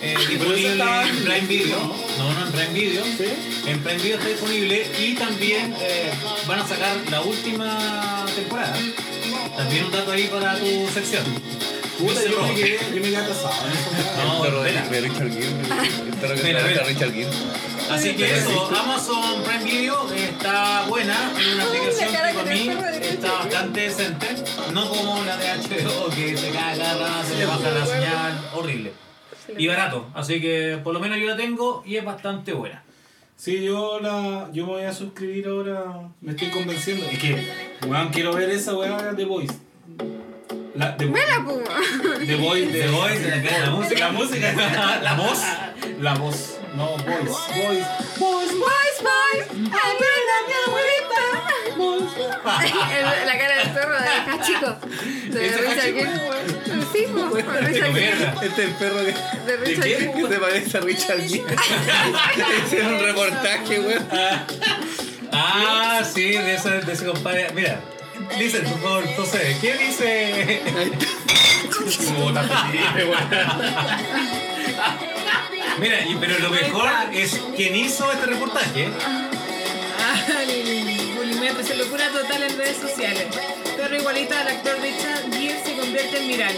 eh, 0.00 0.14
disponible 0.28 0.72
estaba 0.72 1.06
en 1.06 1.24
Prime 1.24 1.46
Video. 1.46 1.78
¿no? 2.18 2.32
No, 2.32 2.46
en 2.46 2.52
Prime 2.52 2.72
Video. 2.72 3.04
En 3.66 3.82
Prime 3.82 4.02
Video 4.02 4.16
está 4.16 4.28
disponible 4.28 4.86
y 4.98 5.14
también 5.14 5.74
eh, 5.80 6.10
van 6.46 6.60
a 6.60 6.66
sacar 6.66 6.96
la 7.10 7.20
última 7.20 8.24
temporada. 8.34 8.76
También 9.56 9.84
un 9.84 9.92
dato 9.92 10.12
ahí 10.12 10.28
para 10.28 10.56
tu 10.58 10.88
sección. 10.94 11.24
Puta, 12.00 12.24
yo 12.24 12.42
me 12.42 12.54
quedé, 12.54 12.78
yo 12.94 12.96
me 12.96 13.00
quedé 13.02 13.16
en. 13.16 14.26
No, 14.26 14.42
perro 14.42 14.62
de, 14.62 15.00
Richard 15.00 15.30
Gere. 15.30 15.46
Que 16.02 16.10
está 16.10 16.34
espera. 16.34 16.84
Richard 16.84 17.12
Gere. 17.12 17.28
Así 17.90 18.14
que 18.14 18.36
eso, 18.36 18.70
Amazon 18.74 19.42
Prime 19.42 19.64
Video 19.64 20.10
está 20.12 20.86
buena, 20.88 21.32
es 21.36 21.54
una 21.54 21.64
aplicación 21.64 22.08
que 22.08 22.34
para 22.34 22.54
mí 22.54 22.70
está 23.02 23.32
bastante 23.32 23.80
decente, 23.80 24.26
no 24.72 24.88
como 24.88 25.24
la 25.24 25.36
de 25.36 25.46
HBO 25.48 26.08
que 26.14 26.36
se 26.36 26.50
cae 26.50 26.80
agarra, 26.80 27.24
se 27.24 27.36
le 27.36 27.46
baja 27.46 27.70
la 27.70 27.84
señal, 27.84 28.48
horrible. 28.54 28.92
Y 29.58 29.66
barato, 29.66 30.08
así 30.14 30.40
que 30.40 30.78
por 30.84 30.94
lo 30.94 31.00
menos 31.00 31.18
yo 31.18 31.26
la 31.26 31.36
tengo 31.36 31.82
y 31.84 31.96
es 31.96 32.04
bastante 32.04 32.52
buena. 32.52 32.84
Sí, 33.34 33.64
yo 33.64 33.98
la, 34.00 34.48
yo 34.52 34.66
me 34.66 34.72
voy 34.72 34.82
a 34.84 34.92
suscribir 34.92 35.48
ahora, 35.48 36.08
me 36.20 36.32
estoy 36.32 36.48
convenciendo. 36.50 37.04
Es 37.06 37.18
que, 37.18 37.44
weón, 37.88 38.10
quiero 38.10 38.32
ver 38.34 38.50
esa 38.50 38.76
weá 38.76 39.12
de 39.14 39.24
Voice. 39.24 39.54
La, 40.80 40.92
de, 40.92 41.04
Vela, 41.06 41.44
puma. 41.44 41.74
The 42.26 42.36
Voice, 42.36 42.66
de 42.72 42.80
The 42.82 42.88
Voice, 42.88 43.18
de 43.20 43.30
la 43.50 43.58
la 43.66 43.70
música. 43.70 44.00
La 44.06 44.12
música. 44.12 44.52
La 45.02 45.14
voz. 45.14 45.38
La 46.00 46.14
voz. 46.14 46.56
No, 46.74 46.86
Voice. 46.96 47.28
Voice. 47.28 47.86
Boys, 48.18 48.52
boys, 48.56 49.46
ayuda 49.50 50.34
a 50.36 50.42
mi 50.46 50.54
abuelita. 50.66 51.22
El- 52.98 53.26
La 53.26 53.38
cara 53.38 53.54
del 53.58 53.70
perro 53.74 53.94
de 54.00 54.08
Hachico. 54.08 54.70
De 55.30 55.46
¿Ese 55.46 55.58
Richard? 55.58 55.92
Gere. 55.94 56.10
Sí, 56.92 57.06
pues, 57.12 57.44
con 57.44 57.56
Richard 57.66 57.92
Gere. 57.94 58.24
Este 58.42 58.46
es 58.46 58.58
el 58.68 58.74
perro 58.76 59.02
De 59.02 59.56
Richard 59.56 59.84
qué? 59.84 59.96
Gere. 59.96 60.12
que 60.12 60.28
se 60.28 60.38
parece 60.40 60.78
a 60.78 60.80
Richard 60.80 61.20
Gere. 61.28 61.44
Hicieron 62.66 62.94
un 62.94 63.00
reportaje, 63.00 63.80
weón. 63.80 64.06
Ah, 65.32 66.02
sí, 66.10 66.32
de 66.32 66.54
ese, 66.54 66.70
de 66.70 66.92
ese 66.92 67.04
compadre. 67.04 67.50
Mira, 67.54 67.80
dice, 68.38 68.60
por 68.60 68.80
favor, 68.80 69.04
entonces, 69.06 69.56
¿quién 69.60 69.78
dice? 69.78 70.62
Puta, 72.16 72.42
Felipe, 72.42 73.04
weón. 73.04 73.28
Mira, 75.78 76.00
y- 76.06 76.16
pero 76.16 76.38
lo 76.40 76.50
mejor 76.50 76.90
es 77.12 77.40
quién 77.56 77.74
hizo 77.76 78.10
este 78.12 78.26
reportaje. 78.26 78.88
Ah, 79.06 79.26
bulimetro, 81.16 81.62
se 81.64 81.76
locura 81.76 82.08
total 82.08 82.42
en 82.42 82.56
redes 82.58 82.76
sociales. 82.78 83.26
Perro 83.76 83.96
igualito 83.96 84.34
al 84.34 84.48
actor 84.48 84.76
Richard 84.80 85.32
Gere 85.32 85.62
se 85.64 85.76
convierte 85.76 86.18
en 86.20 86.28
viral. 86.28 86.54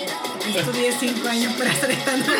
Estudié 0.56 0.92
5 0.98 1.28
años 1.28 1.52
para 1.54 1.70
hacer 1.70 1.90
esta 1.92 2.16
nota. 2.16 2.32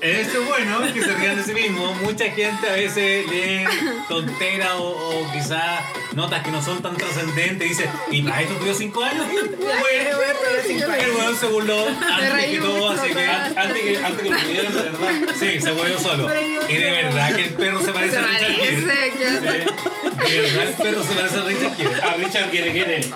Eso 0.00 0.42
es 0.42 0.48
bueno, 0.48 0.80
que 0.92 1.02
se 1.02 1.14
rían 1.14 1.36
de 1.36 1.42
sí 1.42 1.52
mismo. 1.52 1.94
Mucha 1.94 2.24
gente 2.26 2.68
a 2.68 2.72
veces 2.72 3.28
lee 3.30 3.64
tonteras 4.08 4.74
o, 4.74 4.88
o 4.88 5.32
quizás 5.32 5.80
notas 6.14 6.42
que 6.42 6.50
no 6.50 6.62
son 6.62 6.82
tan 6.82 6.96
trascendentes 6.96 7.66
y 7.66 7.68
dice, 7.68 7.90
¿y 8.10 8.22
para 8.22 8.40
esto 8.40 8.54
estudió 8.54 8.74
5 8.74 9.04
años? 9.04 9.26
Bueno, 9.66 10.96
el 10.96 11.10
weón 11.12 11.36
se 11.38 11.46
burló 11.46 11.86
antes 11.86 12.44
que 12.46 12.58
todo, 12.58 12.76
mucho, 12.76 13.02
así 13.02 13.12
que... 13.12 13.26
Antes 13.26 13.82
que, 13.82 13.98
antes 13.98 14.22
que 14.22 14.30
lo 14.30 14.38
pudieran, 14.38 14.74
de 14.74 14.82
verdad. 14.82 15.34
Sí, 15.38 15.60
se 15.60 15.70
volvió 15.72 15.98
solo. 15.98 16.28
Y 16.68 16.74
de 16.74 16.90
verdad 16.90 17.34
que 17.34 17.44
el 17.44 17.50
perro 17.54 17.82
se 17.82 17.92
parece 17.92 18.12
Se 18.12 18.18
a 18.18 18.22
Richard 18.22 18.52
Gere. 18.52 18.80
De 18.80 20.40
verdad 20.40 20.68
el 20.68 20.74
perro 20.74 21.02
se 21.02 21.14
parece 21.14 21.38
a 21.38 21.44
Richard 21.44 21.76
Gere. 21.76 22.02
A 22.02 22.14
Richard 22.14 22.50
quiere, 22.50 22.72
quiere. 22.72 23.10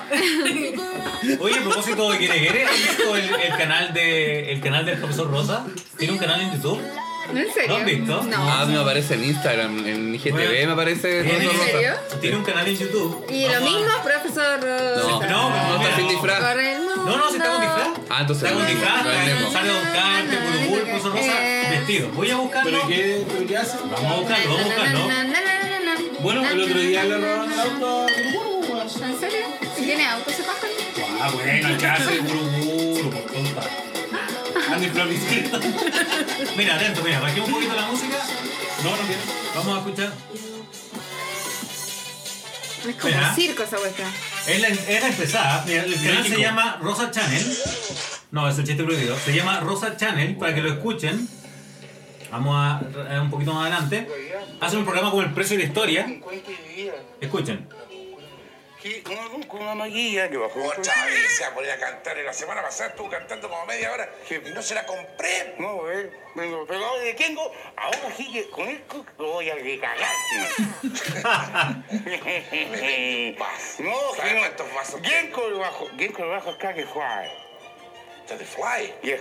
Oye, 1.38 1.58
a 1.58 1.62
propósito 1.62 2.10
de 2.10 2.18
Quiere 2.18 2.38
Quiere, 2.38 2.64
¿has 2.64 2.76
visto 2.76 3.16
el, 3.16 3.34
el 3.34 3.56
canal 3.58 3.92
de 3.92 4.52
el 4.52 4.60
canal 4.60 4.86
del 4.86 4.98
profesor 4.98 5.30
Rosa? 5.30 5.66
Tiene 5.98 6.14
un 6.14 6.18
canal 6.18 6.40
en 6.40 6.49
YouTube. 6.54 6.80
¿En 7.30 7.52
serio? 7.54 7.68
¿Lo 7.68 7.76
has 7.76 7.84
visto? 7.84 8.22
No. 8.24 8.50
Ah, 8.50 8.62
a 8.62 8.66
mí 8.66 8.72
me 8.74 8.80
aparece 8.80 9.14
en 9.14 9.24
Instagram, 9.24 9.86
en 9.86 10.14
IGTV 10.16 10.32
Bueno. 10.32 10.66
me 10.66 10.72
aparece 10.72 11.20
¿En 11.20 11.26
Rosa 11.46 11.58
Rosa. 11.58 11.70
serio? 11.70 11.92
Tiene 12.20 12.36
un 12.38 12.44
canal 12.44 12.66
en 12.66 12.76
YouTube. 12.76 13.24
Y 13.30 13.46
lo 13.48 13.60
mismo, 13.60 13.86
profesor 14.02 14.58
No, 14.60 15.20
Rosa. 15.20 15.26
No, 15.28 15.50
no 15.50 15.82
está 15.82 15.96
sin 15.96 16.08
disfraz. 16.08 16.40
Corre 16.40 16.72
el 16.74 16.80
mundo. 16.80 17.04
No, 17.04 17.16
no, 17.16 17.28
si 17.30 17.36
está 17.36 17.50
con 17.52 17.60
disfraz. 17.60 17.88
Ah, 18.10 18.18
entonces 18.22 18.44
Está 18.50 18.58
con 18.58 18.66
disfraz, 18.66 19.04
no 19.04 19.50
sale 19.52 19.68
Don 19.68 19.82
Carte, 19.84 20.36
Burubur, 20.38 20.78
el 20.78 20.84
profesor 20.86 21.12
Rosa, 21.12 21.32
Eh. 21.40 21.66
vestido. 21.70 22.08
Voy 22.10 22.30
a 22.30 22.36
buscarlo. 22.36 22.70
¿Pero 22.70 22.88
qué, 22.88 23.24
pero 23.32 23.46
qué 23.46 23.56
hace? 23.56 23.76
Vamos 23.78 24.12
a 24.12 24.16
buscarlo, 24.16 24.50
vamos 24.54 24.60
a 24.60 24.64
buscarlo. 24.64 25.06
Na, 25.06 25.22
na, 25.24 25.30
na, 25.30 25.40
na, 25.40 25.68
na, 25.70 25.94
na. 25.94 26.00
Bueno, 26.20 26.48
el 26.50 26.60
otro 26.62 26.80
día 26.80 27.04
le 27.04 27.16
robaron 27.18 27.52
el 27.52 27.60
auto 27.60 28.06
a 28.06 28.82
¿En 28.82 29.20
serio? 29.20 29.46
¿Y 29.78 29.82
tiene 29.84 30.04
auto 30.06 30.30
ese 30.30 30.42
pájaro? 30.42 30.72
Ah, 31.22 31.30
bueno, 31.32 31.78
que 31.78 31.86
hace 31.86 32.10
de 32.10 32.20
buruburu, 32.20 33.10
por 33.10 33.22
tonta. 33.22 33.62
Andy 34.80 34.92
Floricita. 34.92 35.60
Mira, 36.56 36.76
atento, 36.76 37.02
mira, 37.02 37.20
bajemos 37.20 37.48
un 37.48 37.54
poquito 37.54 37.74
la 37.74 37.86
música. 37.86 38.16
No, 38.82 38.90
no 38.90 38.96
quiero. 38.96 39.20
Vamos 39.54 39.76
a 39.76 39.78
escuchar. 39.80 40.12
Es 42.88 42.96
como 42.96 43.14
Mira. 43.14 43.28
un 43.28 43.34
circo 43.34 43.62
esa 43.62 43.76
cuestión. 43.76 44.08
Es 44.46 44.60
la, 44.62 44.68
es 44.68 45.02
la 45.02 45.08
empezada. 45.08 45.64
Mira, 45.66 45.84
el 45.84 45.94
canal 46.02 46.26
se 46.26 46.40
llama 46.40 46.78
Rosa 46.80 47.10
Channel. 47.10 47.58
No, 48.30 48.48
es 48.48 48.56
un 48.56 48.64
chiste 48.64 48.82
prohibido. 48.82 49.18
Se 49.18 49.34
llama 49.34 49.60
Rosa 49.60 49.98
Channel 49.98 50.36
para 50.36 50.54
que 50.54 50.62
lo 50.62 50.72
escuchen. 50.72 51.28
Vamos 52.30 52.56
a, 52.56 52.80
a 53.16 53.20
un 53.20 53.30
poquito 53.30 53.52
más 53.52 53.66
adelante. 53.70 54.08
Hacen 54.62 54.78
un 54.78 54.84
programa 54.86 55.10
como 55.10 55.22
El 55.22 55.34
Precio 55.34 55.58
de 55.58 55.64
la 55.64 55.68
Historia. 55.68 56.06
Escuchen. 57.20 57.68
Que 58.80 59.02
uno 59.06 59.46
con 59.46 59.62
una 59.62 59.74
maquilla 59.74 60.28
que 60.30 60.36
bajó. 60.36 60.64
Otra 60.64 61.04
vez 61.06 61.36
se 61.36 61.42
va 61.42 61.50
a 61.50 61.54
poner 61.54 61.70
a 61.72 61.78
cantar. 61.78 62.16
La 62.18 62.32
semana 62.32 62.62
pasada 62.62 62.90
estuvo 62.90 63.08
cantando 63.10 63.48
como 63.48 63.66
media 63.66 63.92
hora 63.92 64.08
y 64.28 64.50
no 64.50 64.62
se 64.62 64.74
la 64.74 64.86
compré. 64.86 65.54
No, 65.58 65.90
eh, 65.90 66.10
vengo 66.34 66.66
pegado 66.66 66.98
de 66.98 67.14
Kengo. 67.14 67.52
Ahora 67.76 68.12
sí 68.16 68.32
que 68.32 68.48
con 68.50 68.68
esto 68.68 69.04
lo 69.18 69.32
voy 69.32 69.50
a 69.50 69.54
recagar. 69.54 70.08
no, 73.78 74.14
¿Sabes 74.16 74.34
cuántos 74.38 74.74
vasos. 74.74 75.00
Genko 75.02 75.48
lo 75.48 75.58
bajo. 75.58 75.88
Genko 75.98 76.22
lo 76.24 76.30
bajo 76.30 76.50
acá 76.50 76.74
que 76.74 76.86
fly. 76.86 77.30
Está 78.22 78.36
de 78.36 78.44
fly. 78.44 78.94
Y 79.02 79.10
es 79.10 79.20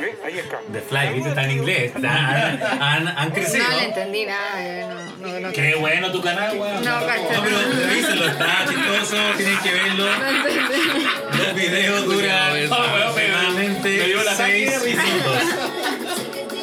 ¿Ves? 0.00 0.14
Ahí 0.24 0.38
está. 0.38 0.60
The 0.72 0.80
Fly, 0.80 1.14
viste, 1.14 1.28
está 1.28 1.44
en 1.44 1.50
inglés. 1.52 1.92
Está- 1.94 2.48
han, 2.80 3.08
han 3.08 3.30
crecido. 3.30 3.64
No 3.68 3.76
le 3.76 3.84
entendí 3.84 4.26
nada. 4.26 4.50
eh, 4.58 4.86
No, 5.20 5.28
no, 5.28 5.40
no. 5.40 5.52
Qué 5.52 5.74
bueno 5.76 6.10
tu 6.10 6.20
canal, 6.20 6.58
weón. 6.58 6.84
No, 6.84 7.06
cacho. 7.06 7.22
No, 7.32 7.42
pero 7.42 7.56
revísenlo, 7.86 8.26
está 8.26 8.64
chistoso, 8.68 9.16
tienen 9.36 9.58
que 9.58 9.72
verlo. 9.72 10.04
No 10.04 10.28
entendí. 10.28 11.38
Los 11.38 11.54
videos 11.54 12.04
duran 12.06 12.72
aproximadamente 12.72 13.88
dio 14.06 14.22
la 14.24 14.34
6 14.34 14.70
sangre, 14.72 14.90
risa. 14.90 15.02
minutos. 15.02 15.42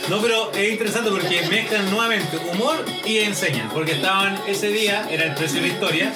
No, 0.10 0.20
pero 0.22 0.52
es 0.54 0.72
interesante 0.72 1.10
porque 1.12 1.41
mezclan 1.50 1.89
nuevamente 1.91 2.38
humor 2.52 2.84
y 3.06 3.20
enseñan. 3.20 3.70
Porque 3.70 3.91
estaban 3.93 4.39
ese 4.47 4.70
día, 4.70 5.08
era 5.10 5.26
el 5.26 5.36
precio 5.36 5.62
de 5.62 5.68
la 5.68 5.74
historia. 5.74 6.14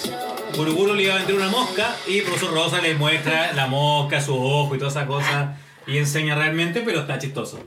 Buruburu 0.58 0.94
le 0.96 1.04
iba 1.04 1.14
a 1.14 1.18
vender 1.18 1.36
una 1.36 1.48
mosca 1.50 1.96
y 2.08 2.20
el 2.20 2.24
profesor 2.26 2.54
Rosa 2.54 2.82
le 2.82 2.96
muestra 2.96 3.54
la 3.54 3.68
mosca, 3.68 4.20
su 4.22 4.36
ojo 4.36 4.76
y 4.76 4.80
toda 4.80 4.92
esa 4.92 5.06
cosa. 5.06 5.56
Y 5.86 5.98
enseña 5.98 6.36
realmente, 6.36 6.82
pero 6.82 7.02
está 7.02 7.20
chistoso. 7.20 7.60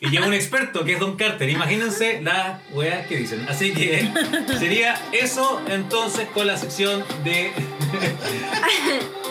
Y 0.00 0.08
llega 0.08 0.26
un 0.26 0.32
experto 0.32 0.84
que 0.84 0.94
es 0.94 0.98
Don 0.98 1.16
Carter. 1.16 1.48
Imagínense 1.50 2.22
las 2.22 2.58
weas 2.72 3.06
que 3.06 3.18
dicen. 3.18 3.46
Así 3.48 3.72
que 3.72 4.10
sería 4.58 5.00
eso 5.12 5.60
entonces 5.68 6.26
con 6.32 6.46
la 6.46 6.56
sección 6.56 7.04
de, 7.22 7.52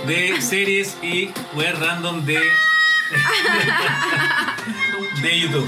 de 0.06 0.42
series 0.42 0.96
y 1.02 1.32
weas 1.56 1.78
random 1.80 2.24
de, 2.26 2.40
de 5.24 5.40
YouTube. 5.40 5.68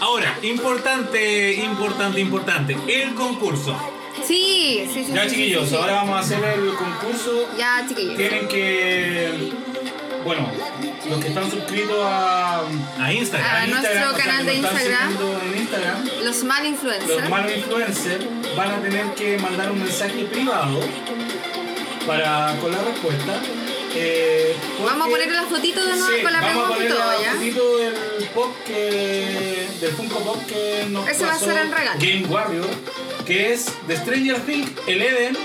Ahora, 0.00 0.36
importante, 0.42 1.54
importante, 1.54 2.20
importante. 2.20 2.76
El 2.88 3.14
concurso. 3.14 3.74
Sí, 4.26 4.86
sí, 4.92 5.04
sí. 5.04 5.12
Ya, 5.12 5.24
sí, 5.24 5.30
chiquillos, 5.30 5.64
sí, 5.64 5.70
sí. 5.70 5.76
ahora 5.76 5.94
vamos 5.94 6.16
a 6.16 6.20
hacer 6.20 6.44
el 6.44 6.74
concurso. 6.74 7.48
Ya, 7.56 7.84
chiquillos. 7.88 8.16
Tienen 8.16 8.48
que. 8.48 9.52
Bueno, 10.24 10.48
los 11.10 11.20
que 11.20 11.28
están 11.28 11.50
suscritos 11.50 11.98
a. 12.04 12.62
A 13.00 13.12
Instagram. 13.12 13.50
A 13.56 13.66
nuestro 13.66 14.12
canal 14.16 14.46
de 14.46 14.54
Instagram. 14.54 15.10
siguiendo 15.12 15.40
en 15.42 15.58
Instagram. 15.58 16.08
Los 16.24 16.44
mal 16.44 16.62
Los 16.62 16.72
influencers. 16.72 17.56
influencers 17.56 18.24
van 18.56 18.70
a 18.70 18.80
tener 18.82 19.06
que 19.14 19.38
mandar 19.38 19.70
un 19.72 19.80
mensaje 19.80 20.24
privado 20.24 20.78
para, 22.06 22.54
con 22.60 22.70
la 22.72 22.82
respuesta. 22.82 23.40
Eh, 23.94 24.56
Vamos 24.82 25.06
a 25.06 25.10
poner 25.10 25.30
las 25.30 25.44
fotitos 25.46 25.84
de 25.84 25.92
nuevo 25.96 26.16
Sí, 26.16 26.22
con 26.22 26.32
la 26.32 26.40
vamos 26.40 26.64
a 26.64 26.68
poner 26.68 26.88
todo, 26.88 26.98
la 26.98 27.22
¿ya? 27.22 27.32
fotito 27.34 27.76
del 27.76 27.94
post 28.34 28.50
que 28.66 29.68
del 29.82 29.90
Funko 29.92 30.18
Pop 30.20 30.46
que 30.46 30.86
nos 30.88 31.06
Ese 31.08 31.26
va 31.26 31.32
a 31.34 31.38
ser 31.38 31.58
el 31.58 31.70
regalo. 31.70 32.00
Game 32.00 32.24
Warrior, 32.26 32.66
que 33.26 33.52
es 33.52 33.66
de 33.86 33.96
Stranger 33.98 34.40
Things, 34.46 34.70
el 34.86 35.02
Eden, 35.02 35.36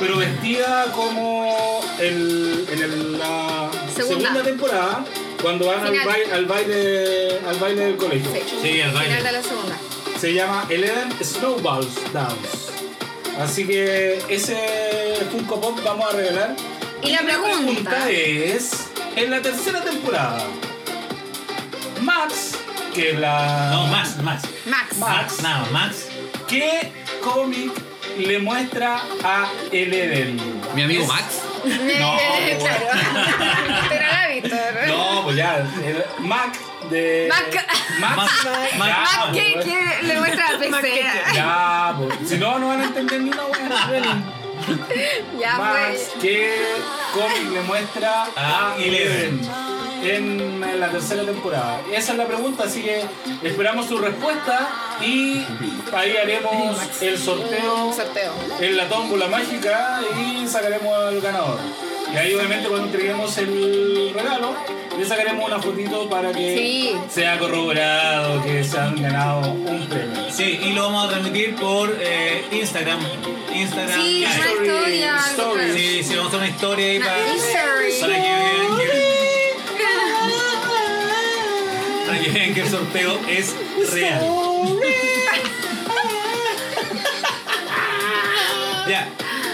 pero 0.00 0.16
vestida 0.18 0.86
como 0.94 1.80
el, 1.98 2.66
en 2.70 2.82
el- 2.82 3.18
la 3.18 3.70
Segunda. 3.94 4.28
segunda. 4.28 4.42
temporada, 4.42 5.04
cuando 5.40 5.66
van 5.66 5.86
al 5.86 5.92
baile, 6.04 6.32
al, 6.32 6.46
baile, 6.46 7.38
al 7.48 7.56
baile 7.56 7.84
del 7.86 7.96
colegio. 7.96 8.30
Sí, 8.62 8.80
baile. 8.80 8.90
Final 9.04 9.22
de 9.24 9.32
la 9.32 9.42
segunda. 9.42 9.76
Se 10.20 10.32
llama 10.34 10.66
el 10.70 10.84
Eden 10.84 11.12
Snowballs 11.24 11.94
Dance. 12.12 12.72
Así 13.40 13.66
que 13.66 14.22
ese 14.28 14.56
Funko 15.30 15.60
Pop 15.60 15.80
vamos 15.84 16.12
a 16.12 16.16
regalar. 16.16 16.56
Y 17.02 17.10
la 17.12 17.22
pregunta- 17.22 18.10
es, 18.10 18.88
en 19.16 19.30
la 19.30 19.42
tercera 19.42 19.80
temporada, 19.82 20.44
Max, 22.00 22.52
que 22.94 23.10
es 23.12 23.18
la... 23.18 23.70
No, 23.72 23.86
Max, 23.86 24.16
Max. 24.22 24.42
Max. 24.66 24.96
Max, 24.98 25.42
nada, 25.42 25.66
Max. 25.72 26.06
¿Qué 26.48 26.92
cómic 27.22 27.72
le 28.18 28.38
muestra 28.38 29.02
a 29.24 29.50
el 29.70 29.92
Eden? 29.92 30.40
Mi 30.74 30.82
amigo 30.82 31.06
Max. 31.06 31.42
No, 31.64 32.16
claro. 32.58 32.86
Pero 33.88 34.06
la 34.06 34.28
Víctor. 34.28 34.88
No, 34.88 35.22
pues 35.24 35.36
ya, 35.36 35.58
el 35.84 36.04
Mac 36.20 36.58
de... 36.90 37.28
Mac. 37.28 37.66
Max. 38.00 38.32
Mac. 38.78 38.88
Ya, 38.88 38.98
Max, 38.98 39.18
pues, 39.30 39.36
¿qué, 39.36 39.60
qué 39.64 40.06
le 40.06 40.18
muestra 40.18 40.48
a 40.48 40.58
PC? 40.58 41.04
Ya, 41.34 41.94
pues, 41.98 42.28
si 42.28 42.38
no, 42.38 42.58
no 42.58 42.68
van 42.68 42.80
a 42.80 42.84
entender 42.84 43.20
ni 43.20 43.30
una 43.30 43.44
buena. 43.44 44.22
Ya 45.38 45.58
Max, 45.58 45.78
pues. 45.78 46.10
¿qué 46.20 46.56
cómic 47.12 47.52
le 47.52 47.60
muestra 47.62 48.26
A 48.36 48.74
a 48.74 48.76
Eleven 48.76 49.40
en 50.02 50.60
la 50.80 50.88
tercera 50.90 51.22
temporada? 51.24 51.80
Esa 51.92 52.12
es 52.12 52.18
la 52.18 52.26
pregunta, 52.26 52.64
así 52.64 52.82
que 52.82 53.02
esperamos 53.42 53.86
su 53.86 53.98
respuesta 53.98 54.68
y 55.00 55.44
ahí 55.94 56.16
haremos 56.16 56.76
el 57.00 57.18
sorteo 57.18 57.92
Sorteo. 57.92 58.32
en 58.60 58.76
la 58.76 58.88
tómbola 58.88 59.28
mágica 59.28 60.00
y 60.20 60.46
sacaremos 60.46 60.92
al 60.96 61.20
ganador. 61.20 61.58
Y 62.12 62.16
ahí 62.16 62.34
obviamente 62.34 62.68
cuando 62.68 62.86
entreguemos 62.88 63.38
el 63.38 64.12
regalo, 64.14 64.54
le 64.98 65.04
sacaremos 65.06 65.46
una 65.46 65.58
fotito 65.62 66.10
para 66.10 66.30
que 66.32 66.54
Sí. 66.56 66.92
sea 67.08 67.38
corroborado 67.38 68.42
que 68.42 68.62
se 68.64 68.78
han 68.78 69.00
ganado 69.00 69.50
un 69.50 69.86
premio. 69.88 70.30
Sí, 70.30 70.60
y 70.62 70.72
lo 70.72 70.82
vamos 70.84 71.06
a 71.06 71.08
transmitir 71.10 71.54
por 71.56 71.96
eh, 71.98 72.44
Instagram. 72.52 72.98
Instagram 73.54 74.00
Sí, 74.02 74.24
una 74.26 74.50
historia. 74.50 75.16
algo 75.24 75.42
Stories. 75.42 75.54
claro. 75.64 75.74
Sí, 75.78 76.02
sí, 76.04 76.14
vamos 76.16 76.24
a 76.24 76.28
hacer 76.28 76.40
una 76.40 76.48
historia 76.48 76.86
ahí 76.86 76.98
para, 76.98 77.14
que 77.14 78.08
vean 78.08 78.76
que, 78.78 78.91
para 82.32 82.34
que 82.34 82.38
vean 82.38 82.54
que 82.54 82.60
el 82.60 82.70
sorteo 82.70 83.20
es 83.28 83.54
real. 83.92 84.20
Ya, 88.88 89.08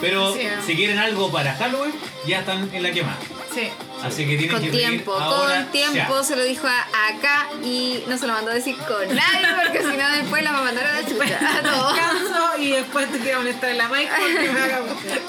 Pero 0.00 0.34
Sí. 0.34 0.40
si 0.66 0.74
quieren 0.76 0.98
algo 0.98 1.30
para 1.30 1.54
Halloween, 1.54 1.94
ya 2.26 2.40
están 2.40 2.68
en 2.74 2.82
la 2.82 2.90
quema. 2.90 3.16
Sí. 3.54 3.68
Así 4.04 4.26
que 4.26 4.36
tienen 4.36 4.50
Con 4.50 4.62
que 4.62 4.70
tiempo, 4.70 5.14
ahora 5.14 5.56
con 5.62 5.72
tiempo, 5.72 6.16
ya. 6.18 6.24
se 6.24 6.36
lo 6.36 6.44
dijo 6.44 6.66
a- 6.66 7.08
acá 7.08 7.48
y 7.64 8.02
no 8.08 8.18
se 8.18 8.26
lo 8.26 8.32
mandó 8.32 8.50
a 8.50 8.54
decir 8.54 8.76
con 8.76 9.06
nadie 9.14 9.46
porque 9.62 9.78
si 9.78 9.96
no 9.96 10.10
después 10.16 10.42
la 10.42 10.52
va 10.52 10.58
a 10.58 10.62
mandar 10.62 10.86
a 10.86 11.00
la 11.00 11.08
chucha 11.08 11.38
a 11.58 11.62
todos. 11.62 11.94
Descanso 11.94 12.58
y 12.58 12.70
después 12.72 13.10
te 13.12 13.18
quiero 13.18 13.38
molestar 13.38 13.70
en 13.70 13.78
la 13.78 13.88
mic 13.88 14.08
porque 14.10 14.50
me 14.50 14.60
haga 14.60 14.80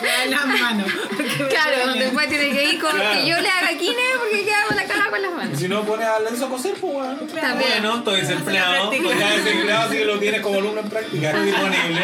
me 0.02 0.26
las 0.30 0.46
manos. 0.48 0.88
me 1.18 1.48
Claro, 1.48 1.94
después 1.94 2.30
tiene 2.30 2.50
que 2.52 2.64
ir 2.74 2.82
con 2.82 2.92
Claro. 2.92 3.12
que 3.20 3.28
yo 3.30 3.40
le 3.42 3.50
haga 3.50 3.78
quine 3.78 4.02
porque 4.20 4.44
queda 4.44 4.64
con 4.68 4.76
la 4.76 4.84
cara 4.86 5.10
con 5.10 5.22
las 5.22 5.32
manos. 5.32 5.60
si 5.60 5.68
no 5.68 5.84
pones 5.84 6.08
a 6.08 6.20
Lenzo 6.20 6.46
a 6.46 6.50
coser, 6.50 6.74
pues, 6.80 6.94
weón. 6.96 7.18
También. 7.28 7.70
Bueno, 7.72 7.98
estoy 7.98 8.22
desempleado. 8.22 8.90
práctica. 8.90 9.04
pues 9.04 9.20
Ya 9.20 9.30
ya 9.30 9.36
ese 9.36 9.52
empleado 9.52 9.92
sí 9.92 9.98
que 9.98 10.06
lo 10.06 10.20
tienes 10.20 10.42
como 10.42 10.60
alumno 10.60 10.82
en 10.82 10.90
práctica. 10.90 11.28
está 11.30 11.42
disponible. 11.44 12.02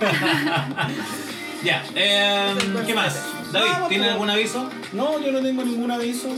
ya, 1.64 1.84
eh, 1.94 2.54
¿qué 2.86 2.94
más? 2.94 3.20
David, 3.52 3.70
Vamos, 3.72 3.88
¿tienes 3.88 4.06
pues. 4.06 4.12
algún 4.14 4.30
aviso? 4.30 4.70
No, 4.92 5.20
yo 5.20 5.32
no 5.32 5.40
tengo 5.40 5.62
ningún 5.64 5.90
aviso. 5.90 6.28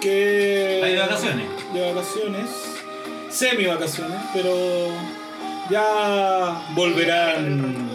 Que. 0.00 0.80
¿Hay 0.84 0.92
de 0.92 0.98
vacaciones? 0.98 1.46
De 1.72 1.92
vacaciones. 1.92 2.50
Semi 3.30 3.66
vacaciones, 3.66 4.18
pero. 4.32 4.90
Ya 5.70 6.62
volverán 6.74 7.88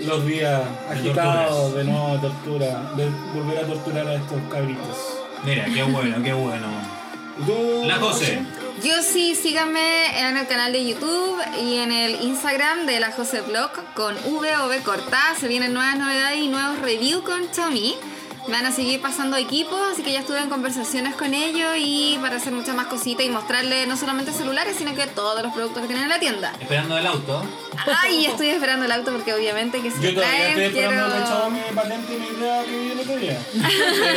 los 0.00 0.26
días 0.26 0.60
agitados 0.90 1.74
de 1.74 1.84
nuevo 1.84 2.18
tortura. 2.20 2.92
De 2.96 3.08
volver 3.34 3.64
a 3.64 3.66
torturar 3.66 4.06
a 4.08 4.14
estos 4.14 4.38
cabritos. 4.50 5.18
Mira, 5.44 5.64
qué 5.72 5.82
bueno, 5.84 6.16
qué 6.22 6.32
bueno. 6.34 6.66
¿Y 7.40 7.44
tú? 7.44 7.86
La 7.86 7.96
José. 7.96 8.40
Yo 8.82 9.02
sí, 9.02 9.34
síganme 9.34 10.20
en 10.20 10.36
el 10.36 10.46
canal 10.46 10.72
de 10.72 10.86
YouTube 10.86 11.40
y 11.60 11.78
en 11.78 11.90
el 11.90 12.22
Instagram 12.22 12.86
de 12.86 13.00
la 13.00 13.10
Jose 13.10 13.40
Blog 13.40 13.70
con 13.94 14.14
V 14.14 14.56
o 14.56 14.66
V 14.68 14.82
corta. 14.82 15.34
Se 15.40 15.48
vienen 15.48 15.72
nuevas 15.72 15.98
novedades 15.98 16.38
y 16.38 16.48
nuevos 16.48 16.78
reviews 16.80 17.24
con 17.24 17.52
Xiaomi. 17.52 17.96
Me 18.48 18.54
van 18.54 18.64
a 18.66 18.72
seguir 18.72 19.00
pasando 19.02 19.36
equipos, 19.36 19.78
así 19.92 20.02
que 20.02 20.10
ya 20.10 20.20
estuve 20.20 20.38
en 20.40 20.48
conversaciones 20.48 21.14
con 21.14 21.34
ellos 21.34 21.70
y 21.76 22.18
para 22.22 22.36
hacer 22.36 22.50
muchas 22.52 22.74
más 22.74 22.86
cositas 22.86 23.26
y 23.26 23.28
mostrarles 23.28 23.86
no 23.86 23.94
solamente 23.96 24.32
celulares, 24.32 24.74
sino 24.78 24.94
que 24.94 25.06
todos 25.06 25.42
los 25.42 25.52
productos 25.52 25.82
que 25.82 25.86
tienen 25.88 26.04
en 26.04 26.08
la 26.08 26.18
tienda. 26.18 26.52
Esperando 26.58 26.96
el 26.96 27.06
auto. 27.06 27.42
Ay, 28.02 28.24
estoy 28.24 28.48
esperando 28.48 28.86
el 28.86 28.92
auto 28.92 29.12
porque 29.12 29.34
obviamente 29.34 29.80
que 29.82 29.90
si 29.90 30.00
Yo 30.00 30.14
todavía 30.14 30.48
estoy 30.48 30.54
traen, 30.54 30.72
quiero... 30.72 30.90
esperando 30.90 31.28
chavo 31.28 31.50
me 31.50 31.60
patente 31.74 32.18
mi 32.18 32.26
idea 32.26 32.64
que 32.64 32.78
vi 32.80 32.90
el 32.90 33.00
otro 33.00 33.16
día. 33.16 33.38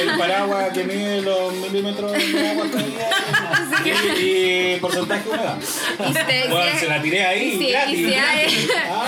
El 0.02 0.18
paraguas 0.18 0.70
que 0.74 0.84
mide 0.86 1.22
los 1.24 1.54
milímetros 1.54 2.12
de 2.14 2.50
agua 2.50 2.66
que 2.72 2.78
había 2.80 4.16
y, 4.18 4.76
y 4.76 4.80
porcentaje 4.80 5.24
de 5.24 5.30
humedad. 5.30 5.58
Y 5.60 6.14
si- 6.14 6.50
Bueno, 6.50 6.72
si- 6.74 6.80
se 6.80 6.88
la 6.88 7.02
tiré 7.02 7.26
ahí, 7.26 7.44
y 7.50 7.58
si- 7.58 7.66
y 7.68 7.72
gratis, 7.72 7.98
si 7.98 8.06
hay- 8.06 8.14
gratis. 8.14 8.70
Ah, 8.90 9.08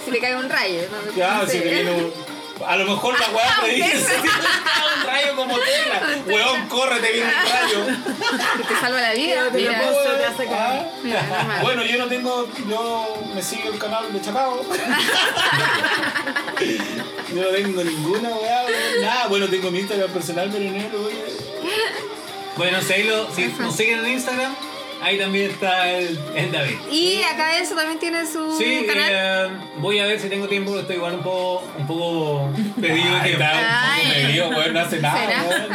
si 0.04 0.10
le 0.10 0.18
cae 0.18 0.34
un 0.34 0.48
rayo. 0.50 0.80
¿no? 1.06 1.12
Claro, 1.12 1.44
No 1.44 1.50
si 1.50 1.56
sé. 1.56 1.62
te 1.62 1.70
viene 1.70 1.90
un- 1.92 2.39
A 2.66 2.76
lo 2.76 2.84
mejor 2.84 3.18
la 3.18 3.28
weá 3.30 3.56
te 3.64 3.70
dice 3.70 3.98
si 3.98 4.04
te 4.22 4.28
cae 4.28 4.94
un 4.96 5.06
rayo 5.06 5.36
como 5.36 5.56
tela. 5.58 6.00
Weón, 6.26 6.68
corre, 6.68 7.00
te 7.00 7.12
viene 7.12 7.28
el 7.30 7.34
rayo. 7.50 7.86
Que 8.58 8.64
te 8.64 8.80
salva 8.80 9.00
la 9.00 9.12
vida. 9.14 9.50
Te 9.50 9.60
lo 9.60 9.70
Mira. 9.70 9.80
puso, 9.80 10.10
te 10.16 10.24
hace. 10.26 10.48
Mira, 11.02 11.22
normal. 11.22 11.62
Bueno, 11.62 11.84
yo 11.84 11.98
no 11.98 12.06
tengo. 12.06 12.48
Yo 12.68 13.22
me 13.34 13.42
sigo 13.42 13.70
el 13.72 13.78
canal 13.78 14.12
de 14.12 14.20
Chacao. 14.20 14.60
yo 17.34 17.42
no 17.42 17.48
tengo 17.48 17.84
ninguna 17.84 18.28
weá, 18.30 18.64
weón, 18.66 19.00
nada. 19.02 19.26
Bueno, 19.28 19.48
tengo 19.48 19.70
mi 19.70 19.78
Instagram 19.80 20.10
personal, 20.10 20.50
pero 20.52 20.70
no 20.70 20.88
lo 20.88 20.98
voy 21.04 21.12
a. 21.12 21.16
Bueno, 22.56 22.78
si 22.82 23.04
nos 23.58 23.74
siguen 23.74 24.04
en 24.04 24.12
Instagram, 24.12 24.54
ahí 25.02 25.18
también 25.18 25.50
está 25.50 25.88
el, 25.90 26.18
el 26.34 26.52
David. 26.52 26.76
Y 26.90 27.22
acá 27.22 27.58
eso 27.58 27.74
también 27.74 27.98
tiene 27.98 28.26
su 28.26 28.56
Sí, 28.58 28.84
canal. 28.86 29.08
eh, 29.10 29.48
voy 29.78 29.98
a 29.98 30.06
ver 30.06 30.18
si 30.20 30.28
tengo 30.28 30.46
tiempo, 30.48 30.70
porque 30.70 30.82
estoy 30.82 30.96
igual 30.96 31.14
un 31.14 31.22
poco, 31.22 31.64
un 31.78 31.86
poco 31.86 32.50
pedido 32.80 33.14
de 33.16 33.20
tiempo. 33.22 33.44
un 33.44 33.50
poco 33.50 34.08
medio, 34.26 34.48
weón, 34.48 34.72
no 34.74 34.80
hace 34.80 35.00
nada, 35.00 35.20
¿Será? 35.26 35.42
weón. 35.48 35.68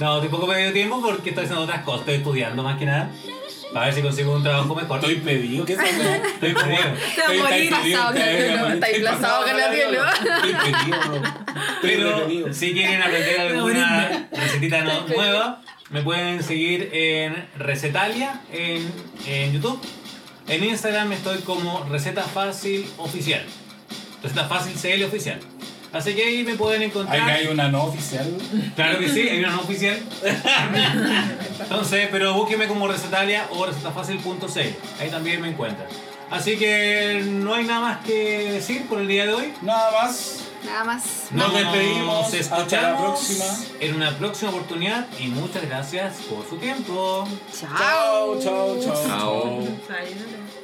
No, 0.00 0.14
estoy 0.16 0.26
un 0.26 0.30
poco 0.30 0.46
pedido 0.48 0.66
de 0.68 0.72
tiempo 0.72 1.00
porque 1.02 1.28
estoy 1.30 1.44
haciendo 1.44 1.64
otras 1.64 1.82
cosas, 1.82 2.00
estoy 2.00 2.14
estudiando 2.16 2.62
más 2.62 2.78
que 2.78 2.86
nada. 2.86 3.10
Para 3.72 3.86
ver 3.86 3.94
si 3.94 4.02
consigo 4.02 4.34
un 4.34 4.42
trabajo 4.42 4.74
mejor. 4.74 4.98
Estoy 4.98 5.14
pedido, 5.16 5.64
¿qué 5.64 5.72
es 5.72 5.78
eso? 5.78 6.02
Estoy 6.02 6.52
pedido. 6.52 6.82
Te 7.14 7.38
va 7.38 7.48
a 7.48 7.50
morir. 7.50 7.72
Está 7.72 9.12
pasado, 9.12 9.46
Gabrielo. 9.46 10.04
Estoy 10.06 10.52
pedido, 10.52 11.22
Pero 11.80 12.26
pedido. 12.26 12.52
si 12.52 12.72
quieren 12.74 13.00
aprender 13.02 13.40
alguna 13.40 14.28
recetita 14.30 14.84
nueva, 15.08 15.62
me 15.92 16.02
pueden 16.02 16.42
seguir 16.42 16.88
en 16.92 17.46
Recetalia 17.56 18.40
en, 18.50 18.90
en 19.26 19.52
YouTube. 19.52 19.80
En 20.48 20.64
Instagram 20.64 21.12
estoy 21.12 21.38
como 21.40 21.84
Receta 21.84 22.22
Fácil 22.22 22.86
Oficial. 22.96 23.44
Receta 24.22 24.48
Fácil 24.48 24.72
CL 24.74 25.04
Oficial. 25.04 25.38
Así 25.92 26.14
que 26.14 26.24
ahí 26.24 26.42
me 26.42 26.54
pueden 26.54 26.82
encontrar. 26.82 27.26
que 27.26 27.32
hay 27.32 27.46
una 27.48 27.68
no 27.68 27.84
oficial. 27.84 28.26
Claro 28.74 28.98
que 28.98 29.10
sí, 29.10 29.28
hay 29.28 29.40
una 29.40 29.50
no 29.50 29.60
oficial. 29.60 29.98
Entonces, 31.60 32.08
pero 32.10 32.32
búsqueme 32.32 32.66
como 32.66 32.88
Recetalia 32.88 33.46
o 33.50 33.66
recetafácil.cl. 33.66 34.58
Ahí 35.00 35.10
también 35.10 35.42
me 35.42 35.50
encuentran. 35.50 35.86
Así 36.32 36.56
que 36.56 37.22
no 37.26 37.54
hay 37.54 37.64
nada 37.64 37.80
más 37.80 38.04
que 38.06 38.52
decir 38.52 38.86
por 38.88 39.00
el 39.00 39.08
día 39.08 39.26
de 39.26 39.34
hoy. 39.34 39.54
Nada 39.62 39.90
más. 39.92 40.38
Nada 40.64 40.84
más. 40.84 41.04
Nos 41.30 41.52
despedimos. 41.52 42.32
escuchamos 42.32 42.72
Hasta 42.72 42.90
la 42.92 42.98
próxima. 42.98 43.44
en 43.80 43.94
una 43.96 44.10
próxima 44.16 44.50
oportunidad 44.50 45.06
y 45.18 45.26
muchas 45.28 45.66
gracias 45.68 46.14
por 46.30 46.48
su 46.48 46.56
tiempo. 46.56 47.28
Chao. 47.58 48.40
Chao, 48.40 48.80
chao, 48.82 49.06
chao. 49.06 50.61